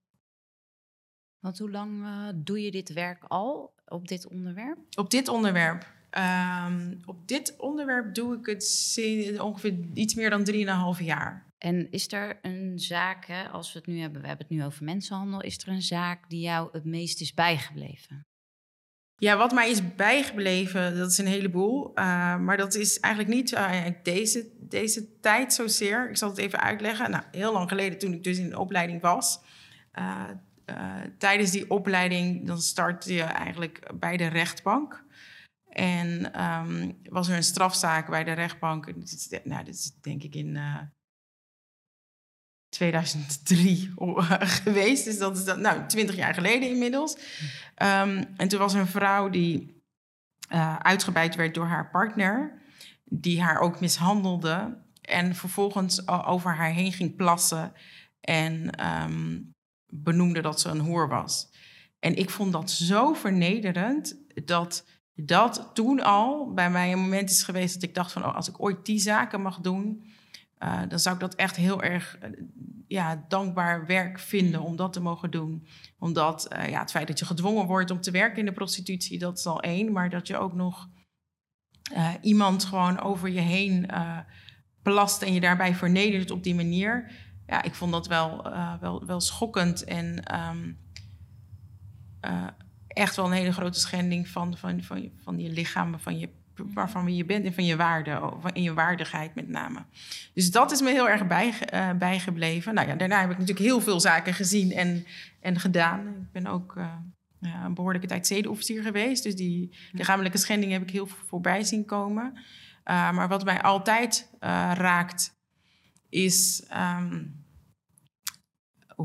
Want 1.39 1.60
hoe 1.60 1.71
lang 1.71 2.04
uh, 2.04 2.28
doe 2.36 2.62
je 2.62 2.71
dit 2.71 2.93
werk 2.93 3.24
al 3.24 3.74
op 3.86 4.08
dit 4.08 4.28
onderwerp? 4.28 4.78
Op 4.97 5.10
dit 5.10 5.28
onderwerp? 5.28 5.88
Um, 6.17 7.00
op 7.06 7.28
dit 7.28 7.56
onderwerp 7.58 8.15
doe 8.15 8.38
ik 8.38 8.45
het 8.45 9.39
ongeveer 9.39 9.78
iets 9.93 10.15
meer 10.15 10.30
dan 10.30 10.95
3,5 10.97 11.06
jaar. 11.06 11.51
En 11.63 11.91
is 11.91 12.12
er 12.12 12.39
een 12.41 12.80
zaak, 12.80 13.26
hè, 13.26 13.50
als 13.50 13.74
we 13.74 13.80
het 13.80 13.88
nu 13.88 14.00
hebben, 14.00 14.21
we 14.21 14.28
hebben 14.28 14.47
het 14.47 14.58
nu 14.58 14.65
over 14.65 14.84
mensenhandel, 14.84 15.41
is 15.41 15.58
er 15.58 15.67
een 15.67 15.82
zaak 15.82 16.30
die 16.30 16.41
jou 16.41 16.69
het 16.71 16.86
meest 16.86 17.21
is 17.21 17.34
bijgebleven? 17.34 18.26
Ja, 19.15 19.38
wat 19.38 19.52
mij 19.52 19.69
is 19.69 19.95
bijgebleven, 19.95 20.97
dat 20.97 21.12
is 21.12 21.17
een 21.17 21.28
heleboel. 21.28 21.89
Uh, 21.89 22.38
maar 22.38 22.58
dat 22.58 22.76
is 22.76 23.00
eigenlijk 23.00 23.36
niet 23.36 23.52
uh, 23.52 23.86
deze, 24.04 24.50
deze 24.60 25.19
tijd 25.19 25.54
zozeer. 25.54 26.10
Ik 26.10 26.17
zal 26.17 26.30
het 26.30 26.38
even 26.38 26.60
uitleggen. 26.60 27.12
Nou, 27.12 27.24
heel 27.32 27.54
lang 27.54 27.69
geleden, 27.69 28.00
toen 28.00 28.13
ik 28.13 28.24
dus 28.24 28.38
in 28.38 28.50
de 28.50 28.60
opleiding 28.60 29.02
was. 29.02 29.39
Uh, 30.00 30.30
tijdens 31.17 31.52
die 31.52 31.69
opleiding, 31.69 32.47
dan 32.47 32.62
startte 32.62 33.13
je 33.13 33.24
eigenlijk 33.24 34.00
bij 34.00 34.17
de 34.17 34.28
rechtbank. 34.28 35.04
En 35.69 36.34
ehm, 36.34 36.91
was 37.04 37.28
er 37.28 37.36
een 37.36 37.43
strafzaak 37.43 38.10
bij 38.10 38.24
de 38.24 38.34
rechtbank. 38.34 38.86
Nou, 39.43 39.63
dit 39.63 39.76
is 39.76 39.91
denk 40.02 40.24
ik 40.24 40.36
in 40.36 40.58
2003 42.72 43.94
geweest. 44.64 45.06
Dus 45.06 45.18
dat 45.18 45.38
is 45.38 45.44
dat, 45.44 45.58
nou, 45.58 45.86
20 45.88 46.16
jaar 46.16 46.34
geleden 46.34 46.70
inmiddels. 46.70 47.18
Ehm, 47.76 48.24
en 48.38 48.48
toen 48.48 48.60
was 48.60 48.74
een 48.74 48.88
vrouw 48.88 49.30
die 49.30 49.84
uh, 50.54 50.80
werd 51.36 51.54
door 51.54 51.66
haar 51.66 51.90
partner. 51.90 52.62
Die 53.04 53.42
haar 53.42 53.60
ook 53.60 53.80
mishandelde. 53.80 54.78
En 55.02 55.36
vervolgens 55.36 56.08
over 56.08 56.56
haar 56.56 56.72
heen 56.72 56.92
ging 56.92 57.16
plassen. 57.16 57.74
En 58.22 58.70
ehm, 58.70 59.40
benoemde 59.88 60.42
dat 60.42 60.62
ze 60.62 60.70
een 60.70 60.80
hoer 60.80 61.08
was. 61.08 61.50
En 62.00 62.16
ik 62.16 62.30
vond 62.30 62.52
dat 62.52 62.72
zo 62.72 63.14
vernederend 63.14 64.18
dat 64.46 64.86
dat 65.14 65.70
toen 65.74 66.00
al 66.04 66.54
bij 66.54 66.70
mij 66.70 66.92
een 66.92 67.00
moment 67.00 67.30
is 67.30 67.44
geweest 67.44 67.74
dat 67.74 67.84
ik 67.84 67.96
dacht 67.96 68.12
van 68.12 68.26
oh, 68.26 68.36
als 68.36 68.50
ik 68.50 68.64
ooit 68.64 68.86
die 68.86 69.00
zaken 69.00 69.42
mag 69.42 69.60
doen, 69.60 70.11
uh, 70.63 70.82
dan 70.88 71.00
zou 71.00 71.15
ik 71.15 71.21
dat 71.21 71.36
echt 71.36 71.56
heel 71.56 71.84
erg 71.84 72.17
uh, 72.24 72.30
ja, 72.88 73.26
dankbaar 73.28 73.86
werk 73.86 74.19
vinden 74.19 74.62
om 74.62 74.76
dat 74.76 74.93
te 74.93 75.02
mogen 75.02 75.32
doen. 75.32 75.67
Omdat 76.00 76.54
uh, 76.54 76.69
ja, 76.69 76.80
het 76.80 76.91
feit 76.91 77.08
dat 77.08 77.19
je 77.19 77.26
gedwongen 77.26 77.65
wordt 77.65 77.91
om 77.91 78.02
te 78.02 78.12
werken 78.12 78.39
in 78.39 78.45
de 78.45 78.52
prostitutie, 78.52 79.19
dat 79.19 79.38
is 79.38 79.45
al 79.45 79.62
één. 79.62 79.91
Maar 79.91 80.10
dat 80.10 80.28
je 80.28 80.38
ook 80.38 80.54
nog 80.54 80.89
iemand 82.21 82.63
gewoon 82.63 83.00
over 83.00 83.30
je 83.30 83.39
heen 83.39 83.89
plast 84.82 85.21
en 85.21 85.34
je 85.34 85.39
daarbij 85.39 85.76
vernedert 85.76 86.32
op 86.32 86.43
die 86.43 86.56
manier. 86.56 87.12
Ja, 87.47 87.63
ik 87.63 87.76
vond 87.76 87.91
dat 87.91 88.08
wel, 88.08 88.43
wel, 88.80 89.06
wel 89.06 89.21
schokkend 89.21 89.84
en 89.84 90.36
um, 90.36 90.80
echt 92.88 93.15
wel 93.15 93.26
een 93.26 93.32
hele 93.32 93.54
grote 93.54 93.80
schending 93.80 94.28
van, 94.28 94.58
van, 94.58 94.84
van, 94.84 95.12
van 95.17 95.39
je 95.39 95.50
lichaam, 95.50 96.00
van 96.00 96.19
je 96.19 96.30
waarvan 96.74 97.15
je 97.15 97.26
bent 97.26 97.45
en 97.45 97.54
van 97.54 97.65
je 97.65 97.76
waarde, 97.76 98.34
in 98.54 98.63
je 98.63 98.74
waardigheid 98.74 99.36
met 99.36 99.47
name. 99.47 99.86
Dus 100.34 100.52
dat 100.52 100.71
is 100.71 100.82
me 100.82 100.89
heel 100.89 101.10
erg 101.10 101.28
bij, 101.28 101.54
uh, 101.74 101.91
bijgebleven. 101.91 102.74
Nou 102.74 102.88
ja, 102.88 102.95
daarna 102.95 103.19
heb 103.19 103.30
ik 103.30 103.38
natuurlijk 103.38 103.65
heel 103.65 103.82
veel 103.82 104.00
zaken 104.00 104.34
gezien 104.34 104.71
en, 104.71 105.06
en 105.39 105.60
gedaan. 105.60 106.08
Ik 106.08 106.32
ben 106.32 106.47
ook 106.47 106.76
uh, 106.78 106.88
ja, 107.39 107.65
een 107.65 107.74
behoorlijke 107.74 108.08
tijd 108.08 108.28
zedenofficier 108.28 108.82
geweest. 108.82 109.24
Dus 109.24 109.36
die 109.36 109.78
lichamelijke 109.91 110.38
schending 110.38 110.71
heb 110.71 110.82
ik 110.82 110.89
heel 110.89 111.08
veel 111.08 111.26
voorbij 111.28 111.63
zien 111.63 111.86
komen. 111.86 112.34
Uh, 112.34 113.12
maar 113.12 113.28
wat 113.28 113.45
mij 113.45 113.62
altijd 113.62 114.30
raakt, 114.74 115.39
is 116.10 116.63
um, 117.00 117.41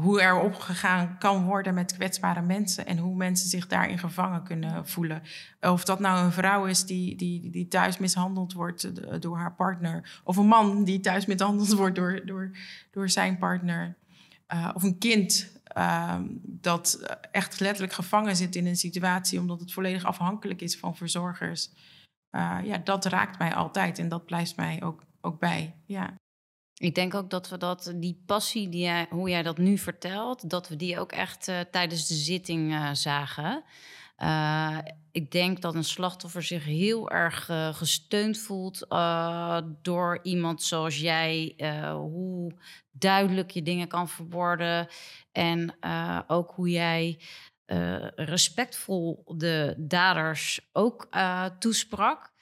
hoe 0.00 0.22
er 0.22 0.40
opgegaan 0.40 1.18
kan 1.18 1.44
worden 1.44 1.74
met 1.74 1.94
kwetsbare 1.94 2.42
mensen 2.42 2.86
en 2.86 2.98
hoe 2.98 3.16
mensen 3.16 3.48
zich 3.48 3.66
daarin 3.66 3.98
gevangen 3.98 4.42
kunnen 4.42 4.88
voelen. 4.88 5.22
Of 5.60 5.84
dat 5.84 6.00
nou 6.00 6.24
een 6.24 6.32
vrouw 6.32 6.64
is 6.64 6.84
die, 6.84 7.16
die, 7.16 7.50
die 7.50 7.68
thuis 7.68 7.98
mishandeld 7.98 8.52
wordt 8.52 8.84
eh, 8.84 9.20
door 9.20 9.36
haar 9.36 9.54
partner, 9.54 10.20
of 10.24 10.36
een 10.36 10.46
man 10.46 10.84
die 10.84 11.00
thuis 11.00 11.26
mishandeld 11.26 11.72
wordt 11.72 11.96
door, 11.96 12.22
door, 12.24 12.50
door 12.90 13.08
zijn 13.08 13.38
partner, 13.38 13.96
uh, 14.54 14.70
of 14.74 14.82
een 14.82 14.98
kind 14.98 15.54
uh, 15.76 16.20
dat 16.42 17.16
echt 17.32 17.60
letterlijk 17.60 17.92
gevangen 17.92 18.36
zit 18.36 18.56
in 18.56 18.66
een 18.66 18.76
situatie 18.76 19.38
omdat 19.38 19.60
het 19.60 19.72
volledig 19.72 20.04
afhankelijk 20.04 20.60
is 20.60 20.78
van 20.78 20.96
verzorgers. 20.96 21.70
Uh, 22.30 22.58
ja, 22.64 22.78
dat 22.78 23.04
raakt 23.04 23.38
mij 23.38 23.54
altijd 23.54 23.98
en 23.98 24.08
dat 24.08 24.24
blijft 24.24 24.56
mij 24.56 24.82
ook, 24.82 25.02
ook 25.20 25.38
bij. 25.38 25.74
Ja. 25.86 26.14
Ik 26.78 26.94
denk 26.94 27.14
ook 27.14 27.30
dat 27.30 27.48
we 27.48 27.58
dat, 27.58 27.92
die 27.96 28.22
passie, 28.26 28.68
die 28.68 28.80
jij, 28.80 29.06
hoe 29.10 29.28
jij 29.28 29.42
dat 29.42 29.58
nu 29.58 29.78
vertelt, 29.78 30.50
dat 30.50 30.68
we 30.68 30.76
die 30.76 30.98
ook 30.98 31.12
echt 31.12 31.48
uh, 31.48 31.60
tijdens 31.60 32.06
de 32.06 32.14
zitting 32.14 32.72
uh, 32.72 32.90
zagen. 32.92 33.64
Uh, 34.18 34.78
ik 35.12 35.30
denk 35.30 35.60
dat 35.60 35.74
een 35.74 35.84
slachtoffer 35.84 36.42
zich 36.42 36.64
heel 36.64 37.10
erg 37.10 37.44
gesteund 37.72 38.38
voelt 38.38 38.86
door 39.82 40.18
iemand 40.22 40.62
zoals 40.62 40.98
jij. 40.98 41.54
hoe 41.94 42.52
duidelijk 42.90 43.50
je 43.50 43.62
dingen 43.62 43.88
kan 43.88 44.08
verwoorden. 44.08 44.88
En 45.32 45.76
ook 46.26 46.50
hoe 46.50 46.70
jij 46.70 47.20
respectvol 48.14 49.22
de 49.36 49.74
daders 49.78 50.68
ook 50.72 51.08
toesprak. 51.58 52.32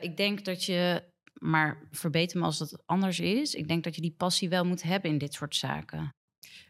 ik 0.00 0.16
denk 0.16 0.44
dat 0.44 0.64
je 0.64 1.02
maar 1.38 1.88
verbeter 1.90 2.38
me 2.38 2.44
als 2.44 2.58
dat 2.58 2.82
anders 2.86 3.20
is. 3.20 3.54
Ik 3.54 3.68
denk 3.68 3.84
dat 3.84 3.94
je 3.94 4.00
die 4.00 4.14
passie 4.16 4.48
wel 4.48 4.64
moet 4.64 4.82
hebben 4.82 5.10
in 5.10 5.18
dit 5.18 5.34
soort 5.34 5.56
zaken. 5.56 6.14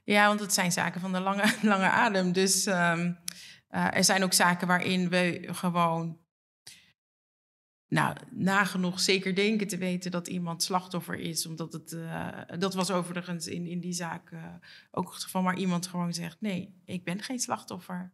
Ja, 0.05 0.27
want 0.27 0.41
het 0.41 0.53
zijn 0.53 0.73
zaken 0.73 1.01
van 1.01 1.13
de 1.13 1.21
lange, 1.21 1.55
lange 1.63 1.89
adem. 1.89 2.33
Dus 2.33 2.67
um, 2.67 3.19
uh, 3.71 3.97
er 3.97 4.05
zijn 4.05 4.23
ook 4.23 4.33
zaken 4.33 4.67
waarin 4.67 5.09
we 5.09 5.49
gewoon 5.51 6.19
nou, 7.89 8.17
nagenoeg 8.31 9.01
zeker 9.01 9.35
denken 9.35 9.67
te 9.67 9.77
weten 9.77 10.11
dat 10.11 10.29
iemand 10.29 10.63
slachtoffer 10.63 11.15
is. 11.15 11.47
Omdat 11.47 11.73
het, 11.73 11.93
uh, 11.93 12.29
dat 12.59 12.75
was 12.75 12.91
overigens 12.91 13.47
in, 13.47 13.67
in 13.67 13.81
die 13.81 13.93
zaak 13.93 14.31
uh, 14.31 14.45
ook 14.91 15.13
het 15.13 15.23
geval, 15.23 15.43
waar 15.43 15.59
iemand 15.59 15.87
gewoon 15.87 16.15
zegt: 16.15 16.41
nee, 16.41 16.75
ik 16.85 17.05
ben 17.05 17.23
geen 17.23 17.39
slachtoffer. 17.39 18.13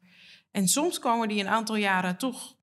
En 0.51 0.69
soms 0.69 0.99
komen 0.99 1.29
die 1.29 1.41
een 1.41 1.49
aantal 1.49 1.77
jaren 1.77 2.17
toch 2.17 2.57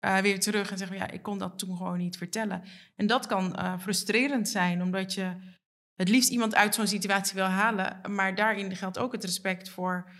uh, 0.00 0.18
weer 0.18 0.40
terug 0.40 0.70
en 0.70 0.78
zeggen: 0.78 0.96
Ja, 0.96 1.10
ik 1.10 1.22
kon 1.22 1.38
dat 1.38 1.58
toen 1.58 1.76
gewoon 1.76 1.98
niet 1.98 2.16
vertellen. 2.16 2.62
En 2.96 3.06
dat 3.06 3.26
kan 3.26 3.56
uh, 3.58 3.78
frustrerend 3.78 4.48
zijn, 4.48 4.82
omdat 4.82 5.14
je 5.14 5.54
het 5.94 6.08
liefst 6.08 6.30
iemand 6.30 6.54
uit 6.54 6.74
zo'n 6.74 6.86
situatie 6.86 7.34
wil 7.34 7.44
halen. 7.44 8.00
Maar 8.12 8.34
daarin 8.34 8.76
geldt 8.76 8.98
ook 8.98 9.12
het 9.12 9.24
respect 9.24 9.68
voor 9.68 10.10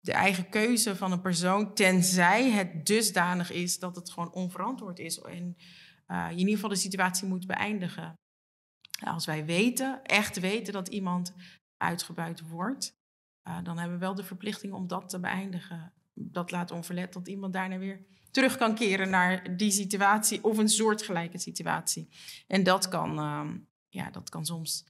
de 0.00 0.12
eigen 0.12 0.48
keuze 0.48 0.96
van 0.96 1.12
een 1.12 1.20
persoon, 1.20 1.74
tenzij 1.74 2.50
het 2.50 2.86
dusdanig 2.86 3.50
is 3.50 3.78
dat 3.78 3.96
het 3.96 4.10
gewoon 4.10 4.32
onverantwoord 4.32 4.98
is. 4.98 5.18
En 5.20 5.56
uh, 6.08 6.26
je 6.26 6.32
in 6.32 6.38
ieder 6.38 6.54
geval 6.54 6.68
de 6.68 6.76
situatie 6.76 7.28
moet 7.28 7.46
beëindigen. 7.46 8.14
Als 9.04 9.26
wij 9.26 9.44
weten, 9.44 10.02
echt 10.02 10.40
weten 10.40 10.72
dat 10.72 10.88
iemand 10.88 11.34
uitgebuit 11.76 12.48
wordt, 12.48 12.96
dan 13.62 13.78
hebben 13.78 13.98
we 13.98 14.04
wel 14.04 14.14
de 14.14 14.24
verplichting 14.24 14.72
om 14.72 14.86
dat 14.86 15.08
te 15.08 15.20
beëindigen. 15.20 15.92
Dat 16.14 16.50
laat 16.50 16.70
onverlet 16.70 17.12
dat 17.12 17.28
iemand 17.28 17.52
daarna 17.52 17.78
weer 17.78 18.06
terug 18.34 18.56
kan 18.56 18.74
keren 18.74 19.10
naar 19.10 19.56
die 19.56 19.70
situatie 19.70 20.44
of 20.44 20.58
een 20.58 20.68
soortgelijke 20.68 21.38
situatie. 21.38 22.08
En 22.46 22.62
dat 22.62 22.88
kan, 22.88 23.18
uh, 23.18 23.50
ja, 23.88 24.10
dat 24.10 24.28
kan 24.28 24.44
soms 24.44 24.84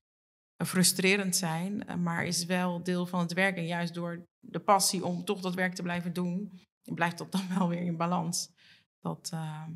frustrerend 0.57 1.37
zijn, 1.37 1.87
eh, 1.87 1.97
maar 1.97 2.25
is 2.25 2.45
wel 2.45 2.83
deel 2.83 3.07
van 3.07 3.21
het 3.21 3.33
werk. 3.33 3.57
En 3.57 3.67
juist 3.67 3.95
door 3.95 4.27
de 4.41 4.61
passie 4.61 5.05
om 5.05 5.25
toch 5.25 5.41
dat 5.41 5.55
werk 5.55 5.75
te 5.75 5.83
blijven 5.83 6.13
doen, 6.13 6.61
blijft 6.83 7.19
dat 7.19 7.33
dan 7.33 7.49
wel 7.59 7.69
weer 7.69 7.83
in 7.83 7.97
balans. 7.97 8.51
Dat, 9.01 9.31
uh, 9.35 9.67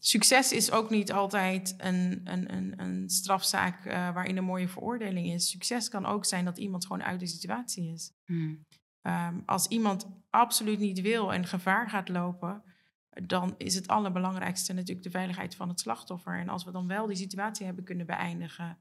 succes 0.00 0.52
is 0.52 0.70
ook 0.70 0.90
niet 0.90 1.12
altijd 1.12 1.74
een, 1.76 2.20
een, 2.24 2.54
een, 2.54 2.80
een 2.80 3.10
strafzaak 3.10 3.86
uh, 3.86 3.92
waarin 3.92 4.36
een 4.36 4.44
mooie 4.44 4.68
veroordeling 4.68 5.32
is. 5.32 5.50
Succes 5.50 5.88
kan 5.88 6.06
ook 6.06 6.24
zijn 6.24 6.44
dat 6.44 6.58
iemand 6.58 6.86
gewoon 6.86 7.02
uit 7.02 7.20
de 7.20 7.26
situatie 7.26 7.92
is. 7.92 8.12
Hmm. 8.24 8.66
Um, 9.02 9.42
als 9.46 9.66
iemand 9.66 10.08
absoluut 10.30 10.78
niet 10.78 11.00
wil 11.00 11.32
en 11.32 11.46
gevaar 11.46 11.90
gaat 11.90 12.08
lopen, 12.08 12.62
dan 13.10 13.54
is 13.56 13.74
het 13.74 13.88
allerbelangrijkste 13.88 14.72
natuurlijk 14.72 15.02
de 15.02 15.10
veiligheid 15.10 15.54
van 15.54 15.68
het 15.68 15.80
slachtoffer. 15.80 16.38
En 16.38 16.48
als 16.48 16.64
we 16.64 16.70
dan 16.70 16.86
wel 16.86 17.06
die 17.06 17.16
situatie 17.16 17.66
hebben 17.66 17.84
kunnen 17.84 18.06
beëindigen, 18.06 18.78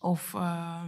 of 0.00 0.32
uh, 0.34 0.84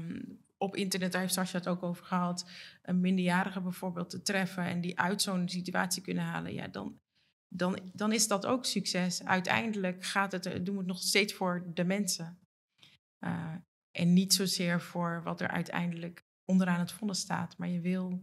op 0.56 0.76
internet, 0.76 1.12
daar 1.12 1.20
heeft 1.20 1.34
Sascha 1.34 1.58
het 1.58 1.68
ook 1.68 1.82
over 1.82 2.04
gehad, 2.04 2.50
een 2.82 3.00
minderjarige 3.00 3.60
bijvoorbeeld 3.60 4.10
te 4.10 4.22
treffen 4.22 4.64
en 4.64 4.80
die 4.80 4.98
uit 4.98 5.22
zo'n 5.22 5.48
situatie 5.48 6.02
kunnen 6.02 6.24
halen, 6.24 6.54
ja, 6.54 6.68
dan, 6.68 7.00
dan, 7.48 7.78
dan 7.92 8.12
is 8.12 8.28
dat 8.28 8.46
ook 8.46 8.64
succes. 8.64 9.24
Uiteindelijk 9.24 10.04
gaat 10.04 10.32
het, 10.32 10.66
doen 10.66 10.76
het 10.76 10.87
nog 10.87 10.98
steeds 10.98 11.34
voor 11.34 11.70
de 11.74 11.84
mensen. 11.84 12.38
Uh, 13.20 13.54
en 13.90 14.12
niet 14.12 14.34
zozeer 14.34 14.80
voor 14.80 15.22
wat 15.22 15.40
er 15.40 15.48
uiteindelijk 15.48 16.23
onderaan 16.44 16.78
het 16.78 16.92
vonnis 16.92 17.18
staat. 17.18 17.59
Maar 17.59 17.68
je 17.68 17.80
wil 17.80 18.22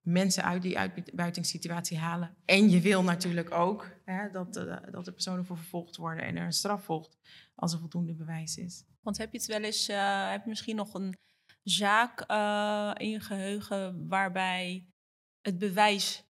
mensen 0.00 0.44
uit 0.44 0.62
die 0.62 0.78
uitbuitingssituatie 0.78 1.98
halen. 1.98 2.36
En 2.44 2.70
je 2.70 2.80
wil 2.80 3.02
natuurlijk 3.02 3.50
ook 3.50 3.90
hè, 4.04 4.30
dat, 4.30 4.56
uh, 4.56 4.76
dat 4.90 5.04
de 5.04 5.12
personen 5.12 5.44
voor 5.44 5.56
vervolgd 5.56 5.96
worden 5.96 6.24
en 6.24 6.36
er 6.36 6.44
een 6.44 6.52
straf 6.52 6.84
volgt 6.84 7.18
als 7.54 7.72
er 7.72 7.78
voldoende 7.78 8.14
bewijs 8.14 8.56
is. 8.56 8.84
Want 9.02 9.18
heb 9.18 9.32
je 9.32 9.38
het 9.38 9.46
wel 9.46 9.62
eens, 9.62 9.88
uh, 9.88 10.30
heb 10.30 10.42
je 10.42 10.48
misschien 10.48 10.76
nog 10.76 10.94
een 10.94 11.18
zaak 11.62 12.30
uh, 12.30 12.92
in 12.96 13.08
je 13.08 13.20
geheugen 13.20 14.08
waarbij 14.08 14.86
het 15.40 15.58
bewijs 15.58 16.24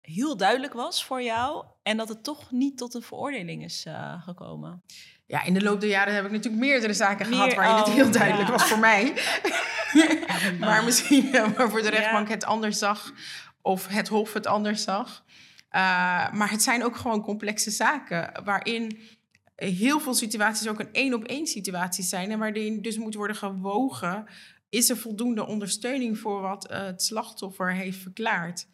heel 0.00 0.36
duidelijk 0.36 0.72
was 0.72 1.04
voor 1.04 1.22
jou 1.22 1.66
en 1.82 1.96
dat 1.96 2.08
het 2.08 2.24
toch 2.24 2.50
niet 2.50 2.78
tot 2.78 2.94
een 2.94 3.02
veroordeling 3.02 3.64
is 3.64 3.86
gekomen? 4.18 4.82
Ja, 5.26 5.44
in 5.44 5.54
de 5.54 5.62
loop 5.62 5.80
der 5.80 5.90
jaren 5.90 6.14
heb 6.14 6.24
ik 6.24 6.30
natuurlijk 6.30 6.62
meerdere 6.62 6.94
zaken 6.94 7.28
Meer, 7.28 7.38
gehad 7.38 7.54
waarin 7.54 7.74
oh, 7.74 7.84
het 7.84 7.94
heel 7.94 8.10
duidelijk 8.10 8.48
ja. 8.48 8.54
was 8.54 8.64
voor 8.64 8.78
mij. 8.78 9.12
maar 10.60 10.84
misschien 10.84 11.30
maar 11.30 11.70
voor 11.70 11.82
de 11.82 11.90
rechtbank 11.90 12.28
het 12.28 12.44
anders 12.44 12.78
zag. 12.78 13.12
Of 13.62 13.86
het 13.86 14.08
Hof 14.08 14.32
het 14.32 14.46
anders 14.46 14.82
zag. 14.82 15.24
Uh, 15.74 15.80
maar 16.32 16.50
het 16.50 16.62
zijn 16.62 16.84
ook 16.84 16.96
gewoon 16.96 17.22
complexe 17.22 17.70
zaken. 17.70 18.44
Waarin 18.44 18.98
heel 19.56 20.00
veel 20.00 20.14
situaties 20.14 20.68
ook 20.68 20.80
een 20.80 20.92
één-op-één 20.92 21.46
situaties 21.46 22.08
zijn. 22.08 22.30
En 22.30 22.38
waarin 22.38 22.82
dus 22.82 22.98
moet 22.98 23.14
worden 23.14 23.36
gewogen. 23.36 24.26
Is 24.68 24.90
er 24.90 24.96
voldoende 24.96 25.46
ondersteuning 25.46 26.18
voor 26.18 26.40
wat 26.40 26.70
uh, 26.70 26.82
het 26.82 27.02
slachtoffer 27.02 27.72
heeft 27.72 27.98
verklaard? 27.98 28.66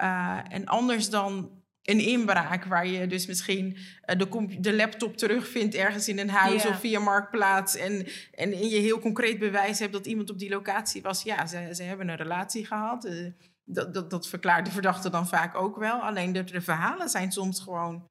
Uh, 0.00 0.38
en 0.48 0.66
anders 0.66 1.10
dan 1.10 1.50
een 1.84 2.00
inbraak 2.00 2.64
waar 2.64 2.86
je 2.86 3.06
dus 3.06 3.26
misschien 3.26 3.76
eh, 4.00 4.18
de, 4.18 4.56
de 4.60 4.74
laptop 4.74 5.16
terugvindt 5.16 5.74
ergens 5.74 6.08
in 6.08 6.18
een 6.18 6.30
huis 6.30 6.66
of 6.66 6.80
via 6.80 6.98
Marktplaats. 6.98 7.76
En, 7.76 8.06
en 8.30 8.68
je 8.68 8.76
heel 8.76 8.98
concreet 8.98 9.38
bewijs 9.38 9.78
hebt 9.78 9.92
dat 9.92 10.06
iemand 10.06 10.30
op 10.30 10.38
die 10.38 10.50
locatie 10.50 11.02
was. 11.02 11.22
Ja, 11.22 11.46
ze, 11.46 11.68
ze 11.72 11.82
hebben 11.82 12.08
een 12.08 12.16
relatie 12.16 12.66
gehad. 12.66 13.04
Eh, 13.04 13.26
dat, 13.64 13.94
dat, 13.94 14.10
dat 14.10 14.28
verklaart 14.28 14.66
de 14.66 14.72
verdachte 14.72 15.10
dan 15.10 15.28
vaak 15.28 15.54
ook 15.54 15.76
wel. 15.76 16.00
Alleen 16.00 16.32
de, 16.32 16.44
de 16.44 16.60
verhalen 16.60 17.08
zijn 17.08 17.32
soms 17.32 17.60
gewoon 17.60 18.06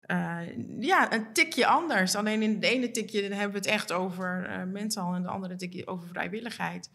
eh, 0.00 0.38
ja, 0.78 1.12
een 1.12 1.32
tikje 1.32 1.66
anders. 1.66 2.14
Alleen 2.14 2.42
in 2.42 2.54
het 2.54 2.64
ene 2.64 2.90
tikje 2.90 3.20
dan 3.20 3.38
hebben 3.38 3.52
we 3.52 3.58
het 3.58 3.76
echt 3.76 3.92
over 3.92 4.46
eh 4.46 4.64
mensenhandel 4.64 5.16
en 5.16 5.22
de 5.22 5.34
andere 5.34 5.56
tikje 5.56 5.86
over 5.86 6.08
vrijwilligheid. 6.08 6.90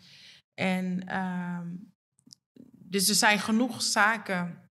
En 0.53 1.07
ehm, 1.07 1.67
dus 2.73 3.09
er 3.09 3.15
zijn 3.15 3.39
genoeg 3.39 3.81
zaken 3.81 4.64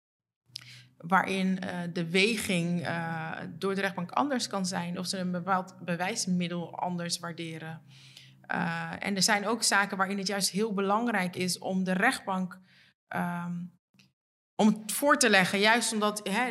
waarin 1.08 1.60
eh, 1.60 1.80
de 1.94 2.10
weging 2.10 2.86
eh, 2.86 3.32
door 3.50 3.76
de 3.76 3.82
rechtbank 3.82 4.12
anders 4.12 4.48
kan 4.48 4.66
zijn. 4.66 5.00
Of 5.00 5.06
ze 5.06 5.18
een 5.18 5.32
bepaald 5.32 5.76
bewijsmiddel 5.80 6.80
anders 6.80 7.20
waarderen. 7.20 7.82
Eh, 8.42 8.92
en 9.00 9.16
er 9.16 9.24
zijn 9.24 9.48
ook 9.48 9.64
zaken 9.64 9.98
waarin 9.98 10.18
het 10.18 10.28
juist 10.28 10.50
heel 10.50 10.74
belangrijk 10.74 11.36
is 11.36 11.58
om 11.58 11.84
de 11.84 11.92
rechtbank 11.92 12.60
ehm, 13.08 13.52
om 14.56 14.68
het 14.68 14.92
voor 14.92 15.18
te 15.18 15.30
leggen. 15.30 15.60
Juist 15.60 15.94
omdat 15.94 16.28
hè, 16.30 16.44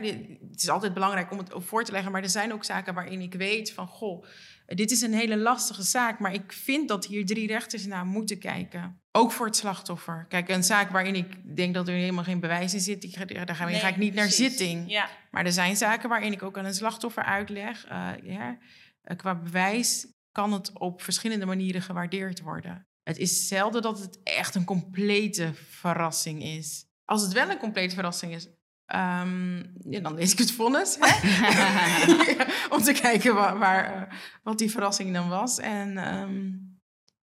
het 0.51 0.63
is 0.63 0.69
altijd 0.69 0.95
belangrijk 0.95 1.31
om 1.31 1.39
het 1.39 1.53
voor 1.57 1.85
te 1.85 1.93
leggen. 1.93 2.13
Maar 2.13 2.23
er 2.23 2.29
zijn 2.29 2.53
ook 2.53 2.65
zaken 2.65 2.95
waarin 2.95 3.21
ik 3.21 3.35
weet 3.35 3.73
van 3.73 3.87
goh, 3.87 4.25
dit 4.75 4.91
is 4.91 5.01
een 5.01 5.13
hele 5.15 5.37
lastige 5.37 5.83
zaak. 5.83 6.19
Maar 6.19 6.35
ik 6.35 6.53
vind 6.53 6.89
dat 6.89 7.07
hier 7.07 7.27
drie 7.27 7.47
rechters 7.47 7.87
naar 7.87 8.07
moeten 8.07 8.39
kijken. 8.39 9.01
Ook 9.13 9.33
voor 9.33 9.47
het 9.47 9.57
slachtoffer. 9.57 10.27
Kijk, 10.29 10.49
een 10.49 10.65
zaak 10.65 10.91
waarin 10.91 11.15
ik 11.15 11.57
denk 11.57 11.75
dat 11.75 11.89
er 11.89 11.95
helemaal 11.95 12.25
geen 12.25 12.41
bewijs 12.41 12.75
in 12.75 12.81
zit, 12.81 13.07
ga- 13.11 13.25
daar 13.25 13.57
ga, 13.57 13.65
Nee, 13.65 13.81
ga 13.81 13.89
ik 13.89 13.97
niet 13.97 14.15
naar 14.15 14.29
zitting. 14.31 14.91
Ja, 14.91 15.09
Maar 15.31 15.45
er 15.45 15.53
zijn 15.53 15.77
zaken 15.77 16.09
waarin 16.09 16.33
ik 16.33 16.43
ook 16.43 16.59
aan 16.59 16.65
een 16.65 16.75
slachtoffer 16.75 17.25
uitleg. 17.25 17.85
eh, 17.87 18.11
ja, 18.23 18.59
eh, 19.03 19.17
qua 19.17 19.35
bewijs 19.35 20.07
kan 20.33 20.53
het 20.53 20.79
op 20.79 21.03
verschillende 21.03 21.47
manieren 21.47 21.83
gewaardeerd 21.83 22.41
worden. 22.41 22.87
Het 23.03 23.19
is 23.19 23.49
zelden 23.49 23.83
dat 23.83 23.99
het 23.99 24.21
echt 24.23 24.55
een 24.55 24.65
complete 24.65 25.51
verrassing 25.55 26.43
is. 26.43 26.85
Als 27.05 27.23
het 27.23 27.33
wel 27.33 27.51
een 27.51 27.59
complete 27.59 27.95
verrassing 27.95 28.35
is, 28.35 28.49
ja, 28.87 30.01
dan 30.03 30.15
lees 30.15 30.33
ik 30.33 30.39
het 30.39 30.53
vonnis. 30.53 30.99
Om 32.75 32.83
te 32.83 32.99
kijken 33.03 33.35
waar, 33.35 33.59
waar, 33.59 33.85
eh, 33.85 34.17
wat 34.43 34.59
die 34.59 34.71
verrassing 34.71 35.13
dan 35.13 35.29
was. 35.29 35.59
En 35.59 35.99
ehm, 35.99 36.51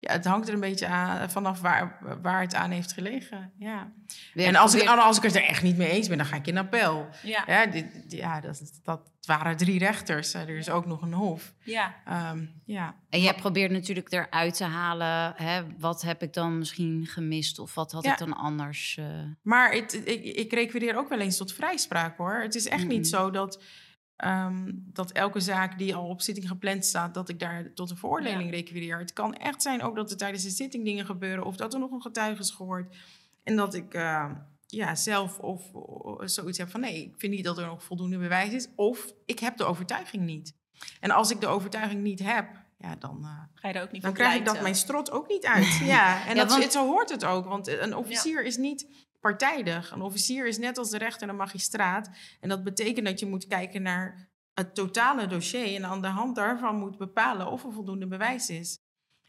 ja, 0.07 0.13
het 0.13 0.25
hangt 0.25 0.49
er 0.49 0.55
een 0.55 0.61
beetje 0.61 0.87
aan, 0.87 1.31
vanaf 1.31 1.61
waar, 1.61 1.99
waar 2.23 2.41
het 2.41 2.55
aan 2.55 2.71
heeft 2.71 2.93
gelegen. 2.93 3.53
Ja. 3.59 3.93
Weer 4.35 4.47
En 4.47 4.57
als 4.57 4.75
ik, 4.75 4.89
als 4.89 5.17
ik 5.17 5.23
het 5.23 5.35
er 5.37 5.45
echt 5.45 5.63
niet 5.63 5.77
mee 5.77 5.89
eens 5.91 6.09
ben, 6.09 6.17
dan 6.17 6.27
ga 6.27 6.37
ik 6.37 6.47
in 6.47 6.59
appel. 6.59 7.09
ja, 7.23 7.45
Ja, 7.47 7.67
dit, 7.67 7.87
ja 8.09 8.41
dat, 8.41 8.81
dat 8.85 9.01
waren 9.27 9.57
drie 9.57 9.79
rechters. 9.79 10.35
Eh, 10.35 10.41
Er 10.41 10.57
is 10.57 10.71
ook 10.71 10.87
nog 10.87 11.03
een 11.03 11.13
hof. 11.13 11.53
ja. 11.63 11.95
Ehm, 12.05 12.45
ja. 12.65 12.95
En 13.11 13.21
jij 13.21 13.35
probeert 13.35 13.71
natuurlijk 13.71 14.13
eruit 14.13 14.57
te 14.57 14.65
halen, 14.65 15.33
hè, 15.37 15.63
wat 15.79 16.03
heb 16.03 16.23
ik 16.23 16.33
dan 16.33 16.59
misschien 16.59 17.07
gemist 17.07 17.59
of 17.59 17.75
wat 17.75 17.93
had 17.93 18.05
Ja. 18.05 18.13
ik 18.13 18.19
dan 18.19 18.37
anders... 18.37 18.97
eh, 18.99 19.05
Maar 19.43 19.73
het, 19.73 20.01
ik, 20.05 20.25
ik 20.25 20.53
requireer 20.53 20.97
ook 20.97 21.09
wel 21.09 21.21
eens 21.21 21.37
tot 21.37 21.53
vrijspraak 21.53 22.17
hoor. 22.17 22.35
Het 22.43 22.55
is 22.55 22.69
echt 22.69 22.87
niet 22.87 23.09
zo 23.09 23.31
dat, 23.31 23.63
ehm, 24.17 24.71
dat 24.75 25.13
elke 25.13 25.41
zaak 25.41 25.79
die 25.79 25.95
al 25.95 26.09
op 26.09 26.21
zitting 26.21 26.49
gepland 26.49 26.85
staat, 26.85 27.15
dat 27.15 27.29
ik 27.29 27.39
daar 27.39 27.73
tot 27.75 27.91
een 27.91 27.97
veroordeling 27.97 28.51
requireer. 28.51 28.99
Het 28.99 29.13
kan 29.13 29.35
echt 29.35 29.63
zijn 29.63 29.83
ook 29.83 29.97
dat 29.97 30.11
er 30.11 30.17
tijdens 30.17 30.43
de 30.43 30.51
zitting 30.51 30.85
dingen 30.85 31.07
gebeuren 31.07 31.45
of 31.45 31.57
dat 31.57 31.75
er 31.75 31.81
nog 31.81 31.91
een 31.91 32.03
getuige 32.03 32.41
is 32.43 32.51
gehoord. 32.51 32.97
En 33.43 33.57
dat 33.57 33.75
ik 33.75 33.95
eh, 33.95 34.31
ja, 34.67 34.95
zelf 34.95 35.39
of, 35.39 35.73
of 35.73 36.31
zoiets 36.31 36.59
heb 36.59 36.71
van 36.71 36.81
nee, 36.81 37.03
ik 37.05 37.15
vind 37.17 37.33
niet 37.33 37.45
dat 37.45 37.59
er 37.59 37.67
nog 37.67 37.83
voldoende 37.83 38.19
bewijs 38.19 38.53
is. 38.53 38.69
Of 38.75 39.13
ik 39.25 39.39
heb 39.39 39.57
de 39.57 39.65
overtuiging 39.65 40.23
niet. 40.25 40.55
En 41.01 41.11
als 41.11 41.31
ik 41.31 41.41
de 41.41 41.47
overtuiging 41.47 42.03
niet 42.03 42.23
heb, 42.23 42.47
ja, 42.79 42.97
dan, 42.97 43.19
eh, 43.23 43.31
Ga 43.55 43.69
je 43.69 43.75
er 43.75 43.83
ook 43.83 43.93
niet 43.93 44.03
dan 44.03 44.13
krijg 44.13 44.39
ik 44.39 44.45
dat 44.45 44.61
mijn 44.61 44.75
strot 44.75 45.11
ook 45.11 45.29
niet 45.29 45.47
uit. 45.47 45.81
Ja, 45.85 46.21
en 46.29 46.35
Ja, 46.35 46.43
dat, 46.43 46.51
want- 46.51 46.63
het, 46.63 46.73
zo 46.73 46.87
hoort 46.87 47.11
het 47.11 47.25
ook. 47.25 47.45
Want 47.45 47.69
een 47.69 47.97
officier 47.97 48.45
is 48.45 48.57
niet 48.57 49.06
partijdig. 49.27 49.91
Een 49.91 50.03
officier 50.03 50.47
is 50.47 50.59
net 50.59 50.79
als 50.79 50.91
de 50.91 50.99
rechter 50.99 51.23
en 51.23 51.29
de 51.29 51.35
magistraat. 51.35 52.11
En 52.41 52.49
dat 52.49 52.65
betekent 52.65 53.07
dat 53.07 53.21
je 53.21 53.27
moet 53.27 53.47
kijken 53.47 53.83
naar 53.83 54.29
het 54.55 54.75
totale 54.75 55.27
dossier... 55.27 55.75
en 55.75 55.85
aan 55.85 56.03
de 56.03 56.09
hand 56.09 56.37
daarvan 56.37 56.77
moet 56.77 56.99
bepalen 56.99 57.51
of 57.51 57.65
er 57.65 57.73
voldoende 57.73 58.07
bewijs 58.07 58.51
is. 58.51 58.79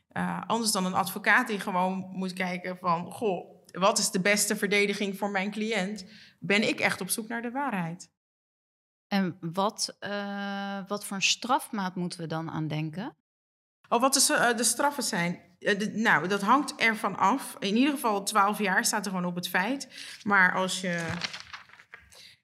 Eh, 0.08 0.42
anders 0.48 0.72
dan 0.72 0.86
een 0.86 0.94
advocaat 0.94 1.48
die 1.48 1.60
gewoon 1.60 2.10
moet 2.12 2.34
kijken 2.34 2.78
van... 2.78 3.12
goh, 3.12 3.66
wat 3.72 3.98
is 3.98 4.12
de 4.12 4.20
beste 4.20 4.56
verdediging 4.56 5.18
voor 5.18 5.30
mijn 5.30 5.52
cliënt? 5.52 6.06
Ben 6.40 6.68
ik 6.68 6.80
echt 6.80 7.02
op 7.02 7.10
zoek 7.10 7.28
naar 7.28 7.42
de 7.42 7.52
waarheid? 7.52 8.12
En 9.08 9.38
wat, 9.42 9.96
eh, 10.00 10.80
wat 10.88 11.06
voor 11.06 11.16
een 11.16 11.22
strafmaat 11.22 11.96
moeten 11.96 12.20
we 12.20 12.28
dan 12.28 12.52
aan 12.52 12.68
denken? 12.68 13.16
Oh, 13.90 14.02
wat 14.02 14.14
de, 14.14 14.34
eh, 14.34 14.58
de 14.58 14.64
straffen 14.64 15.04
zijn? 15.04 15.40
Eh, 15.60 15.94
nou, 15.94 16.28
dat 16.28 16.42
hangt 16.42 16.76
ervan 16.76 17.18
af. 17.18 17.56
In 17.60 17.76
ieder 17.76 17.94
geval 17.94 18.24
12 18.24 18.60
jaar 18.60 18.86
staat 18.86 19.06
er 19.06 19.12
gewoon 19.12 19.26
op 19.26 19.36
het 19.36 19.50
feit. 19.50 19.90
Maar 20.24 20.54
als 20.54 20.82
je 20.82 21.14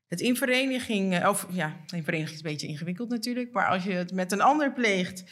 het 0.08 0.22
in 0.22 0.36
vereniging... 0.36 1.14
eh, 1.14 1.30
Of 1.30 1.48
ja, 1.50 1.76
in 1.94 2.04
vereniging 2.04 2.38
is 2.38 2.44
een 2.44 2.52
beetje 2.52 2.68
ingewikkeld 2.68 3.10
natuurlijk. 3.10 3.52
Maar 3.54 3.68
als 3.68 3.84
je 3.84 3.92
het 3.92 4.12
met 4.12 4.32
een 4.32 4.42
ander 4.42 4.74
pleegt... 4.74 5.24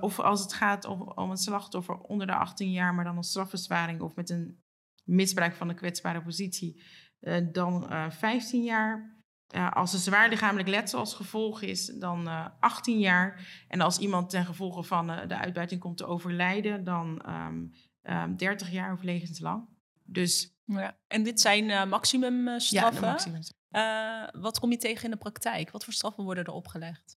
of 0.00 0.18
als 0.20 0.40
het 0.40 0.52
gaat 0.52 0.84
om, 0.84 1.02
om 1.02 1.30
een 1.30 1.36
slachtoffer 1.36 1.98
onder 1.98 2.26
de 2.26 2.34
18 2.34 2.70
jaar... 2.70 2.94
maar 2.94 3.04
dan 3.04 3.16
een 3.16 3.22
strafverzwaring 3.22 4.00
of 4.00 4.14
met 4.14 4.30
een 4.30 4.62
misbruik 5.04 5.54
van 5.54 5.68
de 5.68 5.74
kwetsbare 5.74 6.22
positie... 6.22 6.82
dan 7.52 7.90
eh 7.90 8.10
15 8.10 8.62
jaar... 8.62 9.17
Eh, 9.48 9.72
als 9.72 9.92
er 9.92 9.98
zwaar 9.98 10.28
lichamelijk 10.28 10.68
letsel 10.68 10.98
als 10.98 11.14
gevolg 11.14 11.62
is, 11.62 11.86
dan 11.86 12.28
eh 12.28 12.46
18 12.60 12.98
jaar. 12.98 13.40
En 13.68 13.80
als 13.80 13.98
iemand 13.98 14.30
ten 14.30 14.44
gevolge 14.44 14.82
van 14.82 15.10
eh, 15.10 15.28
de 15.28 15.36
uitbuiting 15.36 15.80
komt 15.80 15.96
te 15.96 16.06
overlijden, 16.06 16.84
dan 16.84 17.20
ehm, 17.26 17.64
ehm, 18.02 18.36
30 18.36 18.70
jaar 18.70 18.92
of 18.92 19.02
levenslang. 19.02 19.68
Dus 20.04 20.56
Ja. 20.64 20.96
En 21.06 21.22
dit 21.22 21.40
zijn 21.40 21.70
eh 21.70 21.84
maximumstraffen. 21.84 23.04
ja, 23.04 23.10
maximum. 23.10 23.40
Eh, 23.68 24.22
wat 24.40 24.58
kom 24.58 24.70
je 24.70 24.76
tegen 24.76 25.04
in 25.04 25.10
de 25.10 25.16
praktijk? 25.16 25.70
Wat 25.70 25.84
voor 25.84 25.92
straffen 25.92 26.24
worden 26.24 26.44
er 26.44 26.52
opgelegd? 26.52 27.16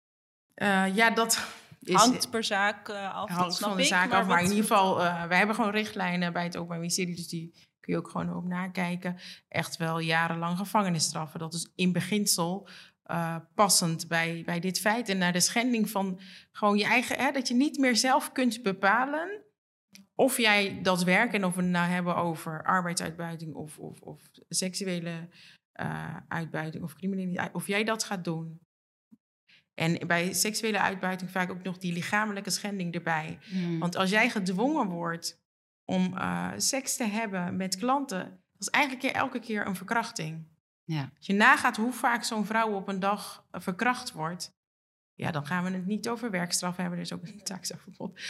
Eh, 0.53 0.95
ja, 0.95 1.09
dat 1.09 1.45
is, 1.79 1.93
Hangt 1.95 2.29
per 2.29 2.43
zaak 2.43 2.89
eh, 2.89 3.15
af, 3.15 3.27
dat 3.29 3.37
hangt 3.37 3.55
snap 3.55 3.67
van 3.69 3.77
de 3.77 3.83
ik. 3.83 3.89
zaak 3.89 4.11
af. 4.11 4.27
Maar 4.27 4.39
in 4.43 4.49
ieder 4.49 4.61
geval, 4.63 5.01
eh 5.03 5.25
wij 5.27 5.37
hebben 5.37 5.55
gewoon 5.55 5.71
richtlijnen 5.71 6.33
bij 6.33 6.43
het 6.43 6.55
Openbaar 6.55 6.77
Ministerie. 6.79 7.15
Dus 7.15 7.27
die 7.27 7.53
kun 7.81 7.93
je 7.93 7.99
ook 7.99 8.09
gewoon 8.09 8.35
op 8.35 8.45
nakijken. 8.45 9.17
Echt 9.47 9.77
wel 9.77 9.99
jarenlang 9.99 10.57
gevangenisstraffen. 10.57 11.39
Dat 11.39 11.53
is 11.53 11.71
in 11.75 11.91
beginsel 11.91 12.67
eh, 13.03 13.35
passend 13.55 14.07
bij, 14.07 14.43
bij 14.45 14.59
dit 14.59 14.79
feit. 14.79 15.09
En 15.09 15.17
naar 15.17 15.33
de 15.33 15.39
schending 15.39 15.89
van 15.89 16.19
gewoon 16.51 16.77
je 16.77 16.83
eigen... 16.83 17.17
Hè, 17.17 17.31
dat 17.31 17.47
je 17.47 17.53
niet 17.53 17.77
meer 17.77 17.95
zelf 17.95 18.31
kunt 18.31 18.63
bepalen... 18.63 19.43
of 20.15 20.37
jij 20.37 20.81
dat 20.81 21.03
werk, 21.03 21.33
en 21.33 21.45
of 21.45 21.55
we 21.55 21.61
het 21.61 21.71
nou 21.71 21.89
hebben 21.89 22.15
over 22.15 22.63
arbeidsuitbuiting... 22.63 23.53
of, 23.53 23.77
of, 23.77 24.01
of 24.01 24.21
seksuele 24.49 25.29
eh, 25.71 26.17
uitbuiting 26.27 26.83
of 26.83 26.95
criminaliteit... 26.95 27.53
of 27.53 27.67
jij 27.67 27.83
dat 27.83 28.03
gaat 28.03 28.23
doen. 28.23 28.59
En 29.73 30.07
bij 30.07 30.33
seksuele 30.33 30.79
uitbuiting 30.79 31.31
vaak 31.31 31.51
ook 31.51 31.63
nog 31.63 31.77
die 31.77 31.93
lichamelijke 31.93 32.49
schending 32.49 32.93
erbij. 32.93 33.39
Hmm. 33.41 33.79
Want 33.79 33.95
als 33.95 34.09
jij 34.09 34.29
gedwongen 34.29 34.87
wordt 34.87 35.40
om 35.85 36.17
eh, 36.17 36.51
seks 36.57 36.95
te 36.95 37.03
hebben 37.03 37.55
met 37.55 37.77
klanten, 37.77 38.19
dat 38.51 38.61
is 38.61 38.69
eigenlijk 38.69 39.15
elke 39.15 39.39
keer 39.39 39.67
een 39.67 39.75
verkrachting. 39.75 40.47
Ja. 40.83 41.11
Als 41.17 41.27
je 41.27 41.33
nagaat 41.33 41.77
hoe 41.77 41.93
vaak 41.93 42.23
zo'n 42.23 42.45
vrouw 42.45 42.71
op 42.73 42.87
een 42.87 42.99
dag 42.99 43.45
eh, 43.51 43.61
verkracht 43.61 44.11
wordt, 44.11 44.59
ja, 45.13 45.31
dan 45.31 45.45
gaan 45.45 45.63
we 45.63 45.69
het 45.69 45.85
niet 45.85 46.09
over 46.09 46.31
werkstraf 46.31 46.75
hebben. 46.75 46.97
Er 46.97 47.03
is 47.03 47.13
ook 47.13 47.27
een 47.27 47.43
taakstrafverbod. 47.53 48.21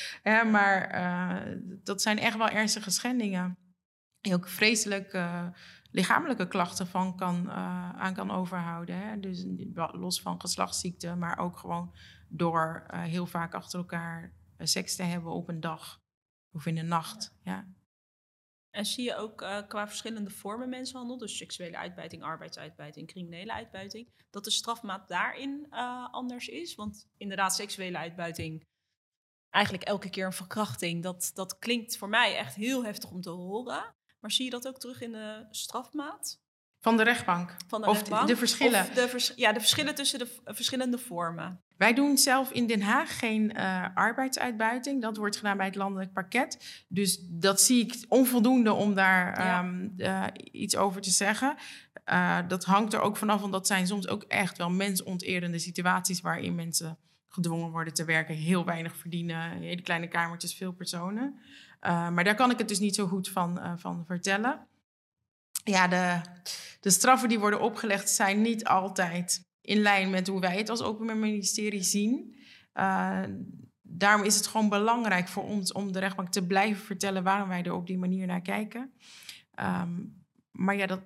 Maar 0.52 0.84
eh, 0.84 1.58
dat 1.84 2.02
zijn 2.02 2.20
echt 2.20 2.38
wel 2.38 2.50
ernstige 2.50 2.92
schendingen. 2.92 3.58
Die 4.20 4.34
ook 4.34 4.48
vreselijk 4.48 5.20
lichamelijke 5.92 6.48
klachten 6.48 6.88
van 6.88 7.16
kan, 7.16 7.52
aan 7.52 8.14
kan 8.14 8.32
overhouden. 8.32 8.98
Hè? 8.98 9.20
Dus 9.20 9.46
los 9.92 10.22
van 10.22 10.42
geslachtsziekten, 10.42 11.18
maar 11.18 11.38
ook 11.38 11.58
gewoon 11.58 11.96
door 12.30 12.86
heel 12.92 13.26
vaak 13.26 13.54
achter 13.54 13.80
elkaar 13.80 14.34
seks 14.58 14.96
te 14.96 15.04
hebben 15.04 15.32
op 15.32 15.50
een 15.50 15.60
dag 15.60 16.01
of 16.52 16.66
in 16.66 16.76
de 16.76 16.82
nacht. 16.82 17.34
Ja. 17.44 17.68
En 18.70 18.86
zie 18.86 19.04
je 19.04 19.16
ook 19.16 19.42
eh, 19.42 19.68
qua 19.68 19.88
verschillende 19.88 20.30
vormen 20.30 20.70
mensenhandel, 20.70 21.18
dus 21.18 21.38
seksuele 21.38 21.78
uitbuiting, 21.78 22.24
arbeidsuitbuiting, 22.24 23.08
criminele 23.08 23.54
uitbuiting, 23.54 24.10
dat 24.30 24.44
de 24.44 24.52
strafmaat 24.52 25.08
daarin 25.08 25.68
eh, 25.70 26.14
anders 26.14 26.48
is? 26.48 26.76
Want 26.76 27.08
inderdaad, 27.18 27.56
seksuele 27.56 27.98
uitbuiting, 27.98 28.64
eigenlijk 29.50 29.84
elke 29.84 30.10
keer 30.10 30.26
een 30.26 30.34
verkrachting, 30.34 31.04
dat, 31.04 31.32
dat 31.34 31.60
klinkt 31.60 31.98
voor 31.98 32.10
mij 32.10 32.38
echt 32.38 32.56
heel 32.56 32.84
heftig 32.84 33.12
om 33.12 33.22
te 33.22 33.30
horen. 33.30 33.96
Maar 34.20 34.32
zie 34.32 34.46
je 34.46 34.52
dat 34.52 34.68
ook 34.68 34.80
terug 34.80 35.02
in 35.02 35.12
de 35.12 35.48
strafmaat? 35.50 36.41
Van 36.82 36.98
de 36.98 37.04
rechtbank. 37.04 37.56
Van 37.68 37.82
de 37.82 37.88
of 37.88 37.94
rechtbank? 37.98 38.28
de 38.28 38.36
verschillen. 38.38 38.82
Of 38.82 38.90
de 38.90 39.08
vers- 39.10 39.34
ja, 39.36 39.52
de 39.54 39.60
verschillen 39.60 39.96
tussen 39.96 40.20
de 40.20 40.28
verschillende 40.46 40.98
vormen. 40.98 41.62
Wij 41.78 41.94
doen 41.94 42.18
zelf 42.18 42.52
in 42.52 42.68
Den 42.68 42.82
Haag 42.82 43.20
geen 43.20 43.54
eh, 43.54 43.86
arbeidsuitbuiting. 43.94 45.02
Dat 45.02 45.18
wordt 45.18 45.38
gedaan 45.38 45.58
bij 45.58 45.66
het 45.66 45.76
landelijk 45.76 46.14
parket. 46.14 46.84
Dus 46.88 47.20
dat 47.30 47.62
zie 47.62 47.86
ik 47.86 48.06
onvoldoende 48.08 48.74
om 48.74 48.94
daar 48.96 49.44
Ja. 49.44 49.60
ehm, 49.60 49.88
eh, 49.98 50.24
iets 50.52 50.76
over 50.76 51.02
te 51.02 51.10
zeggen. 51.10 51.56
Eh, 52.04 52.38
dat 52.48 52.64
hangt 52.66 52.94
er 52.94 53.02
ook 53.02 53.18
vanaf, 53.18 53.40
want 53.42 53.52
dat 53.54 53.68
zijn 53.68 53.88
soms 53.88 54.08
ook 54.08 54.24
echt 54.24 54.58
wel 54.58 54.70
mensonterende 54.70 55.60
situaties 55.60 56.22
waarin 56.22 56.56
mensen 56.56 56.98
gedwongen 57.28 57.72
worden 57.72 57.94
te 57.94 58.06
werken, 58.06 58.36
heel 58.36 58.66
weinig 58.66 58.96
verdienen, 58.96 59.52
hele 59.52 59.82
kleine 59.82 60.08
kamertjes, 60.08 60.56
veel 60.56 60.72
personen. 60.72 61.40
Maar 61.82 62.24
daar 62.24 62.36
kan 62.36 62.52
ik 62.52 62.58
het 62.58 62.68
dus 62.68 62.80
niet 62.80 62.96
zo 62.96 63.08
goed 63.08 63.30
van, 63.30 63.60
van 63.80 64.04
vertellen. 64.08 64.68
Ja, 65.64 65.88
de, 65.88 66.22
de 66.80 66.90
straffen 66.90 67.30
die 67.30 67.40
worden 67.40 67.62
opgelegd 67.62 68.10
zijn 68.10 68.42
niet 68.42 68.66
altijd 68.66 69.50
in 69.62 69.82
lijn 69.82 70.10
met 70.10 70.28
hoe 70.28 70.40
wij 70.40 70.58
het 70.58 70.70
als 70.70 70.82
Openbaar 70.82 71.18
Ministerie 71.18 71.84
zien. 71.84 72.36
Uh, 72.74 73.24
daarom 73.82 74.24
is 74.24 74.36
het 74.36 74.48
gewoon 74.48 74.70
belangrijk 74.70 75.28
voor 75.28 75.44
ons 75.44 75.72
om 75.72 75.92
de 75.92 76.00
rechtbank 76.00 76.30
te 76.30 76.46
blijven 76.46 76.86
vertellen 76.86 77.24
waarom 77.24 77.48
wij 77.48 77.64
er 77.64 77.74
op 77.74 77.88
die 77.88 77.98
manier 77.98 78.28
naar 78.28 78.42
kijken. 78.42 78.94
Um, 79.60 80.24
maar 80.52 80.76
ja, 80.76 80.86
dat 80.86 81.02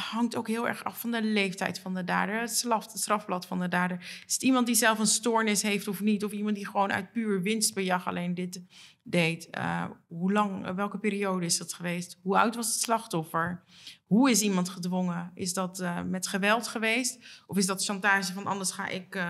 hangt 0.00 0.36
ook 0.36 0.48
heel 0.48 0.68
erg 0.68 0.84
af 0.84 1.00
van 1.00 1.10
de 1.10 1.22
leeftijd 1.22 1.78
van 1.78 1.94
de 1.94 2.04
dader, 2.04 2.40
het, 2.40 2.64
het 2.68 2.98
strafblad 2.98 3.46
van 3.46 3.60
de 3.60 3.68
dader. 3.68 4.22
Is 4.26 4.32
het 4.32 4.42
iemand 4.42 4.66
die 4.66 4.74
zelf 4.74 4.98
een 4.98 5.06
stoornis 5.06 5.62
heeft 5.62 5.88
of 5.88 6.00
niet? 6.00 6.24
Of 6.24 6.32
iemand 6.32 6.56
die 6.56 6.66
gewoon 6.66 6.92
uit 6.92 7.12
puur 7.12 7.42
winstbejag 7.42 8.06
alleen 8.06 8.34
dit 8.34 8.62
deed? 9.02 9.48
Uh, 9.58 9.84
hoe 10.06 10.32
lang, 10.32 10.74
welke 10.74 10.98
periode 10.98 11.44
is 11.44 11.58
dat 11.58 11.72
geweest? 11.72 12.18
Hoe 12.22 12.38
oud 12.38 12.54
was 12.54 12.66
het 12.66 12.80
slachtoffer? 12.80 13.64
Hoe 14.04 14.30
is 14.30 14.42
iemand 14.42 14.68
gedwongen? 14.68 15.30
Is 15.34 15.52
dat 15.52 15.80
uh, 15.80 16.02
met 16.02 16.26
geweld 16.26 16.66
geweest? 16.66 17.42
Of 17.46 17.56
is 17.56 17.66
dat 17.66 17.84
chantage 17.84 18.32
van 18.32 18.46
anders 18.46 18.70
ga 18.70 18.86
ik 18.86 19.24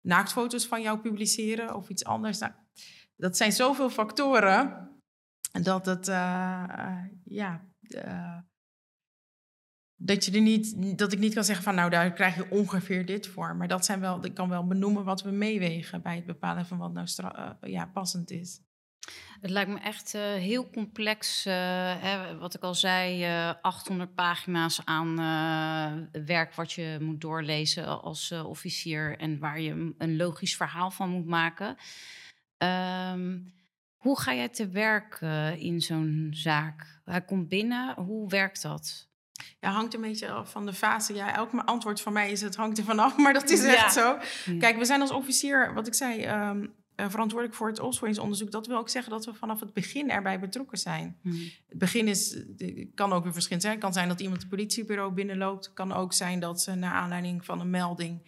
naaktfoto's 0.00 0.66
van 0.66 0.82
jou 0.82 0.98
publiceren 0.98 1.74
of 1.74 1.88
iets 1.88 2.04
anders? 2.04 2.38
Nou, 2.38 2.52
dat 3.16 3.36
zijn 3.36 3.52
zoveel 3.52 3.90
factoren 3.90 4.90
dat 5.62 5.86
het, 5.86 6.06
ja, 7.24 7.68
dat 10.00 10.24
je 10.24 10.32
er 10.32 10.40
niet, 10.40 10.98
dat 10.98 11.12
ik 11.12 11.18
niet 11.18 11.34
kan 11.34 11.44
zeggen 11.44 11.64
van 11.64 11.74
nou 11.74 11.90
daar 11.90 12.12
krijg 12.12 12.36
je 12.36 12.50
ongeveer 12.50 13.06
dit 13.06 13.26
voor. 13.26 13.56
Maar 13.56 13.68
dat 13.68 13.84
zijn 13.84 14.00
wel, 14.00 14.24
ik 14.24 14.34
kan 14.34 14.48
wel 14.48 14.66
benoemen 14.66 15.04
wat 15.04 15.22
we 15.22 15.30
meewegen 15.30 16.02
bij 16.02 16.16
het 16.16 16.26
bepalen 16.26 16.66
van 16.66 16.78
wat 16.78 16.92
nou 16.92 17.06
stra- 17.06 17.58
ja, 17.60 17.86
passend 17.86 18.30
is. 18.30 18.60
Het 19.40 19.50
lijkt 19.50 19.70
me 19.70 19.78
echt 19.78 20.14
uh, 20.14 20.22
heel 20.22 20.70
complex. 20.70 21.46
Uh, 21.46 21.54
hè, 22.02 22.38
wat 22.38 22.54
ik 22.54 22.62
al 22.62 22.74
zei, 22.74 23.26
uh, 23.26 23.54
800 23.62 24.14
pagina's 24.14 24.80
aan 24.84 25.20
uh, 25.20 26.22
werk 26.24 26.54
wat 26.54 26.72
je 26.72 26.98
moet 27.00 27.20
doorlezen 27.20 28.02
als 28.02 28.30
uh, 28.30 28.48
officier 28.48 29.18
en 29.18 29.38
waar 29.38 29.60
je 29.60 29.94
een 29.98 30.16
logisch 30.16 30.56
verhaal 30.56 30.90
van 30.90 31.10
moet 31.10 31.26
maken. 31.26 31.76
Um, 32.58 33.52
hoe 33.96 34.20
ga 34.20 34.34
jij 34.34 34.48
te 34.48 34.68
werk 34.68 35.20
uh, 35.20 35.62
in 35.62 35.80
zo'n 35.80 36.28
zaak? 36.30 37.00
Hij 37.04 37.22
komt 37.22 37.48
binnen, 37.48 37.94
hoe 37.94 38.28
werkt 38.28 38.62
dat? 38.62 39.07
Ja, 39.60 39.70
hangt 39.70 39.94
een 39.94 40.00
beetje 40.00 40.30
af 40.30 40.50
van 40.50 40.66
de 40.66 40.72
fase. 40.72 41.14
Ja, 41.14 41.36
elk 41.36 41.50
antwoord 41.64 42.00
van 42.00 42.12
mij 42.12 42.30
is 42.30 42.40
het 42.40 42.56
hangt 42.56 42.78
er 42.78 42.84
vanaf, 42.84 43.16
maar 43.22 43.32
dat 43.32 43.50
is 43.50 43.64
echt 43.64 43.94
ja. 43.94 44.00
zo. 44.00 44.18
Kijk, 44.58 44.76
we 44.76 44.84
zijn 44.84 45.00
als 45.00 45.10
officier, 45.10 45.74
wat 45.74 45.86
ik 45.86 45.94
zei, 45.94 46.26
um, 46.26 46.74
uh, 47.00 47.08
verantwoordelijk 47.08 47.58
voor 47.58 47.68
het 47.68 47.80
opsporingsonderzoek. 47.80 48.50
Dat 48.50 48.66
wil 48.66 48.78
ook 48.78 48.88
zeggen 48.88 49.12
dat 49.12 49.24
we 49.24 49.34
vanaf 49.34 49.60
het 49.60 49.72
begin 49.72 50.10
erbij 50.10 50.40
betrokken 50.40 50.78
zijn. 50.78 51.18
Hmm. 51.22 51.50
Het 51.68 51.78
begin 51.78 52.08
is, 52.08 52.42
kan 52.94 53.12
ook 53.12 53.22
weer 53.22 53.32
verschillend 53.32 53.62
zijn. 53.62 53.74
Het 53.74 53.84
kan 53.84 53.92
zijn 53.92 54.08
dat 54.08 54.20
iemand 54.20 54.40
het 54.40 54.50
politiebureau 54.50 55.12
binnenloopt. 55.12 55.64
Het 55.64 55.74
kan 55.74 55.92
ook 55.92 56.12
zijn 56.12 56.40
dat 56.40 56.60
ze 56.60 56.74
naar 56.74 56.92
aanleiding 56.92 57.44
van 57.44 57.60
een 57.60 57.70
melding 57.70 58.22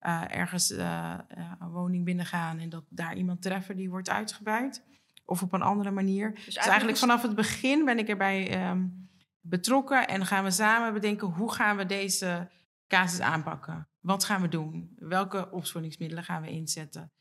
uh, 0.00 0.22
ergens 0.28 0.70
uh, 0.70 1.14
een 1.58 1.70
woning 1.70 2.04
binnengaan 2.04 2.58
en 2.58 2.68
dat 2.68 2.84
daar 2.88 3.16
iemand 3.16 3.42
treffen 3.42 3.76
die 3.76 3.90
wordt 3.90 4.10
uitgebuit. 4.10 4.82
Of 5.24 5.42
op 5.42 5.52
een 5.52 5.62
andere 5.62 5.90
manier. 5.90 6.34
Dus, 6.34 6.44
dus 6.44 6.56
eigenlijk 6.56 6.98
vanaf 6.98 7.22
het 7.22 7.34
begin 7.34 7.84
ben 7.84 7.98
ik 7.98 8.08
erbij 8.08 8.68
um, 8.70 9.03
betrokken 9.46 10.08
en 10.08 10.26
gaan 10.26 10.44
we 10.44 10.50
samen 10.50 10.92
bedenken 10.92 11.28
hoe 11.28 11.52
gaan 11.52 11.76
we 11.76 11.86
deze 11.86 12.50
casus 12.86 13.20
aanpakken. 13.20 13.88
Wat 14.00 14.24
gaan 14.24 14.40
we 14.40 14.48
doen? 14.48 14.92
Welke 14.96 15.50
opsporingsmiddelen 15.50 16.24
gaan 16.24 16.42
we 16.42 16.50
inzetten? 16.50 17.12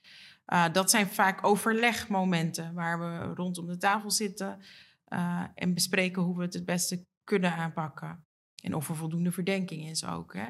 Uh, 0.47 0.65
dat 0.71 0.89
zijn 0.89 1.07
vaak 1.07 1.45
overlegmomenten 1.45 2.73
waar 2.73 2.99
we 2.99 3.33
rondom 3.33 3.67
de 3.67 3.77
tafel 3.77 4.11
zitten 4.11 4.61
uh, 5.07 5.43
en 5.55 5.73
bespreken 5.73 6.21
hoe 6.21 6.37
we 6.37 6.43
het 6.43 6.53
het 6.53 6.65
beste 6.65 7.05
kunnen 7.23 7.55
aanpakken. 7.55 8.25
En 8.63 8.73
of 8.73 8.89
er 8.89 8.95
voldoende 8.95 9.31
verdenking 9.31 9.89
is 9.89 10.05
ook. 10.05 10.33
Hè? 10.33 10.47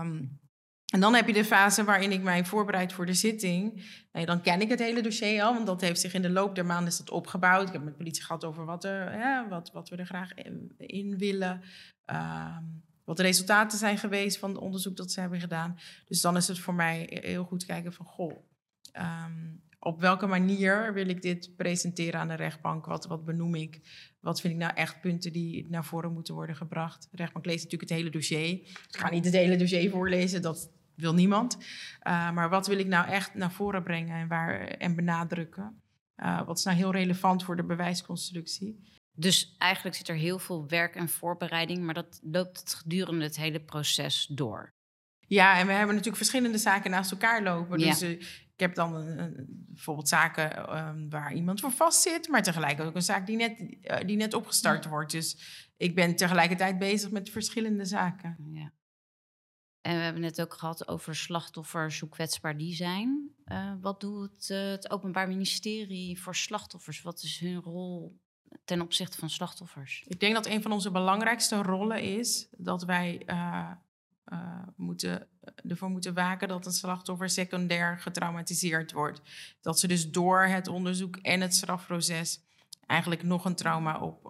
Um, 0.00 0.40
en 0.92 1.00
dan 1.00 1.14
heb 1.14 1.26
je 1.26 1.32
de 1.32 1.44
fase 1.44 1.84
waarin 1.84 2.12
ik 2.12 2.22
mij 2.22 2.44
voorbereid 2.44 2.92
voor 2.92 3.06
de 3.06 3.14
zitting. 3.14 3.86
Dan 4.24 4.40
ken 4.40 4.60
ik 4.60 4.68
het 4.68 4.78
hele 4.78 5.02
dossier 5.02 5.42
al, 5.42 5.54
want 5.54 5.66
dat 5.66 5.80
heeft 5.80 6.00
zich 6.00 6.14
in 6.14 6.22
de 6.22 6.30
loop 6.30 6.54
der 6.54 6.66
maanden 6.66 6.92
is 6.92 7.10
opgebouwd. 7.10 7.66
Ik 7.66 7.72
heb 7.72 7.82
met 7.82 7.92
de 7.92 7.98
politie 7.98 8.24
gehad 8.24 8.44
over 8.44 8.64
wat, 8.64 8.84
er, 8.84 9.18
ja, 9.18 9.48
wat, 9.48 9.70
wat 9.72 9.88
we 9.88 9.96
er 9.96 10.06
graag 10.06 10.34
in, 10.76 11.18
willen. 11.18 11.62
Uh, 12.10 12.56
wat 13.04 13.16
de 13.16 13.22
resultaten 13.22 13.78
zijn 13.78 13.98
geweest 13.98 14.38
van 14.38 14.50
het 14.50 14.58
onderzoek 14.58 14.96
dat 14.96 15.12
ze 15.12 15.20
hebben 15.20 15.40
gedaan. 15.40 15.78
Dus 16.06 16.20
dan 16.20 16.36
is 16.36 16.48
het 16.48 16.58
voor 16.58 16.74
mij 16.74 17.20
heel 17.22 17.44
goed 17.44 17.64
kijken 17.64 17.92
van, 17.92 18.06
goh, 18.06 18.32
um, 18.92 19.62
op 19.78 20.00
welke 20.00 20.26
manier 20.26 20.92
wil 20.92 21.08
ik 21.08 21.22
dit 21.22 21.56
presenteren 21.56 22.20
aan 22.20 22.28
de 22.28 22.34
rechtbank? 22.34 22.86
Wat, 22.86 23.06
wat 23.06 23.24
benoem 23.24 23.54
ik? 23.54 23.80
Wat 24.20 24.40
vind 24.40 24.52
ik 24.52 24.58
nou 24.58 24.74
echt 24.74 25.00
punten 25.00 25.32
die 25.32 25.66
naar 25.68 25.84
voren 25.84 26.12
moeten 26.12 26.34
worden 26.34 26.56
gebracht? 26.56 27.08
De 27.10 27.16
rechtbank 27.16 27.46
leest 27.46 27.62
natuurlijk 27.64 27.90
het 27.90 27.98
hele 27.98 28.10
dossier. 28.10 28.50
Ik 28.50 28.86
ga 28.88 29.10
niet 29.10 29.24
het 29.24 29.34
hele 29.34 29.56
dossier 29.56 29.90
voorlezen, 29.90 30.42
dat 30.42 30.70
wil 31.00 31.14
niemand. 31.14 31.56
Uh, 31.56 32.32
maar 32.32 32.48
wat 32.48 32.66
wil 32.66 32.78
ik 32.78 32.86
nou 32.86 33.08
echt 33.08 33.34
naar 33.34 33.52
voren 33.52 33.82
brengen 33.82 34.16
en, 34.16 34.28
waar, 34.28 34.60
en 34.60 34.94
benadrukken? 34.94 35.82
Uh, 36.16 36.46
wat 36.46 36.58
is 36.58 36.64
nou 36.64 36.76
heel 36.76 36.92
relevant 36.92 37.44
voor 37.44 37.56
de 37.56 37.64
bewijsconstructie? 37.64 38.96
Dus 39.12 39.54
eigenlijk 39.58 39.96
zit 39.96 40.08
er 40.08 40.14
heel 40.14 40.38
veel 40.38 40.68
werk 40.68 40.94
en 40.94 41.08
voorbereiding, 41.08 41.84
maar 41.84 41.94
dat 41.94 42.20
loopt 42.22 42.60
het 42.60 42.74
gedurende 42.74 43.24
het 43.24 43.36
hele 43.36 43.60
proces 43.60 44.26
door. 44.26 44.74
Ja, 45.26 45.58
en 45.58 45.66
we 45.66 45.72
hebben 45.72 45.94
natuurlijk 45.94 46.16
verschillende 46.16 46.58
zaken 46.58 46.90
naast 46.90 47.10
elkaar 47.10 47.42
lopen. 47.42 47.78
Ja. 47.78 47.90
Dus 47.90 48.02
uh, 48.02 48.10
ik 48.10 48.54
heb 48.56 48.74
dan 48.74 48.94
een, 48.94 49.46
bijvoorbeeld 49.48 50.08
zaken 50.08 50.76
um, 50.76 51.10
waar 51.10 51.34
iemand 51.34 51.60
voor 51.60 51.70
vast 51.70 52.02
zit, 52.02 52.28
maar 52.28 52.42
tegelijk 52.42 52.80
ook 52.80 52.94
een 52.94 53.02
zaak 53.02 53.26
die 53.26 53.36
net, 53.36 53.60
uh, 53.60 53.96
die 54.06 54.16
net 54.16 54.34
opgestart 54.34 54.84
ja. 54.84 54.90
wordt. 54.90 55.10
Dus 55.10 55.38
ik 55.76 55.94
ben 55.94 56.16
tegelijkertijd 56.16 56.78
bezig 56.78 57.10
met 57.10 57.30
verschillende 57.30 57.84
zaken. 57.84 58.36
Ja. 58.52 58.72
En 59.88 59.96
we 59.96 60.02
hebben 60.02 60.22
het 60.22 60.40
ook 60.40 60.54
gehad 60.54 60.88
over 60.88 61.16
slachtoffers, 61.16 62.00
hoe 62.00 62.08
kwetsbaar 62.08 62.56
die 62.56 62.74
zijn. 62.74 63.30
Uh, 63.46 63.72
wat 63.80 64.00
doet 64.00 64.50
uh, 64.50 64.70
het 64.70 64.90
Openbaar 64.90 65.28
Ministerie 65.28 66.20
voor 66.20 66.34
slachtoffers? 66.34 67.02
Wat 67.02 67.22
is 67.22 67.38
hun 67.38 67.60
rol 67.60 68.18
ten 68.64 68.80
opzichte 68.80 69.18
van 69.18 69.30
slachtoffers? 69.30 70.04
Ik 70.06 70.20
denk 70.20 70.34
dat 70.34 70.46
een 70.46 70.62
van 70.62 70.72
onze 70.72 70.90
belangrijkste 70.90 71.62
rollen 71.62 72.02
is 72.02 72.48
dat 72.56 72.84
wij 72.84 73.22
uh, 73.26 73.70
moeten, 74.76 75.28
ervoor 75.68 75.90
moeten 75.90 76.14
waken 76.14 76.48
dat 76.48 76.66
een 76.66 76.72
slachtoffer 76.72 77.30
secundair 77.30 77.98
getraumatiseerd 77.98 78.92
wordt. 78.92 79.20
Dat 79.60 79.80
ze 79.80 79.86
dus 79.86 80.10
door 80.10 80.42
het 80.42 80.68
onderzoek 80.68 81.16
en 81.16 81.40
het 81.40 81.54
strafproces 81.54 82.40
eigenlijk 82.86 83.22
nog 83.22 83.44
een 83.44 83.56
trauma 83.56 84.00
op, 84.00 84.26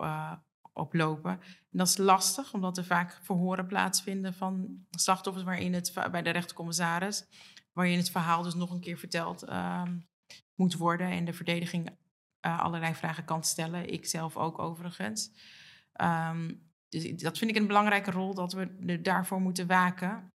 oplopen. 0.78 1.30
En 1.70 1.78
dat 1.78 1.88
is 1.88 1.96
lastig, 1.96 2.52
omdat 2.52 2.78
er 2.78 2.84
vaak 2.84 3.18
verhoren 3.22 3.66
plaatsvinden 3.66 4.34
van 4.34 4.86
slachtoffers 4.90 5.44
waarin 5.44 5.74
het 5.74 5.92
bij 6.10 6.22
de 6.22 6.30
rechtercommissaris, 6.30 7.26
waarin 7.72 7.96
het 7.96 8.10
verhaal 8.10 8.42
dus 8.42 8.54
nog 8.54 8.70
een 8.70 8.80
keer 8.80 8.98
verteld 8.98 9.48
uh, 9.48 9.82
moet 10.54 10.74
worden 10.74 11.10
en 11.10 11.24
de 11.24 11.32
verdediging 11.32 11.90
uh, 12.46 12.60
allerlei 12.60 12.94
vragen 12.94 13.24
kan 13.24 13.44
stellen. 13.44 13.92
Ik 13.92 14.06
zelf 14.06 14.36
ook 14.36 14.58
overigens. 14.58 15.30
Um, 16.02 16.66
dus 16.88 17.22
dat 17.22 17.38
vind 17.38 17.50
ik 17.50 17.56
een 17.56 17.66
belangrijke 17.66 18.10
rol, 18.10 18.34
dat 18.34 18.52
we 18.52 19.00
daarvoor 19.02 19.40
moeten 19.40 19.66
waken. 19.66 20.32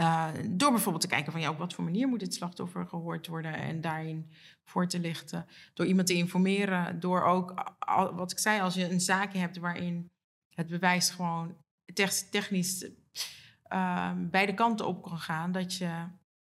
Uh, 0.00 0.28
door 0.50 0.70
bijvoorbeeld 0.70 1.02
te 1.02 1.08
kijken 1.08 1.32
van 1.32 1.40
ja, 1.40 1.50
op 1.50 1.58
wat 1.58 1.74
voor 1.74 1.84
manier 1.84 2.08
moet 2.08 2.20
het 2.20 2.34
slachtoffer 2.34 2.86
gehoord 2.86 3.26
worden 3.26 3.54
en 3.54 3.80
daarin 3.80 4.30
voor 4.64 4.88
te 4.88 5.00
lichten. 5.00 5.46
Door 5.74 5.86
iemand 5.86 6.06
te 6.06 6.14
informeren, 6.14 7.00
door 7.00 7.24
ook, 7.24 7.74
wat 8.14 8.32
ik 8.32 8.38
zei, 8.38 8.60
als 8.60 8.74
je 8.74 8.90
een 8.90 9.00
zaakje 9.00 9.38
hebt 9.38 9.56
waarin 9.58 10.10
het 10.54 10.66
bewijs 10.66 11.10
gewoon 11.10 11.56
technisch 12.30 12.88
uh, 13.72 14.12
beide 14.16 14.54
kanten 14.54 14.86
op 14.86 15.02
kan 15.02 15.18
gaan, 15.18 15.52
dat 15.52 15.74
je 15.74 16.04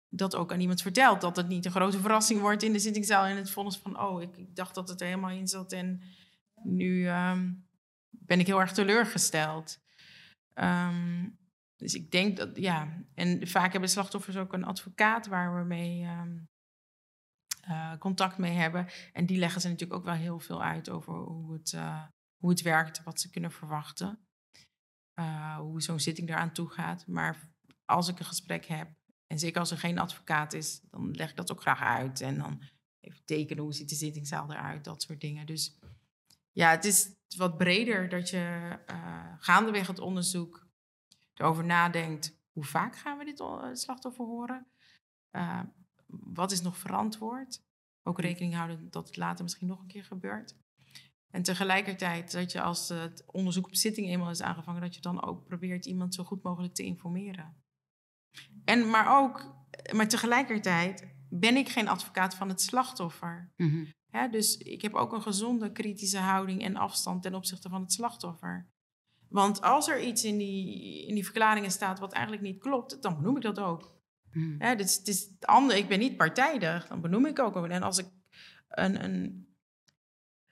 dat 0.10 0.36
ook 0.36 0.52
aan 0.52 0.60
iemand 0.60 0.82
vertelt. 0.82 1.22
Dat 1.22 1.36
het 1.36 1.48
niet 1.48 1.66
een 1.66 1.72
grote 1.72 2.00
verrassing 2.00 2.42
wordt 2.42 2.64
in 2.64 2.74
de 2.74 2.80
zittingszaal 2.80 3.26
en 3.26 3.38
het 3.38 3.50
vonnis 3.50 3.78
van, 3.78 4.02
oh, 4.02 4.22
ik, 4.22 4.56
dacht 4.56 4.76
dat 4.76 4.90
het 4.90 5.02
er 5.02 5.08
helemaal 5.08 5.30
in 5.30 5.48
zat 5.48 5.72
en 5.72 6.02
nu 6.64 7.10
um, 7.10 7.68
ben 8.10 8.40
ik 8.40 8.48
heel 8.48 8.60
erg 8.60 8.72
teleurgesteld. 8.72 9.80
Um, 10.56 11.09
dus 11.80 11.94
ik 11.94 12.12
denk 12.12 12.38
dat, 12.38 12.58
ja, 12.58 13.04
en 13.13 13.48
vaak 13.48 13.72
hebben 13.72 13.89
slachtoffers 13.89 14.38
ook 14.38 14.54
een 14.54 14.63
advocaat 14.63 15.28
waar 15.28 15.58
we 15.58 15.63
mee 15.63 16.06
um, 16.06 16.48
uh, 17.68 17.98
contact 17.98 18.38
mee 18.38 18.54
hebben. 18.54 18.88
En 19.13 19.26
die 19.26 19.38
leggen 19.38 19.62
ze 19.62 19.68
natuurlijk 19.68 20.00
ook 20.00 20.06
wel 20.06 20.13
heel 20.13 20.39
veel 20.39 20.63
uit 20.63 20.89
over 20.89 21.13
hoe 21.13 21.54
het, 21.54 21.72
uh, 21.72 22.04
hoe 22.38 22.50
het 22.50 22.62
werkt, 22.62 23.04
wat 23.04 23.20
ze 23.20 23.30
kunnen 23.30 23.52
verwachten. 23.52 24.20
uh, 25.20 25.58
hoe 25.58 25.82
zo'n 25.82 26.00
zitting 26.00 26.30
eraan 26.30 26.52
toe 26.52 26.70
gaat. 26.70 27.08
Maar 27.08 27.50
als 27.86 28.08
ik 28.08 28.19
een 28.19 28.25
gesprek 28.25 28.65
heb, 28.65 28.92
en 29.27 29.40
zeker 29.40 29.60
als 29.60 29.71
er 29.71 29.77
geen 29.77 30.00
advocaat 30.00 30.54
is, 30.54 30.82
dan 30.90 31.12
leg 31.12 31.30
ik 31.30 31.36
dat 31.36 31.52
ook 31.52 31.62
graag 31.62 31.82
uit. 31.82 32.21
En 32.21 32.38
dan 32.38 32.63
even 33.00 33.25
tekenen 33.25 33.63
hoe 33.63 33.73
ziet 33.73 33.90
de 33.90 33.96
zittingszaal 33.96 34.52
eruit, 34.52 34.84
dat 34.84 35.02
soort 35.02 35.21
dingen. 35.21 35.46
Dus 35.46 35.80
ja, 36.52 36.69
het 36.71 36.86
is 36.86 37.15
wat 37.38 37.58
breder 37.58 38.10
dat 38.10 38.30
je 38.30 38.77
gaandeweg 39.40 39.88
het 39.88 40.00
onderzoek 40.00 40.69
erover 41.40 41.65
nadenkt. 41.65 42.37
Hoe 42.52 42.63
vaak 42.63 42.98
gaan 42.98 43.17
we 43.17 43.25
dit 43.25 43.44
slachtoffer 43.79 44.25
horen? 44.25 44.67
Uh, 45.31 45.62
wat 46.08 46.52
is 46.52 46.62
nog 46.62 46.77
verantwoord? 46.77 47.63
Ook 48.04 48.17
hm. 48.17 48.21
rekening 48.21 48.54
houden 48.54 48.90
dat 48.90 49.08
het 49.08 49.17
later 49.17 49.44
misschien 49.44 49.67
nog 49.67 49.79
een 49.79 49.87
keer 49.87 50.04
gebeurt. 50.04 50.56
En 51.29 51.44
tegelijkertijd 51.44 52.31
dat 52.31 52.52
je 52.52 52.62
als 52.62 52.90
het 52.90 53.23
onderzoek 53.25 53.65
op 53.65 53.75
zitting 53.75 54.08
eenmaal 54.08 54.29
is 54.29 54.42
aangevangen, 54.42 54.81
dat 54.81 54.96
je 54.96 55.02
dan 55.02 55.23
ook 55.23 55.44
probeert 55.44 55.85
iemand 55.85 56.13
zo 56.13 56.23
goed 56.23 56.44
mogelijk 56.44 56.73
te 56.73 56.83
informeren. 56.83 57.63
En 58.65 58.90
maar 58.90 59.21
ook, 59.21 59.56
maar 59.96 60.08
tegelijkertijd 60.08 61.08
ben 61.29 61.56
ik 61.56 61.69
geen 61.69 61.87
advocaat 61.87 62.35
van 62.35 62.50
het 62.50 62.62
slachtoffer. 62.62 63.54
Mm 63.56 63.98
dus 64.31 64.58
ik 64.58 64.81
heb 64.81 64.94
ook 64.94 65.13
een 65.13 65.21
gezonde 65.21 65.71
kritische 65.71 66.17
houding 66.17 66.63
en 66.63 66.75
afstand 66.75 67.21
ten 67.21 67.35
opzichte 67.35 67.69
van 67.69 67.81
het 67.81 67.92
slachtoffer. 67.92 68.69
Want 69.30 69.62
als 69.62 69.88
er 69.88 70.02
iets 70.02 70.23
in 70.23 70.38
die, 70.38 71.08
in 71.08 71.13
die 71.13 71.23
verklaringen 71.23 71.71
staat 71.71 72.00
wat 72.00 72.13
eigenlijk 72.13 72.44
niet 72.44 72.60
klopt, 72.60 73.02
dan 73.02 73.15
benoem 73.15 73.36
ik 73.36 73.42
dat 73.42 73.60
ook. 73.60 73.98
Mm. 74.32 74.58
dus 74.58 74.98
het 74.98 75.08
is 75.08 75.21
het 75.21 75.46
andere, 75.46 75.80
ik 75.80 75.88
ben 75.88 76.00
niet 76.00 76.17
partijdig, 76.17 76.88
dan 76.88 77.02
benoem 77.02 77.25
ik 77.25 77.40
ook. 77.40 77.67
En 77.67 77.82
als 77.82 77.98
ik 77.98 78.06
een, 78.67 79.04
een, 79.04 79.48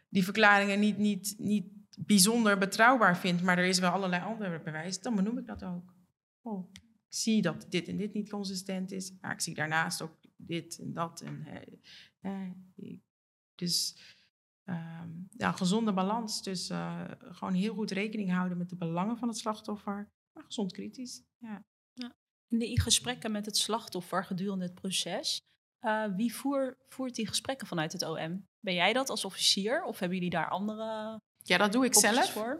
die 0.09 0.23
verklaringen 0.23 0.79
niet, 0.79 0.97
niet, 0.97 1.35
niet 1.37 1.65
bijzonder 1.97 2.57
betrouwbaar 2.57 3.17
vind, 3.17 3.41
maar 3.41 3.57
er 3.57 3.65
is 3.65 3.79
wel 3.79 3.91
allerlei 3.91 4.23
andere 4.23 4.61
bewijs, 4.61 5.01
dan 5.01 5.15
benoem 5.15 5.37
ik 5.37 5.45
dat 5.45 5.63
ook. 5.63 5.95
Oh, 6.41 6.71
ik 6.73 6.81
zie 7.07 7.41
dat 7.41 7.65
dit 7.69 7.87
en 7.87 7.97
dit 7.97 8.13
niet 8.13 8.29
consistent 8.29 8.91
is, 8.91 9.13
maar 9.21 9.31
ik 9.31 9.41
zie 9.41 9.53
daarnaast 9.53 10.01
ook 10.01 10.17
dit 10.35 10.79
en 10.79 10.93
dat. 10.93 11.21
En, 11.21 11.45
dus 13.55 13.97
ehm, 14.67 15.09
ja, 15.29 15.47
een 15.47 15.57
gezonde 15.57 15.93
balans 15.93 16.41
tussen 16.41 16.77
uh, 16.77 17.03
gewoon 17.19 17.53
heel 17.53 17.73
goed 17.73 17.91
rekening 17.91 18.31
houden 18.31 18.57
met 18.57 18.69
de 18.69 18.75
belangen 18.75 19.17
van 19.17 19.27
het 19.27 19.37
slachtoffer, 19.37 20.09
maar 20.33 20.43
gezond 20.43 20.71
kritisch. 20.71 21.23
Ja. 21.37 21.63
ja. 21.93 22.15
In 22.47 22.59
de 22.59 22.81
gesprekken 22.81 23.31
met 23.31 23.45
het 23.45 23.57
slachtoffer 23.57 24.25
gedurende 24.25 24.65
het 24.65 24.73
proces, 24.73 25.41
uh, 25.81 26.05
wie 26.15 26.35
voer, 26.35 26.77
voert 26.89 27.15
die 27.15 27.27
gesprekken 27.27 27.67
vanuit 27.67 27.91
het 27.91 28.03
OM? 28.03 28.45
Ben 28.59 28.73
jij 28.73 28.93
dat 28.93 29.09
als 29.09 29.25
officier 29.25 29.83
of 29.83 29.99
hebben 29.99 30.17
jullie 30.17 30.33
daar 30.33 30.49
andere 30.49 31.19
Ja, 31.43 31.57
dat 31.57 31.71
doe 31.71 31.85
ik 31.85 31.93
zelf. 31.95 32.31
Voor? 32.31 32.59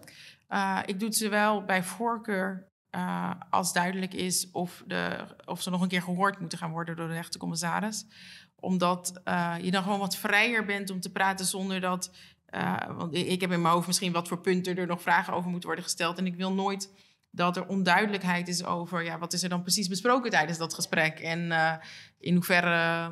Uh, 0.49 0.79
ik 0.85 0.99
doe 0.99 1.07
het 1.07 1.17
zowel 1.17 1.65
bij 1.65 1.83
voorkeur 1.83 2.71
uh, 2.91 3.31
als 3.49 3.73
duidelijk 3.73 4.13
is 4.13 4.51
of, 4.51 4.83
de, 4.87 5.25
of 5.45 5.61
ze 5.61 5.69
nog 5.69 5.81
een 5.81 5.87
keer 5.87 6.01
gehoord 6.01 6.39
moeten 6.39 6.57
gaan 6.57 6.71
worden 6.71 6.95
door 6.95 7.07
de 7.07 7.13
rechtercommissaris. 7.13 8.05
Omdat 8.59 9.21
uh, 9.25 9.55
je 9.61 9.71
dan 9.71 9.83
gewoon 9.83 9.99
wat 9.99 10.17
vrijer 10.17 10.65
bent 10.65 10.89
om 10.89 10.99
te 10.99 11.11
praten 11.11 11.45
zonder 11.45 11.81
dat. 11.81 12.11
Uh, 12.49 12.97
want 12.97 13.13
ik 13.13 13.41
heb 13.41 13.51
in 13.51 13.61
mijn 13.61 13.73
hoofd 13.73 13.87
misschien 13.87 14.11
wat 14.11 14.27
voor 14.27 14.39
punten 14.39 14.77
er 14.77 14.87
nog 14.87 15.01
vragen 15.01 15.33
over 15.33 15.49
moeten 15.49 15.67
worden 15.67 15.85
gesteld. 15.85 16.17
En 16.17 16.25
ik 16.25 16.35
wil 16.35 16.53
nooit 16.53 16.91
dat 17.31 17.57
er 17.57 17.67
onduidelijkheid 17.67 18.47
is 18.47 18.63
over 18.63 19.03
ja, 19.03 19.17
wat 19.17 19.33
is 19.33 19.43
er 19.43 19.49
dan 19.49 19.61
precies 19.61 19.87
besproken 19.87 20.31
tijdens 20.31 20.57
dat 20.57 20.73
gesprek. 20.73 21.19
En 21.19 21.51
in 22.19 22.33
hoeverre 22.33 23.11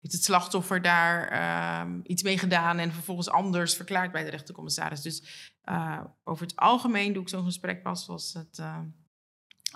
heeft 0.00 0.12
het 0.12 0.24
slachtoffer 0.24 0.82
daar 0.82 1.32
uh, 1.32 1.94
iets 2.02 2.22
mee 2.22 2.38
gedaan 2.38 2.78
en 2.78 2.92
vervolgens 2.92 3.30
anders 3.30 3.74
verklaard 3.74 4.12
bij 4.12 4.24
de 4.24 4.30
rechtercommissaris. 4.30 5.02
Dus 5.02 5.50
over 6.24 6.46
het 6.46 6.56
algemeen 6.56 7.12
doe 7.12 7.22
ik 7.22 7.28
zo'n 7.28 7.44
gesprek 7.44 7.82
pas 7.82 8.08
als 8.08 8.32
het, 8.32 8.62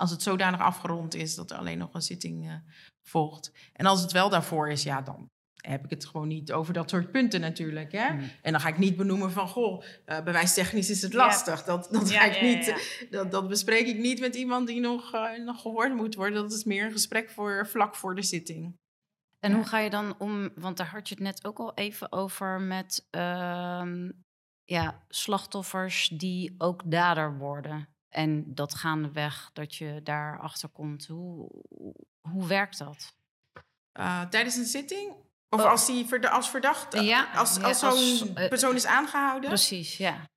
als 0.01 0.11
het 0.11 0.23
zodanig 0.23 0.61
afgerond 0.61 1.15
is 1.15 1.35
dat 1.35 1.51
er 1.51 1.57
alleen 1.57 1.79
nog 1.79 1.95
een 1.95 2.03
zitting 2.03 2.47
uh, 2.47 2.55
volgt. 3.03 3.53
En 3.73 3.87
als 3.87 4.03
het 4.03 4.13
wel 4.13 4.29
daarvoor 4.29 4.71
is, 4.71 4.83
ja, 4.83 5.03
dan 5.03 5.27
heb 5.61 5.85
ik 5.85 5.91
het 5.91 6.07
gewoon 6.07 6.29
niet 6.29 6.53
over 6.53 6.73
dat 6.73 6.91
soort 6.91 7.11
punten 7.11 7.41
natuurlijk. 7.41 7.93
Hè? 7.93 8.13
Mm. 8.13 8.31
En 8.43 8.53
dan 8.53 8.61
ga 8.61 8.69
ik 8.69 8.79
niet 8.79 8.97
benoemen 8.97 9.33
van, 9.33 9.49
goh, 9.49 9.85
bewijstechnisch 10.05 10.91
is 10.91 11.03
het 11.03 11.13
lastig. 11.13 11.59
Ja. 11.59 11.65
Dat, 11.67 11.89
dat, 11.91 12.11
ga 12.11 12.25
ik 12.25 12.35
ja, 12.35 12.43
niet, 12.43 12.75
dat, 13.11 13.31
dat 13.31 13.49
bespreek 13.49 13.87
ik 13.87 13.99
niet 13.99 14.21
met 14.21 14.35
iemand 14.35 14.67
die 14.67 14.81
nog, 14.81 15.13
nog 15.45 15.61
gehoord 15.61 15.95
moet 15.95 16.15
worden. 16.15 16.43
Dat 16.43 16.53
is 16.53 16.65
meer 16.65 16.85
een 16.85 16.93
gesprek 16.93 17.31
voor 17.31 17.67
vlak 17.67 17.95
voor 17.95 18.15
de 18.15 18.23
zitting. 18.23 18.79
En 19.39 19.53
hoe 19.53 19.65
ga 19.65 19.79
je 19.79 19.91
dan 19.91 20.19
om, 20.19 20.51
want 20.55 20.77
daar 20.77 20.91
had 20.91 21.09
je 21.09 21.15
het 21.15 21.23
net 21.23 21.45
ook 21.45 21.59
al 21.59 21.75
even 21.75 22.13
over 22.13 22.61
met 22.61 23.07
uh, 23.11 23.83
ja, 24.65 25.05
slachtoffers 25.09 26.09
die 26.09 26.55
ook 26.59 26.91
dader 26.91 27.39
worden. 27.39 27.89
En 28.11 28.55
dat 28.55 28.75
gaandeweg 28.75 29.51
dat 29.53 29.75
je 29.75 30.01
daarachter 30.03 30.69
komt. 30.69 31.07
Hoe, 31.07 31.51
hoe 32.21 32.47
werkt 32.47 32.79
dat? 32.79 33.15
Uh, 33.99 34.23
tijdens 34.23 34.57
een 34.57 34.65
zitting? 34.65 35.13
Of 35.49 35.61
oh. 35.61 35.71
als, 35.71 35.87
die 35.87 36.29
als 36.29 36.51
verdachte, 36.51 37.01
ja, 37.01 37.33
als, 37.35 37.63
als 37.63 37.79
zo'n 37.79 38.29
uh, 38.29 38.49
persoon 38.49 38.75
is 38.75 38.87
aangehouden? 38.87 39.49
Precies, 39.49 39.97
ja. 39.97 40.29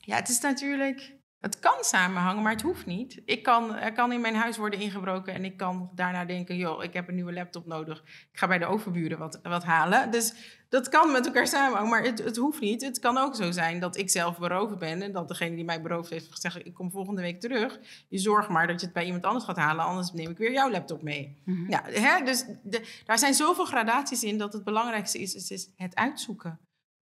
Ja, 0.00 0.16
het 0.16 0.28
is 0.28 0.40
natuurlijk 0.40 1.17
het 1.40 1.58
kan 1.58 1.84
samenhangen, 1.84 2.42
maar 2.42 2.52
het 2.52 2.62
hoeft 2.62 2.86
niet. 2.86 3.22
Ik 3.24 3.42
kan, 3.42 3.74
er 3.74 3.92
kan 3.92 4.12
in 4.12 4.20
mijn 4.20 4.34
huis 4.34 4.56
worden 4.56 4.80
ingebroken 4.80 5.34
en 5.34 5.44
ik 5.44 5.56
kan 5.56 5.90
daarna 5.94 6.24
denken: 6.24 6.56
joh, 6.56 6.82
ik 6.82 6.92
heb 6.92 7.08
een 7.08 7.14
nieuwe 7.14 7.32
laptop 7.32 7.66
nodig. 7.66 8.02
Ik 8.32 8.38
ga 8.38 8.46
bij 8.46 8.58
de 8.58 8.66
overburen 8.66 9.18
wat, 9.18 9.38
wat 9.42 9.64
halen. 9.64 10.10
Dus 10.10 10.34
dat 10.68 10.88
kan 10.88 11.12
met 11.12 11.26
elkaar 11.26 11.46
samenhangen, 11.46 11.90
maar 11.90 12.02
het, 12.02 12.18
het 12.24 12.36
hoeft 12.36 12.60
niet. 12.60 12.82
Het 12.82 12.98
kan 12.98 13.18
ook 13.18 13.34
zo 13.34 13.50
zijn 13.50 13.80
dat 13.80 13.96
ik 13.96 14.10
zelf 14.10 14.38
beroven 14.38 14.78
ben 14.78 15.02
en 15.02 15.12
dat 15.12 15.28
degene 15.28 15.56
die 15.56 15.64
mij 15.64 15.82
beroofd 15.82 16.10
heeft 16.10 16.32
gezegd: 16.32 16.66
ik 16.66 16.74
kom 16.74 16.90
volgende 16.90 17.22
week 17.22 17.40
terug. 17.40 17.78
Je 18.08 18.18
zorgt 18.18 18.48
maar 18.48 18.66
dat 18.66 18.80
je 18.80 18.86
het 18.86 18.94
bij 18.94 19.04
iemand 19.04 19.24
anders 19.24 19.44
gaat 19.44 19.56
halen, 19.56 19.84
anders 19.84 20.12
neem 20.12 20.30
ik 20.30 20.38
weer 20.38 20.52
jouw 20.52 20.70
laptop 20.70 21.02
mee. 21.02 21.36
Mhm. 21.44 21.70
ja, 21.70 21.82
hè? 21.84 22.24
Dus 22.24 22.44
de, 22.62 23.02
daar 23.04 23.18
zijn 23.18 23.34
zoveel 23.34 23.64
gradaties 23.64 24.22
in 24.22 24.38
dat 24.38 24.52
het 24.52 24.64
belangrijkste 24.64 25.18
is, 25.18 25.34
is, 25.34 25.50
is 25.50 25.68
het 25.76 25.94
uitzoeken 25.94 26.58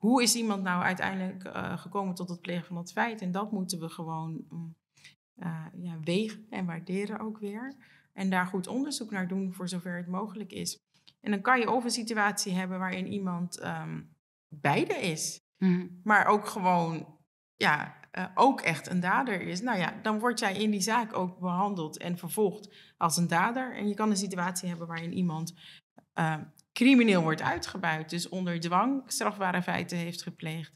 hoe 0.05 0.23
is 0.23 0.35
iemand 0.35 0.63
nou 0.63 0.83
uiteindelijk 0.83 1.45
uh, 1.45 1.79
gekomen 1.79 2.15
tot 2.15 2.29
het 2.29 2.41
plegen 2.41 2.67
van 2.67 2.77
dat 2.77 2.93
feit? 2.93 3.21
En 3.21 3.33
dat 3.33 3.53
moeten 3.53 3.81
we 3.81 3.89
gewoon 3.89 4.45
uh, 5.37 5.67
ja, 5.77 6.01
wegen 6.01 6.47
en 6.51 6.67
waarderen 6.67 7.19
ook 7.19 7.39
weer. 7.39 7.75
En 8.13 8.31
daar 8.31 8.47
goed 8.47 8.67
onderzoek 8.67 9.11
naar 9.11 9.29
doen 9.29 9.55
voor 9.55 9.69
zover 9.69 9.97
het 9.97 10.07
mogelijk 10.07 10.53
is. 10.53 10.79
En 11.21 11.31
dan 11.31 11.41
kan 11.41 11.61
je 11.61 11.71
of 11.71 11.85
een 11.85 11.91
situatie 11.91 12.53
hebben 12.53 12.79
waarin 12.79 13.07
iemand 13.07 13.65
um, 13.65 14.17
beide 14.49 14.95
is, 14.95 15.41
mm. 15.59 16.01
maar 16.03 16.27
ook 16.27 16.47
gewoon, 16.47 17.19
ja, 17.57 17.97
uh, 18.13 18.27
ook 18.35 18.61
echt 18.61 18.89
een 18.89 19.01
dader 19.01 19.41
is. 19.41 19.61
Nou 19.61 19.79
ja, 19.79 20.01
dan 20.03 20.19
word 20.19 20.39
jij 20.39 20.57
in 20.57 20.71
die 20.71 20.81
zaak 20.81 21.17
ook 21.17 21.39
behandeld 21.39 21.99
en 21.99 22.19
vervolgd 22.19 22.75
als 22.97 23.17
een 23.17 23.29
dader. 23.29 23.77
En 23.77 23.89
je 23.89 23.95
kan 23.95 24.11
een 24.11 24.17
situatie 24.17 24.69
hebben 24.69 24.87
waarin 24.87 25.13
iemand 25.13 25.55
crimineel 26.75 27.23
wordt 27.23 27.43
uitgebuit, 27.43 28.11
dus 28.11 28.29
onder 28.29 28.61
dwang 28.61 29.03
strafbare 29.07 29.63
feiten 29.63 29.99
heeft 29.99 30.23
gepleegd. 30.23 30.73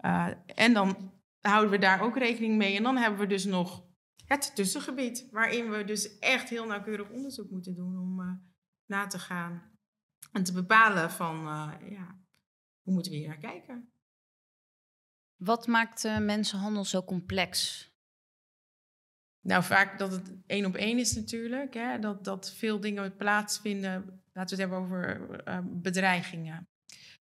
Uh, 0.00 0.28
en 0.46 0.72
dan 0.72 1.12
houden 1.40 1.70
we 1.70 1.78
daar 1.78 2.00
ook 2.00 2.18
rekening 2.18 2.56
mee. 2.56 2.76
En 2.76 2.82
dan 2.82 2.96
hebben 2.96 3.20
we 3.20 3.26
dus 3.26 3.44
nog 3.44 3.84
het 4.26 4.54
tussengebied, 4.54 5.28
waarin 5.30 5.70
we 5.70 5.84
dus 5.84 6.18
echt 6.18 6.48
heel 6.48 6.66
nauwkeurig 6.66 7.10
onderzoek 7.10 7.50
moeten 7.50 7.74
doen 7.74 7.98
om 7.98 8.20
uh, 8.20 8.32
na 8.86 9.06
te 9.06 9.18
gaan 9.18 9.78
en 10.32 10.44
te 10.44 10.52
bepalen 10.52 11.10
van, 11.10 11.36
uh, 11.36 11.72
ja, 11.90 12.18
hoe 12.82 12.94
moeten 12.94 13.12
we 13.12 13.18
hier 13.18 13.28
naar 13.28 13.38
kijken? 13.38 13.92
Wat 15.36 15.66
maakt 15.66 16.18
mensenhandel 16.18 16.84
zo 16.84 17.04
complex? 17.04 17.82
Nou, 19.40 19.62
vaak 19.62 19.98
dat 19.98 20.12
het 20.12 20.32
één 20.46 20.66
op 20.66 20.74
één 20.74 20.98
is 20.98 21.14
natuurlijk. 21.14 21.74
Hè? 21.74 21.98
Dat, 21.98 22.24
dat 22.24 22.52
veel 22.52 22.80
dingen 22.80 23.16
plaatsvinden. 23.16 24.23
Laten 24.34 24.56
we 24.56 24.62
het 24.62 24.70
hebben 24.70 24.78
over 24.78 25.48
uh, 25.48 25.58
bedreigingen. 25.64 26.68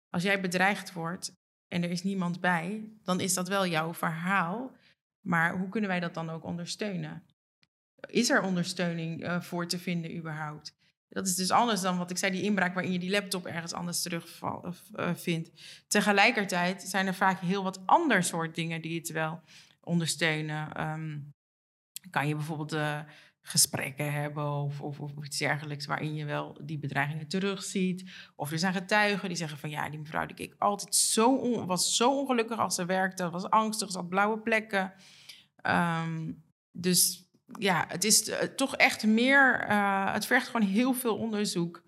Als 0.10 0.24
jij 0.24 0.42
bedreigd 0.42 0.94
wordt 0.94 1.34
en 1.68 1.84
er 1.84 1.90
is 1.90 2.04
niemand 2.04 2.40
bij, 2.40 2.92
dan 3.04 3.20
is 3.20 3.34
dat 3.34 3.48
wel 3.48 3.68
jouw 3.68 3.94
verhaal. 3.94 4.72
Maar 5.20 5.58
hoe 5.58 5.70
kunnen 5.70 5.90
wij 5.90 6.00
dat 6.00 6.14
dan 6.14 6.30
ook 6.30 6.44
ondersteunen? 6.44 7.24
Is 8.08 8.30
er 8.30 8.42
ondersteuning 8.42 9.24
uh, 9.24 9.42
voor 9.42 9.68
te 9.68 9.80
vinden 9.80 10.18
überhaupt? 10.18 10.78
Dat 11.10 11.28
is 11.28 11.36
dus 11.36 11.52
anders 11.52 11.82
dan 11.82 11.98
wat 11.98 12.12
ik 12.12 12.18
zei, 12.18 12.32
die 12.32 12.42
inbraak 12.42 12.74
waarin 12.74 12.92
je 12.92 13.00
die 13.00 13.10
laptop 13.10 13.46
ergens 13.46 13.74
anders 13.74 14.02
terugvindt. 14.02 14.82
Uh, 14.96 15.16
vindt. 15.16 15.52
Tegelijkertijd 15.88 16.82
zijn 16.82 17.08
er 17.08 17.16
vaak 17.16 17.40
heel 17.40 17.64
wat 17.64 17.82
ander 17.86 18.24
soort 18.24 18.56
dingen 18.56 18.82
die 18.82 19.00
het 19.00 19.12
wel 19.12 19.42
ondersteunen. 19.80 20.90
Um, 20.90 21.34
kan 22.10 22.28
je 22.28 22.36
bijvoorbeeld 22.36 22.74
uh, 22.74 23.00
gesprekken 23.42 24.14
hebben 24.14 24.52
of, 24.52 24.82
of, 24.82 25.00
iets 25.24 25.38
dergelijks 25.38 25.86
waarin 25.86 26.16
je 26.16 26.26
wel 26.26 26.58
die 26.64 26.80
bedreigingen 26.80 27.28
terugziet. 27.28 28.12
Of 28.36 28.52
er 28.52 28.60
zijn 28.60 28.74
getuigen 28.74 29.28
die 29.28 29.38
zeggen 29.38 29.58
van 29.58 29.70
ja, 29.70 29.90
die 29.90 30.00
mevrouw 30.00 30.26
die 30.26 30.36
keek 30.36 30.56
altijd 30.58 30.96
zo 30.96 31.66
was 31.66 31.96
zo 31.96 32.20
ongelukkig 32.20 32.58
als 32.58 32.76
ze 32.76 32.86
werkte, 32.86 33.30
was 33.30 33.50
angstig, 33.50 33.94
had 33.94 34.10
blauwe 34.10 34.40
plekken. 34.40 34.94
Um, 35.64 36.44
dus 36.72 37.30
ja, 37.60 37.86
het 37.88 38.04
is 38.04 38.30
uh, 38.30 38.36
toch 38.36 38.76
echt 38.76 39.06
meer, 39.06 39.70
uh, 39.70 40.14
het 40.14 40.26
vergt 40.26 40.48
gewoon 40.48 40.68
heel 40.68 40.94
veel 40.94 41.18
onderzoek 41.18 41.84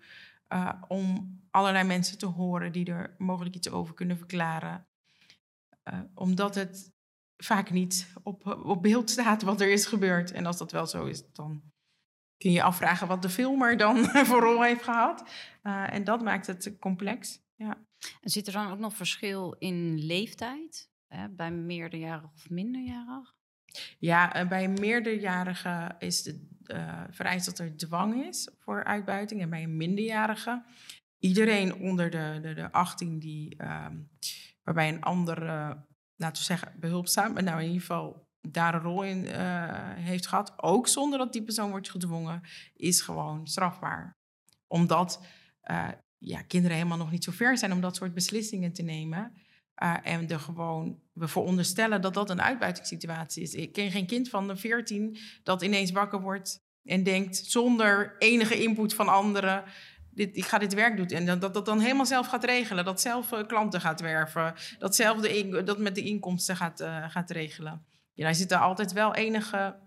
om 0.88 1.40
allerlei 1.50 1.86
mensen 1.86 2.18
te 2.18 2.26
horen 2.26 2.72
die 2.72 2.84
er 2.84 3.14
mogelijk 3.18 3.54
iets 3.54 3.70
over 3.70 3.94
kunnen 3.94 4.16
verklaren. 4.16 4.86
omdat 6.14 6.54
het 6.54 6.91
vaak 7.44 7.70
niet 7.70 8.12
op, 8.22 8.46
op 8.46 8.82
beeld 8.82 9.10
staat 9.10 9.42
wat 9.42 9.60
er 9.60 9.70
is 9.70 9.86
gebeurd. 9.86 10.32
En 10.32 10.46
als 10.46 10.58
dat 10.58 10.72
wel 10.72 10.86
zo 10.86 11.04
is, 11.04 11.22
dan 11.32 11.62
kun 12.36 12.52
je 12.52 12.62
afvragen 12.62 13.06
wat 13.06 13.22
de 13.22 13.28
filmer 13.28 13.76
dan 13.76 14.04
voor 14.28 14.40
rol 14.40 14.62
heeft 14.62 14.82
gehad. 14.82 15.24
Uh, 15.62 15.94
en 15.94 16.04
dat 16.04 16.22
maakt 16.22 16.46
het 16.46 16.76
complex. 16.80 17.40
Ja. 17.54 17.76
En 18.20 18.30
zit 18.30 18.46
er 18.46 18.52
dan 18.52 18.70
ook 18.70 18.78
nog 18.78 18.96
verschil 18.96 19.52
in 19.58 19.98
leeftijd? 19.98 20.90
Hè, 21.06 21.28
bij 21.28 21.50
meerderjarig 21.50 22.30
of 22.34 22.50
minderjarig? 22.50 23.34
Ja, 23.98 24.42
uh, 24.42 24.48
bij 24.48 24.68
meerderjarigen 24.68 25.96
is 25.98 26.24
het 26.24 26.40
uh, 26.66 27.02
vereist 27.10 27.46
dat 27.46 27.58
er 27.58 27.76
dwang 27.76 28.24
is 28.24 28.50
voor 28.58 28.84
uitbuiting. 28.84 29.40
En 29.40 29.50
bij 29.50 29.62
een 29.62 29.76
minderjarige, 29.76 30.62
iedereen 31.18 31.74
onder 31.74 32.10
de, 32.10 32.38
de, 32.42 32.54
de 32.54 32.72
18 32.72 33.18
die, 33.18 33.62
uh, 33.62 33.86
waarbij 34.62 34.88
een 34.88 35.02
andere, 35.02 35.84
laten 36.22 36.38
we 36.38 36.44
zeggen, 36.44 36.72
behulpzaam, 36.80 37.32
nou 37.32 37.60
in 37.60 37.66
ieder 37.66 37.80
geval 37.80 38.30
daar 38.48 38.74
een 38.74 38.80
rol 38.80 39.02
in 39.02 39.24
uh, 39.24 39.34
heeft 39.94 40.26
gehad, 40.26 40.52
ook 40.56 40.88
zonder 40.88 41.18
dat 41.18 41.32
die 41.32 41.42
persoon 41.42 41.70
wordt 41.70 41.90
gedwongen, 41.90 42.42
is 42.74 43.00
gewoon 43.00 43.46
strafbaar. 43.46 44.16
Omdat 44.66 45.24
uh, 45.70 45.88
ja, 46.18 46.42
kinderen 46.42 46.76
helemaal 46.76 46.98
nog 46.98 47.10
niet 47.10 47.24
zo 47.24 47.32
ver 47.32 47.58
zijn 47.58 47.72
om 47.72 47.80
dat 47.80 47.96
soort 47.96 48.14
beslissingen 48.14 48.72
te 48.72 48.82
nemen. 48.82 49.32
Uh, 49.82 49.96
en 50.02 50.28
er 50.28 50.40
gewoon, 50.40 51.00
we 51.12 51.28
veronderstellen 51.28 52.00
dat 52.00 52.14
dat 52.14 52.30
een 52.30 52.42
uitbuitingssituatie 52.42 53.42
is. 53.42 53.54
Ik 53.54 53.72
ken 53.72 53.90
geen 53.90 54.06
kind 54.06 54.28
van 54.28 54.48
de 54.48 54.56
14 54.56 55.18
dat 55.42 55.62
ineens 55.62 55.90
wakker 55.90 56.20
wordt 56.20 56.60
en 56.84 57.02
denkt 57.02 57.36
zonder 57.36 58.16
enige 58.18 58.62
input 58.62 58.94
van 58.94 59.08
anderen. 59.08 59.64
Dit, 60.14 60.36
ik 60.36 60.44
ga 60.44 60.58
dit 60.58 60.74
werk 60.74 60.96
doen. 60.96 61.06
En 61.06 61.38
dat, 61.38 61.54
dat 61.54 61.66
dan 61.66 61.80
helemaal 61.80 62.06
zelf 62.06 62.26
gaat 62.26 62.44
regelen. 62.44 62.84
Dat 62.84 63.00
zelf 63.00 63.32
uh, 63.32 63.46
klanten 63.46 63.80
gaat 63.80 64.00
werven. 64.00 64.54
Dat 64.78 64.96
zelf 64.96 65.20
dat 65.64 65.78
met 65.78 65.94
de 65.94 66.02
inkomsten 66.02 66.56
gaat, 66.56 66.80
uh, 66.80 67.10
gaat 67.10 67.30
regelen. 67.30 67.86
Ja, 68.12 68.24
daar 68.24 68.34
zit 68.34 68.52
er 68.52 68.58
altijd 68.58 68.92
wel 68.92 69.14
enige 69.14 69.78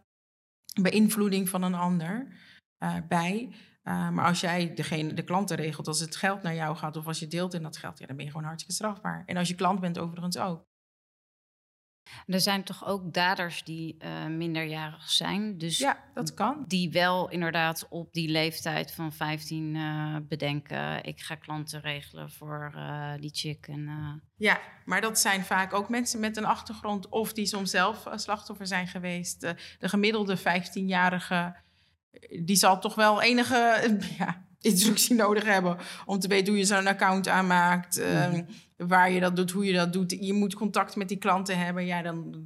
beïnvloeding 0.81 1.49
van 1.49 1.61
een 1.61 1.75
ander 1.75 2.27
uh, 2.83 2.95
bij. 3.07 3.55
Maar 3.83 4.25
als 4.25 4.39
jij 4.39 4.73
degene, 4.73 5.13
de 5.13 5.23
klanten 5.23 5.55
regelt, 5.57 5.87
als 5.87 5.99
het 5.99 6.15
geld 6.15 6.41
naar 6.41 6.55
jou 6.55 6.75
gaat 6.75 6.97
of 6.97 7.07
als 7.07 7.19
je 7.19 7.27
deelt 7.27 7.53
in 7.53 7.63
dat 7.63 7.77
geld, 7.77 7.99
ja, 7.99 8.05
dan 8.05 8.15
ben 8.15 8.25
je 8.25 8.31
gewoon 8.31 8.45
hartstikke 8.45 8.75
strafbaar. 8.75 9.23
En 9.25 9.37
als 9.37 9.47
je 9.47 9.55
klant 9.55 9.79
bent, 9.79 9.99
overigens 9.99 10.37
ook. 10.37 10.65
Er 12.27 12.39
zijn 12.39 12.63
toch 12.63 12.85
ook 12.85 13.13
daders 13.13 13.63
die 13.63 13.97
uh, 13.99 14.25
minderjarig 14.25 15.09
zijn. 15.09 15.57
Dus 15.57 15.77
ja, 15.77 16.03
dat 16.13 16.33
kan. 16.33 16.63
Die 16.67 16.91
wel 16.91 17.29
inderdaad 17.29 17.87
op 17.89 18.13
die 18.13 18.29
leeftijd 18.29 18.91
van 18.91 19.13
15 19.13 19.75
uh, 19.75 20.15
bedenken: 20.27 21.03
ik 21.03 21.21
ga 21.21 21.35
klanten 21.35 21.81
regelen 21.81 22.31
voor 22.31 22.73
uh, 22.75 23.13
die 23.19 23.31
chick. 23.33 23.67
En, 23.67 23.89
Ja, 24.37 24.59
maar 24.85 25.01
dat 25.01 25.19
zijn 25.19 25.45
vaak 25.45 25.73
ook 25.73 25.89
mensen 25.89 26.19
met 26.19 26.37
een 26.37 26.45
achtergrond 26.45 27.09
of 27.09 27.33
die 27.33 27.45
soms 27.45 27.71
zelf 27.71 28.07
slachtoffer 28.15 28.67
zijn 28.67 28.87
geweest. 28.87 29.41
de 29.79 29.89
gemiddelde 29.89 30.37
15-jarige, 30.37 31.55
die 32.43 32.55
zal 32.55 32.79
toch 32.79 32.95
wel 32.95 33.21
enige 33.21 33.97
ja, 34.17 34.45
instructie 34.59 35.15
nodig 35.15 35.43
hebben 35.43 35.77
om 36.05 36.19
te 36.19 36.27
weten 36.27 36.47
hoe 36.47 36.57
je 36.57 36.65
zo'n 36.65 36.87
account 36.87 37.27
aanmaakt. 37.27 37.97
Mm 37.97 38.45
waar 38.77 39.11
je 39.11 39.19
dat 39.19 39.35
doet, 39.35 39.51
hoe 39.51 39.65
je 39.65 39.73
dat 39.73 39.93
doet. 39.93 40.17
Je 40.19 40.33
moet 40.33 40.55
contact 40.55 40.95
met 40.95 41.07
die 41.07 41.17
klanten 41.17 41.57
hebben. 41.57 41.85
Ja, 41.85 42.01
dan, 42.01 42.45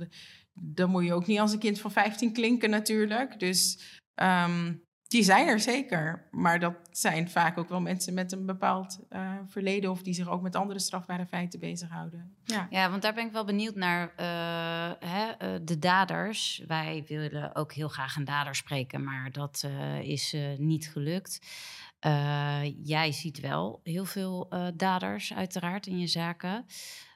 dan 0.53 0.89
moet 0.89 1.05
je 1.05 1.13
ook 1.13 1.27
niet 1.27 1.39
als 1.39 1.53
een 1.53 1.59
kind 1.59 1.79
van 1.79 1.91
15 1.91 2.33
klinken 2.33 2.69
natuurlijk. 2.69 3.39
Dus 3.39 3.79
um, 4.15 4.87
die 5.09 5.23
zijn 5.23 5.47
er 5.47 5.59
zeker. 5.59 6.27
Maar 6.31 6.59
dat 6.59 6.75
zijn 6.91 7.29
vaak 7.29 7.57
ook 7.57 7.69
wel 7.69 7.81
mensen 7.81 8.13
met 8.13 8.31
een 8.31 8.45
bepaald 8.45 8.99
uh, 9.09 9.31
verleden... 9.47 9.91
of 9.91 10.01
die 10.01 10.13
zich 10.13 10.29
ook 10.29 10.41
met 10.41 10.55
andere 10.55 10.79
strafbare 10.79 11.25
feiten 11.25 11.59
bezighouden. 11.59 12.35
Ja, 12.43 12.67
ja 12.69 12.89
want 12.89 13.01
daar 13.01 13.13
ben 13.13 13.25
ik 13.25 13.31
wel 13.31 13.45
benieuwd 13.45 13.75
naar 13.75 14.13
uh, 14.19 15.09
hè, 15.09 15.53
uh, 15.53 15.59
de 15.61 15.79
daders. 15.79 16.63
Wij 16.67 17.03
willen 17.07 17.55
ook 17.55 17.73
heel 17.73 17.87
graag 17.87 18.15
een 18.15 18.25
dader 18.25 18.55
spreken, 18.55 19.03
maar 19.03 19.31
dat 19.31 19.67
is 20.01 20.35
niet 20.57 20.89
gelukt. 20.89 21.39
Uh, 22.05 22.85
jij 22.85 23.11
ziet 23.11 23.39
wel 23.39 23.79
heel 23.83 24.05
veel 24.05 24.53
uh, 24.53 24.67
daders, 24.75 25.33
uiteraard, 25.33 25.87
in 25.87 25.99
je 25.99 26.07
zaken. 26.07 26.65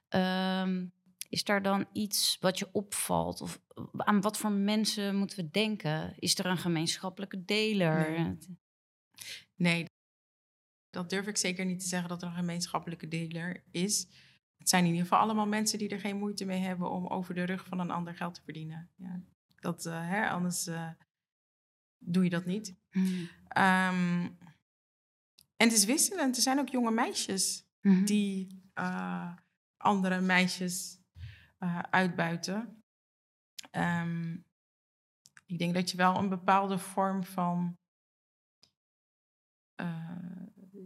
Um, 0.10 0.94
is 1.30 1.44
daar 1.44 1.62
dan 1.62 1.88
iets 1.92 2.38
wat 2.40 2.60
je 2.60 2.70
opvalt? 2.72 3.42
Of 3.42 3.62
aan 3.92 4.22
wat 4.22 4.38
voor 4.38 4.52
mensen 4.52 5.16
moeten 5.16 5.38
we 5.38 5.50
denken? 5.50 6.14
Is 6.20 6.40
er 6.40 6.46
een 6.46 6.58
gemeenschappelijke 6.58 7.46
deler? 7.46 8.12
Nee. 8.12 8.38
nee, 9.56 9.86
dat 10.90 11.10
durf 11.10 11.28
ik 11.28 11.38
zeker 11.38 11.66
niet 11.66 11.80
te 11.80 11.88
zeggen 11.88 12.10
dat 12.10 12.22
er 12.22 12.28
een 12.28 12.34
gemeenschappelijke 12.34 13.08
deler 13.08 13.64
is. 13.72 14.08
Het 14.58 14.70
zijn 14.70 14.84
in 14.84 14.90
ieder 14.90 15.08
geval 15.08 15.20
allemaal 15.20 15.48
mensen 15.48 15.80
die 15.80 15.90
er 15.90 16.00
geen 16.00 16.18
moeite 16.18 16.46
mee 16.46 16.62
hebben 16.62 16.92
om 16.92 17.08
over 17.08 17.34
de 17.34 17.44
rug 17.44 17.66
van 17.66 17.80
een 17.80 17.92
ander 17.92 18.16
geld 18.16 18.34
te 18.34 18.42
verdienen. 18.44 18.90
Ja, 18.96 19.22
dat, 19.56 19.86
uh, 19.86 20.10
hè, 20.10 20.30
anders 20.30 20.70
doe 21.98 22.24
je 22.24 22.30
dat 22.30 22.46
niet. 22.46 22.76
Mm. 22.92 23.30
Um, 23.58 24.38
en 25.64 25.70
het 25.70 25.78
is 25.78 25.86
wisselend. 25.86 26.36
Er 26.36 26.42
zijn 26.42 26.60
ook 26.60 26.70
jonge 26.70 26.92
meisjes 26.92 27.66
mm 27.82 27.96
-hmm. 27.96 28.06
die 28.06 28.62
uh, 28.76 29.34
andere 29.78 30.22
meisjes 30.22 31.00
uh, 31.60 31.80
uitbuiten. 31.80 32.84
Um, 33.72 34.46
ik 35.46 35.58
denk 35.58 35.74
dat 35.74 35.92
je 35.92 35.98
wel 35.98 36.18
een 36.18 36.30
bepaalde 36.30 36.78
vorm 36.78 37.24
van 37.24 37.78
uh, 39.82 40.18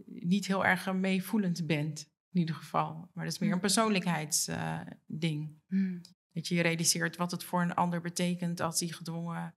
niet 0.06 0.46
heel 0.46 0.64
erg 0.64 0.92
meevoelend 0.92 1.66
bent, 1.66 2.00
in 2.30 2.40
ieder 2.40 2.54
geval. 2.54 3.10
Maar 3.12 3.24
dat 3.24 3.32
is 3.32 3.38
meer 3.38 3.52
een 3.52 3.60
persoonlijkheidsding. 3.60 5.60
Mm. 5.66 6.00
Dat 6.32 6.48
je 6.48 6.54
je 6.54 6.62
realiseert 6.62 7.16
wat 7.16 7.30
het 7.30 7.44
voor 7.44 7.62
een 7.62 7.74
ander 7.74 8.00
betekent 8.00 8.60
als 8.60 8.80
hij 8.80 8.88
gedwongen 8.88 9.54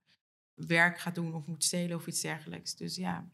werk 0.54 0.98
gaat 0.98 1.14
doen 1.14 1.34
of 1.34 1.46
moet 1.46 1.64
stelen 1.64 1.96
of 1.96 2.06
iets 2.06 2.20
dergelijks. 2.20 2.76
Dus 2.76 2.96
ja. 2.96 3.30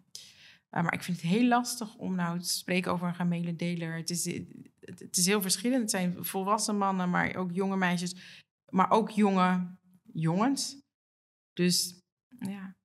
Uh, 0.71 0.83
maar 0.83 0.93
ik 0.93 1.03
vind 1.03 1.21
het 1.21 1.31
heel 1.31 1.47
lastig 1.47 1.95
om 1.95 2.15
nou 2.15 2.39
te 2.39 2.49
spreken 2.49 2.93
over 2.93 3.09
een 3.09 3.15
gemene 3.15 3.57
deler. 3.57 3.97
Het 3.97 4.11
is, 4.11 4.25
het 4.81 5.17
is 5.17 5.27
heel 5.27 5.43
verschillend. 5.43 5.81
Het 5.81 5.91
zijn 5.91 6.25
volwassen 6.25 6.79
mannen, 6.79 7.11
maar 7.11 7.35
ook 7.35 7.53
jonge 7.53 7.77
meisjes. 7.77 8.41
Maar 8.69 8.91
ook 8.91 9.11
jonge 9.11 9.77
jongens. 10.13 10.77
Dus 11.53 12.03
ja. 12.39 12.77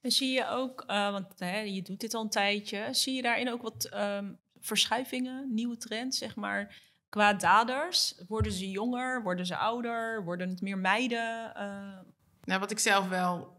En 0.00 0.10
zie 0.10 0.30
je 0.30 0.46
ook, 0.46 0.84
uh, 0.86 1.10
want 1.10 1.38
hè, 1.38 1.58
je 1.58 1.82
doet 1.82 2.00
dit 2.00 2.14
al 2.14 2.22
een 2.22 2.30
tijdje, 2.30 2.88
zie 2.94 3.14
je 3.14 3.22
daarin 3.22 3.50
ook 3.50 3.62
wat 3.62 3.92
um, 3.94 4.38
verschuivingen, 4.60 5.54
nieuwe 5.54 5.76
trends, 5.76 6.18
zeg 6.18 6.36
maar, 6.36 6.82
qua 7.08 7.34
daders? 7.34 8.22
Worden 8.28 8.52
ze 8.52 8.70
jonger, 8.70 9.22
worden 9.22 9.46
ze 9.46 9.56
ouder, 9.56 10.24
worden 10.24 10.48
het 10.48 10.60
meer 10.60 10.78
meiden? 10.78 11.52
Uh... 11.56 12.00
Nou, 12.40 12.60
wat 12.60 12.70
ik 12.70 12.78
zelf 12.78 13.08
wel 13.08 13.57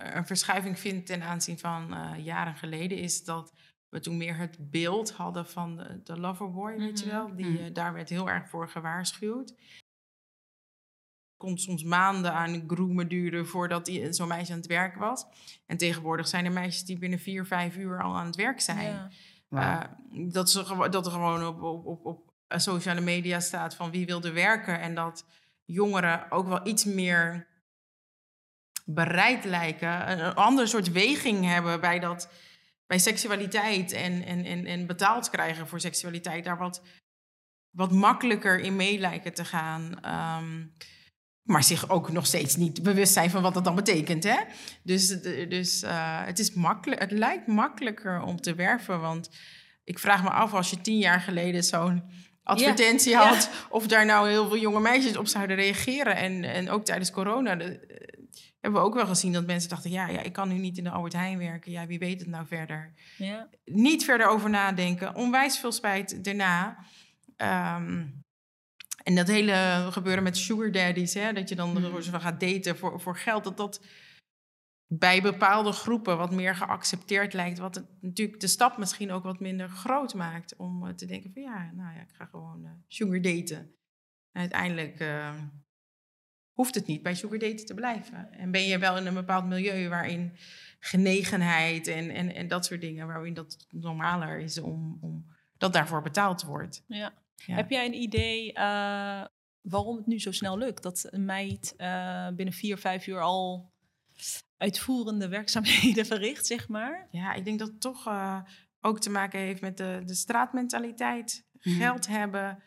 een 0.00 0.26
verschuiving 0.26 0.78
vind 0.78 1.06
ten 1.06 1.22
aanzien 1.22 1.58
van 1.58 1.94
uh, 1.94 2.24
jaren 2.24 2.54
geleden, 2.54 2.98
is 2.98 3.24
dat 3.24 3.52
we 3.88 4.00
toen 4.00 4.16
meer 4.16 4.36
het 4.36 4.70
beeld 4.70 5.12
hadden 5.12 5.46
van 5.46 5.76
de, 5.76 6.00
de 6.04 6.20
loverboy, 6.20 6.72
mm 6.72 6.76
-hmm. 6.76 6.86
weet 6.86 7.00
je 7.00 7.10
wel. 7.10 7.36
Die, 7.36 7.68
uh, 7.68 7.74
daar 7.74 7.92
werd 7.92 8.08
heel 8.08 8.28
erg 8.30 8.48
voor 8.48 8.68
gewaarschuwd. 8.68 9.54
kon 11.36 11.58
soms 11.58 11.82
maanden 11.84 12.32
aan 12.32 12.64
groomen 12.66 13.08
duren 13.08 13.46
voordat 13.46 13.90
zo'n 14.10 14.28
meisje 14.28 14.52
aan 14.52 14.58
het 14.58 14.66
werk 14.66 14.96
was. 14.96 15.26
En 15.66 15.76
tegenwoordig 15.76 16.28
zijn 16.28 16.44
er 16.44 16.52
meisjes 16.52 16.84
die 16.84 16.98
binnen 16.98 17.18
vier, 17.18 17.46
vijf 17.46 17.76
uur 17.76 18.02
al 18.02 18.16
aan 18.16 18.26
het 18.26 18.36
werk 18.36 18.60
zijn. 18.60 19.10
Ja. 19.48 19.90
Uh, 20.12 20.30
dat, 20.32 20.50
ze, 20.50 20.88
dat 20.90 21.06
er 21.06 21.12
gewoon 21.12 21.46
op, 21.46 21.62
op, 21.62 21.86
op, 21.86 22.06
op 22.06 22.32
sociale 22.48 23.00
media 23.00 23.40
staat 23.40 23.74
van 23.74 23.90
wie 23.90 24.06
wilde 24.06 24.32
werken. 24.32 24.80
En 24.80 24.94
dat 24.94 25.26
jongeren 25.64 26.30
ook 26.30 26.48
wel 26.48 26.66
iets 26.66 26.84
meer 26.84 27.49
bereid 28.94 29.44
lijken, 29.44 30.10
een 30.10 30.34
ander 30.34 30.68
soort 30.68 30.92
weging 30.92 31.44
hebben 31.44 31.80
bij, 31.80 31.98
dat, 31.98 32.28
bij 32.86 32.98
seksualiteit 32.98 33.92
en, 33.92 34.24
en, 34.24 34.44
en, 34.44 34.66
en 34.66 34.86
betaald 34.86 35.30
krijgen 35.30 35.68
voor 35.68 35.80
seksualiteit, 35.80 36.44
daar 36.44 36.58
wat, 36.58 36.82
wat 37.70 37.92
makkelijker 37.92 38.58
in 38.58 38.76
mee 38.76 38.98
lijken 38.98 39.34
te 39.34 39.44
gaan. 39.44 39.98
Um, 40.42 40.72
maar 41.42 41.64
zich 41.64 41.88
ook 41.88 42.12
nog 42.12 42.26
steeds 42.26 42.56
niet 42.56 42.82
bewust 42.82 43.12
zijn 43.12 43.30
van 43.30 43.42
wat 43.42 43.54
dat 43.54 43.64
dan 43.64 43.74
betekent. 43.74 44.24
Hè? 44.24 44.36
Dus, 44.82 45.08
dus 45.48 45.82
uh, 45.82 46.24
het, 46.24 46.38
is 46.38 46.52
makkelijk, 46.52 47.00
het 47.00 47.10
lijkt 47.10 47.46
makkelijker 47.46 48.22
om 48.22 48.40
te 48.40 48.54
werven. 48.54 49.00
Want 49.00 49.30
ik 49.84 49.98
vraag 49.98 50.22
me 50.22 50.30
af, 50.30 50.52
als 50.52 50.70
je 50.70 50.80
tien 50.80 50.98
jaar 50.98 51.20
geleden 51.20 51.64
zo'n 51.64 52.02
advertentie 52.42 53.16
had... 53.16 53.50
Of 53.68 53.86
daar 53.86 54.06
nou 54.06 54.28
heel 54.28 54.48
veel 54.48 54.58
jonge 54.58 54.80
meisjes 54.80 55.16
op 55.16 55.26
zouden 55.26 55.56
reageren. 55.56 56.16
En, 56.16 56.44
en 56.44 56.70
ook 56.70 56.84
tijdens 56.84 57.10
corona... 57.10 57.56
De, 57.56 57.98
hebben 58.60 58.80
we 58.80 58.86
ook 58.86 58.94
wel 58.94 59.06
gezien 59.06 59.32
dat 59.32 59.46
mensen 59.46 59.70
dachten: 59.70 59.90
ja, 59.90 60.08
ja, 60.08 60.20
ik 60.20 60.32
kan 60.32 60.48
nu 60.48 60.58
niet 60.58 60.78
in 60.78 60.84
de 60.84 60.90
Albert 60.90 61.12
Heijn 61.12 61.38
werken. 61.38 61.72
Ja, 61.72 61.86
wie 61.86 61.98
weet 61.98 62.20
het 62.20 62.28
nou 62.28 62.46
verder? 62.46 62.92
Ja. 63.16 63.48
Niet 63.64 64.04
verder 64.04 64.26
over 64.26 64.50
nadenken. 64.50 65.14
Onwijs 65.14 65.58
veel 65.58 65.72
spijt 65.72 66.24
daarna. 66.24 66.84
Um, 67.36 68.22
en 69.02 69.14
dat 69.14 69.28
hele 69.28 69.88
gebeuren 69.90 70.22
met 70.22 70.36
sugar 70.36 70.72
daddies, 70.72 71.14
hè, 71.14 71.32
dat 71.32 71.48
je 71.48 71.54
dan 71.54 71.70
mm. 71.70 72.02
gaat 72.02 72.40
daten 72.40 72.76
voor, 72.76 73.00
voor 73.00 73.16
geld, 73.16 73.44
dat 73.44 73.56
dat 73.56 73.84
bij 74.86 75.22
bepaalde 75.22 75.72
groepen 75.72 76.16
wat 76.16 76.30
meer 76.30 76.54
geaccepteerd 76.54 77.32
lijkt. 77.32 77.58
Wat 77.58 77.74
het, 77.74 77.86
natuurlijk 78.00 78.40
de 78.40 78.46
stap 78.46 78.76
misschien 78.76 79.10
ook 79.10 79.22
wat 79.22 79.40
minder 79.40 79.68
groot 79.68 80.14
maakt 80.14 80.56
om 80.56 80.96
te 80.96 81.06
denken 81.06 81.32
van 81.32 81.42
ja, 81.42 81.70
nou 81.72 81.94
ja, 81.94 82.00
ik 82.00 82.12
ga 82.12 82.24
gewoon 82.24 82.64
uh, 82.64 82.70
sugar 82.86 83.20
daten. 83.20 83.74
uiteindelijk 84.32 85.00
uh, 85.00 85.34
hoeft 86.60 86.74
het 86.74 86.86
niet 86.86 87.02
bij 87.02 87.14
sugar 87.14 87.38
daten 87.38 87.66
te 87.66 87.74
blijven. 87.74 88.32
En 88.32 88.50
ben 88.50 88.62
je 88.62 88.78
wel 88.78 88.96
in 88.96 89.06
een 89.06 89.14
bepaald 89.14 89.46
milieu 89.46 89.88
waarin 89.88 90.32
genegenheid 90.78 91.86
en, 91.86 92.10
en, 92.10 92.34
en 92.34 92.48
dat 92.48 92.64
soort 92.64 92.80
dingen, 92.80 93.06
waarin 93.06 93.34
dat 93.34 93.66
normaler 93.70 94.40
is 94.40 94.58
om, 94.58 94.98
om 95.00 95.26
dat 95.58 95.72
daarvoor 95.72 96.02
betaald 96.02 96.42
wordt. 96.42 96.84
Ja. 96.86 97.12
Heb 97.36 97.70
jij 97.70 97.86
een 97.86 98.02
idee 98.02 98.48
uh, 98.48 99.24
waarom 99.60 99.96
het 99.96 100.06
nu 100.06 100.20
zo 100.20 100.32
snel 100.32 100.58
lukt? 100.58 100.82
Dat 100.82 101.06
een 101.10 101.24
meid 101.24 101.74
uh, 101.76 102.28
binnen 102.28 102.54
vier, 102.54 102.78
vijf 102.78 103.06
uur 103.06 103.20
al 103.20 103.72
uitvoerende 104.56 105.28
werkzaamheden 105.28 106.06
verricht, 106.12 106.46
zeg 106.46 106.68
maar? 106.68 107.08
Ja, 107.10 107.32
ik 107.32 107.44
denk 107.44 107.58
dat 107.58 107.68
het 107.68 107.80
toch 107.80 108.06
uh, 108.06 108.40
ook 108.80 109.00
te 109.00 109.10
maken 109.10 109.40
heeft 109.40 109.60
met 109.60 109.76
de, 109.76 110.02
de 110.04 110.14
straatmentaliteit. 110.14 111.46
Mm. 111.62 111.76
Geld 111.76 112.06
hebben, 112.06 112.62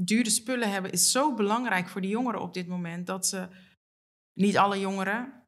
dure 0.00 0.30
spullen 0.30 0.70
hebben 0.70 0.92
is 0.92 1.10
zo 1.10 1.34
belangrijk 1.34 1.88
voor 1.88 2.00
de 2.00 2.08
jongeren 2.08 2.40
op 2.40 2.54
dit 2.54 2.66
moment 2.66 3.06
dat 3.06 3.26
ze, 3.26 3.48
niet 4.32 4.58
alle 4.58 4.80
jongeren, 4.80 5.46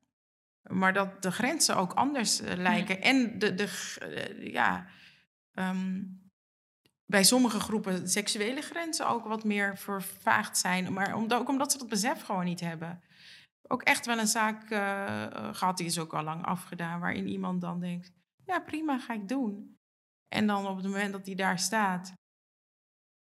maar 0.63 0.93
dat 0.93 1.23
de 1.23 1.31
grenzen 1.31 1.77
ook 1.77 1.93
anders 1.93 2.41
uh, 2.41 2.55
lijken. 2.55 2.95
Ja. 2.95 3.01
En 3.01 3.39
de, 3.39 3.55
de 3.55 3.97
uh, 4.03 4.53
ja, 4.53 4.87
um, 5.53 6.19
bij 7.07 7.25
sommige 7.25 7.61
groepen 7.61 8.09
seksuele 8.09 8.61
grenzen 8.61 9.09
ook 9.09 9.25
wat 9.25 9.45
meer 9.45 9.79
vervaagd 9.79 10.59
zijn. 10.59 10.93
Maar 10.93 11.15
omdat, 11.15 11.41
ook 11.41 11.49
omdat 11.49 11.73
ze 11.73 11.79
dat 11.79 11.89
besef 11.89 12.23
gewoon 12.23 12.45
niet 12.45 12.61
hebben. 12.61 13.03
Ook 13.69 13.83
echt 13.83 14.07
wel 14.07 14.19
een 14.19 14.27
zaak 14.27 14.71
uh, 14.71 15.27
gehad, 15.55 15.77
die 15.77 15.87
is 15.87 15.99
ook 15.99 16.15
al 16.15 16.23
lang 16.23 16.45
afgedaan, 16.45 17.01
waarin 17.01 17.29
iemand 17.29 17.61
dan 17.61 17.81
denkt: 17.81 18.13
ja, 18.45 18.61
prima, 18.61 18.99
ga 18.99 19.15
ik 19.15 19.29
doen. 19.29 19.79
En 20.29 20.47
dan 20.47 20.67
op 20.67 20.77
het 20.77 20.87
moment 20.87 21.13
dat 21.13 21.27
hij 21.27 21.35
daar 21.35 21.59
staat, 21.59 22.13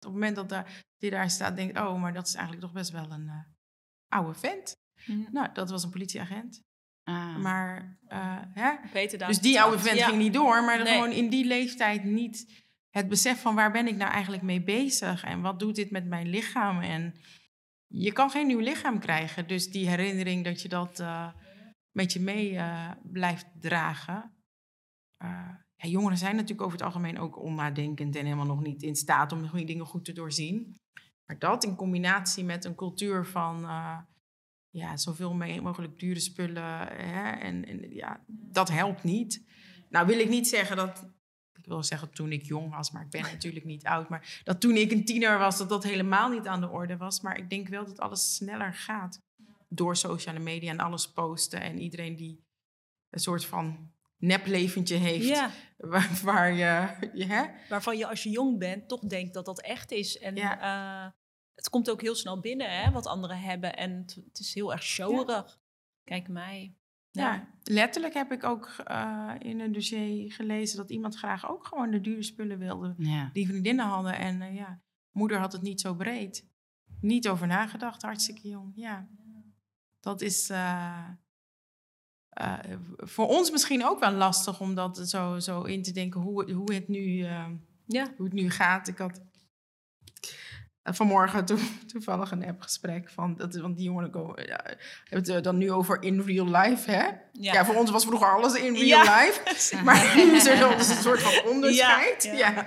op 0.05 0.11
het 0.11 0.21
moment 0.21 0.35
dat 0.35 0.65
hij 0.97 1.09
daar 1.09 1.29
staat, 1.29 1.55
denkt: 1.55 1.77
oh, 1.79 2.01
maar 2.01 2.13
dat 2.13 2.27
is 2.27 2.33
eigenlijk 2.33 2.65
toch 2.65 2.73
best 2.73 2.91
wel 2.91 3.11
een 3.11 3.25
uh, 3.25 3.43
oude 4.07 4.39
vent. 4.39 4.75
Mm. 5.05 5.27
Nou, 5.31 5.53
dat 5.53 5.69
was 5.69 5.83
een 5.83 5.89
politieagent. 5.89 6.61
Ah. 7.03 7.37
Maar, 7.37 7.97
uh, 8.07 8.37
hè? 8.53 9.07
dus 9.17 9.39
die 9.39 9.61
oude 9.61 9.79
vent 9.79 9.97
ja. 9.97 10.07
ging 10.07 10.17
niet 10.17 10.33
door, 10.33 10.63
maar 10.63 10.83
nee. 10.83 10.93
gewoon 10.93 11.11
in 11.11 11.29
die 11.29 11.45
leeftijd 11.45 12.03
niet 12.03 12.63
het 12.89 13.09
besef 13.09 13.41
van 13.41 13.55
waar 13.55 13.71
ben 13.71 13.87
ik 13.87 13.95
nou 13.95 14.11
eigenlijk 14.11 14.43
mee 14.43 14.63
bezig 14.63 15.23
en 15.23 15.41
wat 15.41 15.59
doet 15.59 15.75
dit 15.75 15.91
met 15.91 16.05
mijn 16.05 16.27
lichaam. 16.27 16.81
En 16.81 17.15
je 17.87 18.11
kan 18.11 18.29
geen 18.29 18.47
nieuw 18.47 18.59
lichaam 18.59 18.99
krijgen, 18.99 19.47
dus 19.47 19.71
die 19.71 19.89
herinnering 19.89 20.43
dat 20.43 20.61
je 20.61 20.69
dat 20.69 20.99
uh, 20.99 21.29
met 21.91 22.13
je 22.13 22.19
mee 22.19 22.59
blijft 23.03 23.45
dragen. 23.59 24.31
Ja, 25.83 25.89
jongeren 25.89 26.17
zijn 26.17 26.35
natuurlijk 26.35 26.61
over 26.61 26.77
het 26.77 26.85
algemeen 26.85 27.19
ook 27.19 27.39
onnadenkend 27.39 28.15
en 28.15 28.23
helemaal 28.23 28.45
nog 28.45 28.61
niet 28.61 28.83
in 28.83 28.95
staat 28.95 29.31
om 29.31 29.49
die 29.51 29.65
dingen 29.65 29.85
goed 29.85 30.05
te 30.05 30.13
doorzien. 30.13 30.75
Maar 31.25 31.39
dat 31.39 31.63
in 31.63 31.75
combinatie 31.75 32.43
met 32.43 32.65
een 32.65 32.75
cultuur 32.75 33.25
van 33.25 33.59
ja, 34.69 34.97
zoveel 34.97 35.33
mogelijk 35.33 35.99
dure 35.99 36.19
spullen. 36.19 36.87
Hè, 36.87 37.31
en, 37.31 37.65
en 37.65 37.93
ja, 37.93 38.23
dat 38.27 38.69
helpt 38.69 39.03
niet. 39.03 39.43
Nou 39.89 40.07
wil 40.07 40.19
ik 40.19 40.29
niet 40.29 40.47
zeggen 40.47 40.75
dat 40.75 41.05
ik 41.57 41.65
wil 41.65 41.83
zeggen 41.83 42.13
toen 42.13 42.31
ik 42.31 42.43
jong 42.43 42.75
was, 42.75 42.91
maar 42.91 43.03
ik 43.03 43.09
ben 43.09 43.21
natuurlijk 43.33 43.65
niet 43.65 43.85
oud. 43.85 44.09
Maar 44.09 44.41
dat 44.43 44.61
toen 44.61 44.75
ik 44.75 44.91
een 44.91 45.05
tiener 45.05 45.37
was, 45.37 45.57
dat 45.57 45.69
dat 45.69 45.83
helemaal 45.83 46.29
niet 46.29 46.47
aan 46.47 46.61
de 46.61 46.69
orde 46.69 46.97
was. 46.97 47.21
Maar 47.21 47.37
ik 47.37 47.49
denk 47.49 47.67
wel 47.67 47.85
dat 47.85 47.99
alles 47.99 48.35
sneller 48.35 48.73
gaat 48.73 49.19
door 49.69 49.95
sociale 49.95 50.39
media 50.39 50.71
en 50.71 50.79
alles 50.79 51.11
posten. 51.11 51.61
En 51.61 51.79
iedereen 51.79 52.15
die 52.15 52.43
een 53.09 53.19
soort 53.19 53.45
van 53.45 53.92
nepleventje 54.23 54.95
heeft. 54.95 55.27
Ja. 55.27 55.49
Waar, 55.77 56.19
waar 56.23 56.53
je, 56.53 57.09
je 57.13 57.25
hè? 57.25 57.45
Waarvan 57.69 57.97
je 57.97 58.07
als 58.07 58.23
je 58.23 58.29
jong 58.29 58.59
bent 58.59 58.87
toch 58.87 58.99
denkt 58.99 59.33
dat 59.33 59.45
dat 59.45 59.61
echt 59.61 59.91
is. 59.91 60.17
En 60.17 60.35
ja. 60.35 61.05
uh, 61.05 61.11
het 61.55 61.69
komt 61.69 61.89
ook 61.89 62.01
heel 62.01 62.15
snel 62.15 62.39
binnen, 62.39 62.81
hè, 62.81 62.91
wat 62.91 63.05
anderen 63.05 63.39
hebben. 63.39 63.75
En 63.75 63.91
het, 63.91 64.15
het 64.27 64.39
is 64.39 64.53
heel 64.53 64.71
erg 64.71 64.83
showerig. 64.83 65.27
Ja. 65.27 65.61
Kijk 66.03 66.27
mij. 66.27 66.75
Ja. 67.11 67.33
ja. 67.33 67.47
letterlijk 67.63 68.13
heb 68.13 68.31
ik 68.31 68.43
ook 68.43 68.75
uh, 68.91 69.33
in 69.39 69.59
een 69.59 69.71
dossier 69.71 70.31
gelezen 70.31 70.77
dat 70.77 70.89
iemand 70.89 71.15
graag 71.15 71.49
ook 71.49 71.65
gewoon 71.67 71.91
de 71.91 72.01
dure 72.01 72.23
spullen 72.23 72.59
wilde. 72.59 72.93
Ja. 72.97 73.29
Die 73.33 73.47
vriendinnen 73.47 73.85
hadden. 73.85 74.17
En 74.17 74.41
uh, 74.41 74.55
ja, 74.55 74.81
moeder 75.11 75.37
had 75.37 75.51
het 75.51 75.61
niet 75.61 75.81
zo 75.81 75.93
breed. 75.93 76.47
Niet 77.01 77.27
over 77.27 77.47
nagedacht, 77.47 78.01
hartstikke 78.01 78.47
jong. 78.47 78.71
Ja. 78.75 79.07
Dat 79.99 80.21
is 80.21 80.49
uh, 80.49 81.09
voor 82.97 83.27
ons 83.27 83.51
misschien 83.51 83.85
ook 83.85 83.99
wel 83.99 84.11
lastig 84.11 84.59
om 84.59 84.75
dat 84.75 84.97
zo, 85.03 85.39
zo 85.39 85.61
in 85.61 85.83
te 85.83 85.91
denken 85.91 86.21
hoe, 86.21 86.51
hoe, 86.51 86.73
het 86.73 86.87
nu, 86.87 87.25
ja. 87.85 88.13
hoe 88.17 88.25
het 88.25 88.33
nu 88.33 88.49
gaat. 88.49 88.87
Ik 88.87 88.97
had 88.97 89.21
vanmorgen 90.83 91.45
to, 91.45 91.57
toevallig 91.91 92.31
een 92.31 92.45
appgesprek 92.45 93.09
van 93.09 93.35
dat, 93.35 93.55
want 93.55 93.77
die 93.77 93.85
jongen 93.85 94.35
ja, 94.35 94.63
hebben 95.09 95.33
het 95.33 95.43
dan 95.43 95.57
nu 95.57 95.71
over 95.71 96.03
in 96.03 96.21
real 96.21 96.47
life, 96.47 96.91
hè? 96.91 97.05
Ja. 97.31 97.53
ja 97.53 97.65
voor 97.65 97.75
ons 97.75 97.91
was 97.91 98.05
vroeger 98.05 98.35
alles 98.35 98.53
in 98.53 98.75
real 98.75 99.01
life, 99.01 99.41
maar 99.85 100.13
nu 100.15 100.35
is 100.35 100.45
er 100.47 100.77
dus 100.77 100.89
een 100.89 101.01
soort 101.01 101.21
van 101.21 101.51
onderscheid. 101.51 102.23
Ja. 102.23 102.63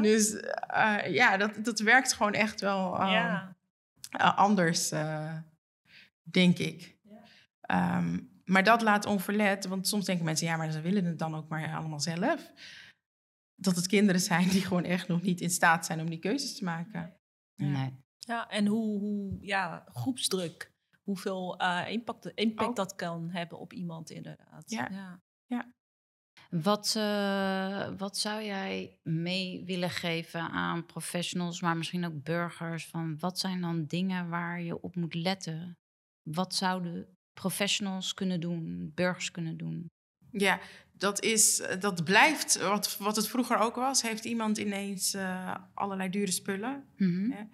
Dus 0.00 0.36
ja, 1.06 1.36
dat, 1.36 1.64
dat 1.64 1.78
werkt 1.78 2.12
gewoon 2.12 2.32
echt 2.32 2.60
wel 2.60 3.00
uh, 3.00 3.42
anders, 4.36 4.90
eh, 4.90 5.32
denk 6.22 6.58
ik. 6.58 6.96
Um, 7.70 8.33
maar 8.44 8.64
dat 8.64 8.82
laat 8.82 9.06
onverlet, 9.06 9.66
want 9.66 9.88
soms 9.88 10.04
denken 10.04 10.24
mensen, 10.24 10.46
ja, 10.46 10.56
maar 10.56 10.70
ze 10.70 10.80
willen 10.80 11.04
het 11.04 11.18
dan 11.18 11.34
ook 11.34 11.48
maar 11.48 11.74
allemaal 11.76 12.00
zelf. 12.00 12.52
Dat 13.54 13.76
het 13.76 13.86
kinderen 13.86 14.20
zijn 14.20 14.48
die 14.48 14.60
gewoon 14.60 14.84
echt 14.84 15.08
nog 15.08 15.22
niet 15.22 15.40
in 15.40 15.50
staat 15.50 15.86
zijn 15.86 16.00
om 16.00 16.10
die 16.10 16.18
keuzes 16.18 16.56
te 16.56 16.64
maken. 16.64 17.16
Ja. 17.54 17.66
Nee. 17.66 18.02
Ja, 18.18 18.48
en 18.48 18.66
hoe, 18.66 18.98
hoe 18.98 19.36
ja, 19.40 19.84
groepsdruk, 19.92 20.72
hoeveel 21.02 21.62
uh, 21.62 21.84
impact, 21.88 22.26
impact 22.26 22.68
oh. 22.68 22.74
dat 22.74 22.94
kan 22.94 23.30
hebben 23.30 23.58
op 23.58 23.72
iemand 23.72 24.10
inderdaad. 24.10 24.70
Ja. 24.70 24.88
ja. 24.90 25.22
ja. 25.46 25.72
Wat, 26.50 26.94
uh, 26.96 27.98
wat 27.98 28.18
zou 28.18 28.42
jij 28.42 28.98
mee 29.02 29.64
willen 29.64 29.90
geven 29.90 30.40
aan 30.40 30.86
professionals, 30.86 31.60
maar 31.60 31.76
misschien 31.76 32.04
ook 32.04 32.22
burgers? 32.22 32.86
Van 32.86 33.18
wat 33.18 33.38
zijn 33.38 33.60
dan 33.60 33.86
dingen 33.86 34.28
waar 34.28 34.60
je 34.60 34.80
op 34.80 34.96
moet 34.96 35.14
letten? 35.14 35.78
Wat 36.22 36.54
zouden 36.54 37.16
professionals 37.34 38.14
kunnen 38.14 38.40
doen, 38.40 38.92
burgers 38.94 39.30
kunnen 39.30 39.56
doen? 39.56 39.90
Ja, 40.30 40.60
dat, 40.92 41.22
is, 41.22 41.62
dat 41.78 42.04
blijft 42.04 42.60
wat, 42.60 42.96
wat 42.96 43.16
het 43.16 43.28
vroeger 43.28 43.58
ook 43.58 43.74
was. 43.74 44.02
Heeft 44.02 44.24
iemand 44.24 44.58
ineens 44.58 45.14
uh, 45.14 45.54
allerlei 45.74 46.10
dure 46.10 46.30
spullen? 46.30 46.84
Mm 46.96 47.08
-hmm. 47.08 47.50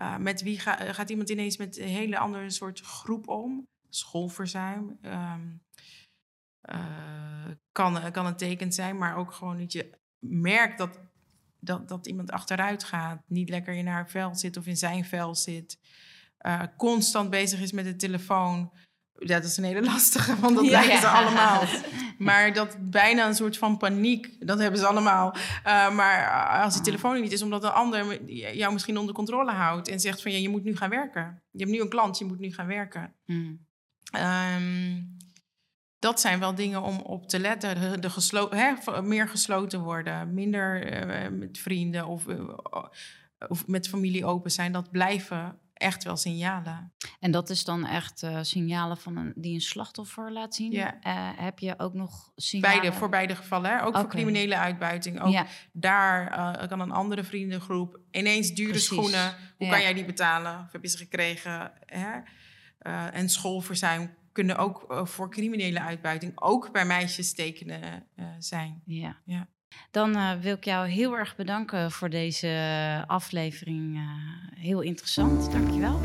uh, 0.00 0.16
met 0.16 0.42
wie 0.42 0.58
ga, 0.58 0.92
gaat 0.92 1.10
iemand 1.10 1.30
ineens 1.30 1.56
met 1.56 1.78
een 1.78 1.88
hele 1.88 2.18
andere 2.18 2.50
soort 2.50 2.80
groep 2.80 3.28
om? 3.28 3.66
Schoolverzuim. 3.88 4.98
Um, 5.02 5.62
uh, 6.70 7.50
kan, 7.72 8.12
kan 8.12 8.26
een 8.26 8.36
teken 8.36 8.72
zijn, 8.72 8.98
maar 8.98 9.16
ook 9.16 9.32
gewoon 9.32 9.58
dat 9.58 9.72
je 9.72 9.90
merkt 10.18 10.78
dat, 10.78 11.00
dat, 11.60 11.88
dat 11.88 12.06
iemand 12.06 12.30
achteruit 12.30 12.84
gaat. 12.84 13.22
Niet 13.26 13.48
lekker 13.48 13.74
in 13.74 13.86
haar 13.86 14.10
vel 14.10 14.34
zit 14.34 14.56
of 14.56 14.66
in 14.66 14.76
zijn 14.76 15.04
vel 15.04 15.34
zit. 15.34 15.78
constant 16.76 17.30
bezig 17.30 17.60
is 17.60 17.72
met 17.72 17.84
de 17.84 17.96
telefoon 17.96 18.72
ja, 19.18 19.40
dat 19.40 19.44
is 19.44 19.56
een 19.56 19.64
hele 19.64 19.84
lastige, 19.92 20.40
want 20.40 20.56
dat 20.56 20.64
ja, 20.64 20.70
lijken 20.70 20.98
ze 20.98 21.08
allemaal. 21.08 21.62
Maar 22.18 22.52
dat 22.52 22.76
bijna 22.80 23.26
een 23.26 23.34
soort 23.34 23.58
van 23.58 23.76
paniek, 23.76 24.46
dat 24.46 24.58
hebben 24.58 24.80
ze 24.80 24.86
allemaal. 24.86 25.34
Uh, 25.66 25.94
maar 25.94 26.50
als 26.62 26.74
die 26.74 26.82
telefoon 26.82 27.20
niet 27.20 27.32
is, 27.32 27.42
omdat 27.42 27.64
een 27.64 27.70
ander 27.70 28.24
jou 28.54 28.72
misschien 28.72 28.98
onder 28.98 29.14
controle 29.14 29.52
houdt 29.52 29.88
en 29.88 30.00
zegt 30.00 30.22
van 30.22 30.32
ja, 30.32 30.38
je 30.38 30.48
moet 30.48 30.64
nu 30.64 30.76
gaan 30.76 30.90
werken. 30.90 31.42
Je 31.50 31.58
hebt 31.58 31.70
nu 31.70 31.80
een 31.80 31.88
klant, 31.88 32.18
je 32.18 32.24
moet 32.24 32.38
nu 32.38 32.52
gaan 32.52 32.66
werken. 32.66 33.14
Mm. 33.26 33.66
Um, 34.56 35.16
dat 35.98 36.20
zijn 36.20 36.38
wel 36.38 36.54
dingen 36.54 36.82
om 36.82 36.98
op 36.98 37.28
te 37.28 37.38
letten. 37.38 37.80
De, 37.80 37.98
de 37.98 38.10
geslo 38.10 38.50
hè, 38.50 39.02
meer 39.02 39.28
gesloten 39.28 39.80
worden, 39.80 40.34
minder 40.34 40.92
uh, 41.06 41.38
met 41.38 41.58
vrienden 41.58 42.06
of, 42.06 42.26
uh, 42.26 42.58
of 43.48 43.66
met 43.66 43.88
familie 43.88 44.24
open 44.24 44.50
zijn. 44.50 44.72
Dat 44.72 44.90
blijven 44.90 45.58
echt 45.74 46.04
wel 46.04 46.16
signalen. 46.16 46.92
En 47.20 47.30
dat 47.30 47.50
is 47.50 47.64
dan 47.64 47.86
echt 47.86 48.22
uh, 48.22 48.38
signalen 48.42 48.96
van 48.96 49.16
een, 49.16 49.32
die 49.36 49.54
een 49.54 49.60
slachtoffer 49.60 50.32
laat 50.32 50.54
zien? 50.54 50.72
Ja. 50.72 50.94
Uh, 50.94 51.30
heb 51.44 51.58
je 51.58 51.78
ook 51.78 51.94
nog 51.94 52.32
signalen? 52.36 52.80
Beide, 52.80 52.96
voor 52.96 53.08
beide 53.08 53.36
gevallen. 53.36 53.70
Hè? 53.70 53.82
Ook 53.82 53.88
okay. 53.88 54.00
voor 54.00 54.10
criminele 54.10 54.56
uitbuiting. 54.56 55.20
Ook 55.20 55.32
ja. 55.32 55.46
daar 55.72 56.38
uh, 56.62 56.68
kan 56.68 56.80
een 56.80 56.90
andere 56.90 57.24
vriendengroep 57.24 58.00
ineens 58.10 58.54
dure 58.54 58.70
Precies. 58.70 58.86
schoenen. 58.86 59.34
Hoe 59.56 59.66
ja. 59.66 59.72
kan 59.72 59.82
jij 59.82 59.94
die 59.94 60.04
betalen? 60.04 60.60
Of 60.66 60.72
heb 60.72 60.82
je 60.82 60.88
ze 60.88 60.96
gekregen? 60.96 61.72
Hè? 61.86 62.20
en 63.10 63.28
schoolverzuim 63.28 64.14
kunnen 64.32 64.56
ook 64.56 65.02
voor 65.04 65.30
criminele 65.30 65.80
uitbuiting 65.80 66.32
ook 66.34 66.72
bij 66.72 66.84
meisjes 66.84 67.34
tekenen 67.34 68.06
zijn. 68.38 68.82
Ja. 68.84 69.16
ja. 69.24 69.48
Dan 69.90 70.16
uh, 70.16 70.30
wil 70.40 70.54
ik 70.54 70.64
jou 70.64 70.88
heel 70.88 71.16
erg 71.16 71.36
bedanken 71.36 71.90
voor 71.90 72.10
deze 72.10 73.04
aflevering. 73.06 73.94
Uh, 73.94 74.00
heel 74.58 74.80
interessant, 74.80 75.52
dankjewel. 75.52 76.00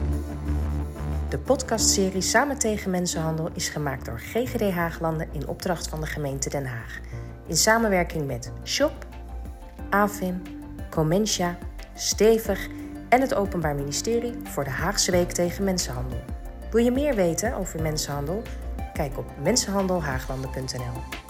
De 1.30 1.38
podcastserie 1.38 2.22
Samen 2.22 2.59
tegen 2.59 2.91
Mensenhandel 2.91 3.49
is 3.53 3.70
gemaakt 3.70 4.05
door 4.05 4.20
GGD 4.20 4.72
Haaglanden 4.72 5.30
in 5.32 5.47
opdracht 5.47 5.88
van 5.88 6.01
de 6.01 6.07
gemeente 6.07 6.49
Den 6.49 6.65
Haag. 6.65 6.99
In 7.47 7.57
samenwerking 7.57 8.28
met 8.28 8.51
Shop, 8.63 9.07
Avim, 9.89 10.41
Comentia, 10.89 11.57
Stevig 11.95 12.67
en 13.09 13.22
het 13.22 13.34
Openbaar 13.34 13.76
Ministerie 13.76 14.34
voor 14.43 14.63
de 14.63 14.70
Haagse 14.70 15.11
Week 15.11 15.32
tegen 15.32 15.63
Mensenhandel. 15.63 16.24
Wil 16.72 16.84
je 16.84 16.91
meer 16.91 17.15
weten 17.15 17.53
over 17.55 17.82
mensenhandel? 17.82 18.41
Kijk 18.93 19.17
op 19.17 19.26
mensenhandelhaaglanden.nl. 19.43 21.28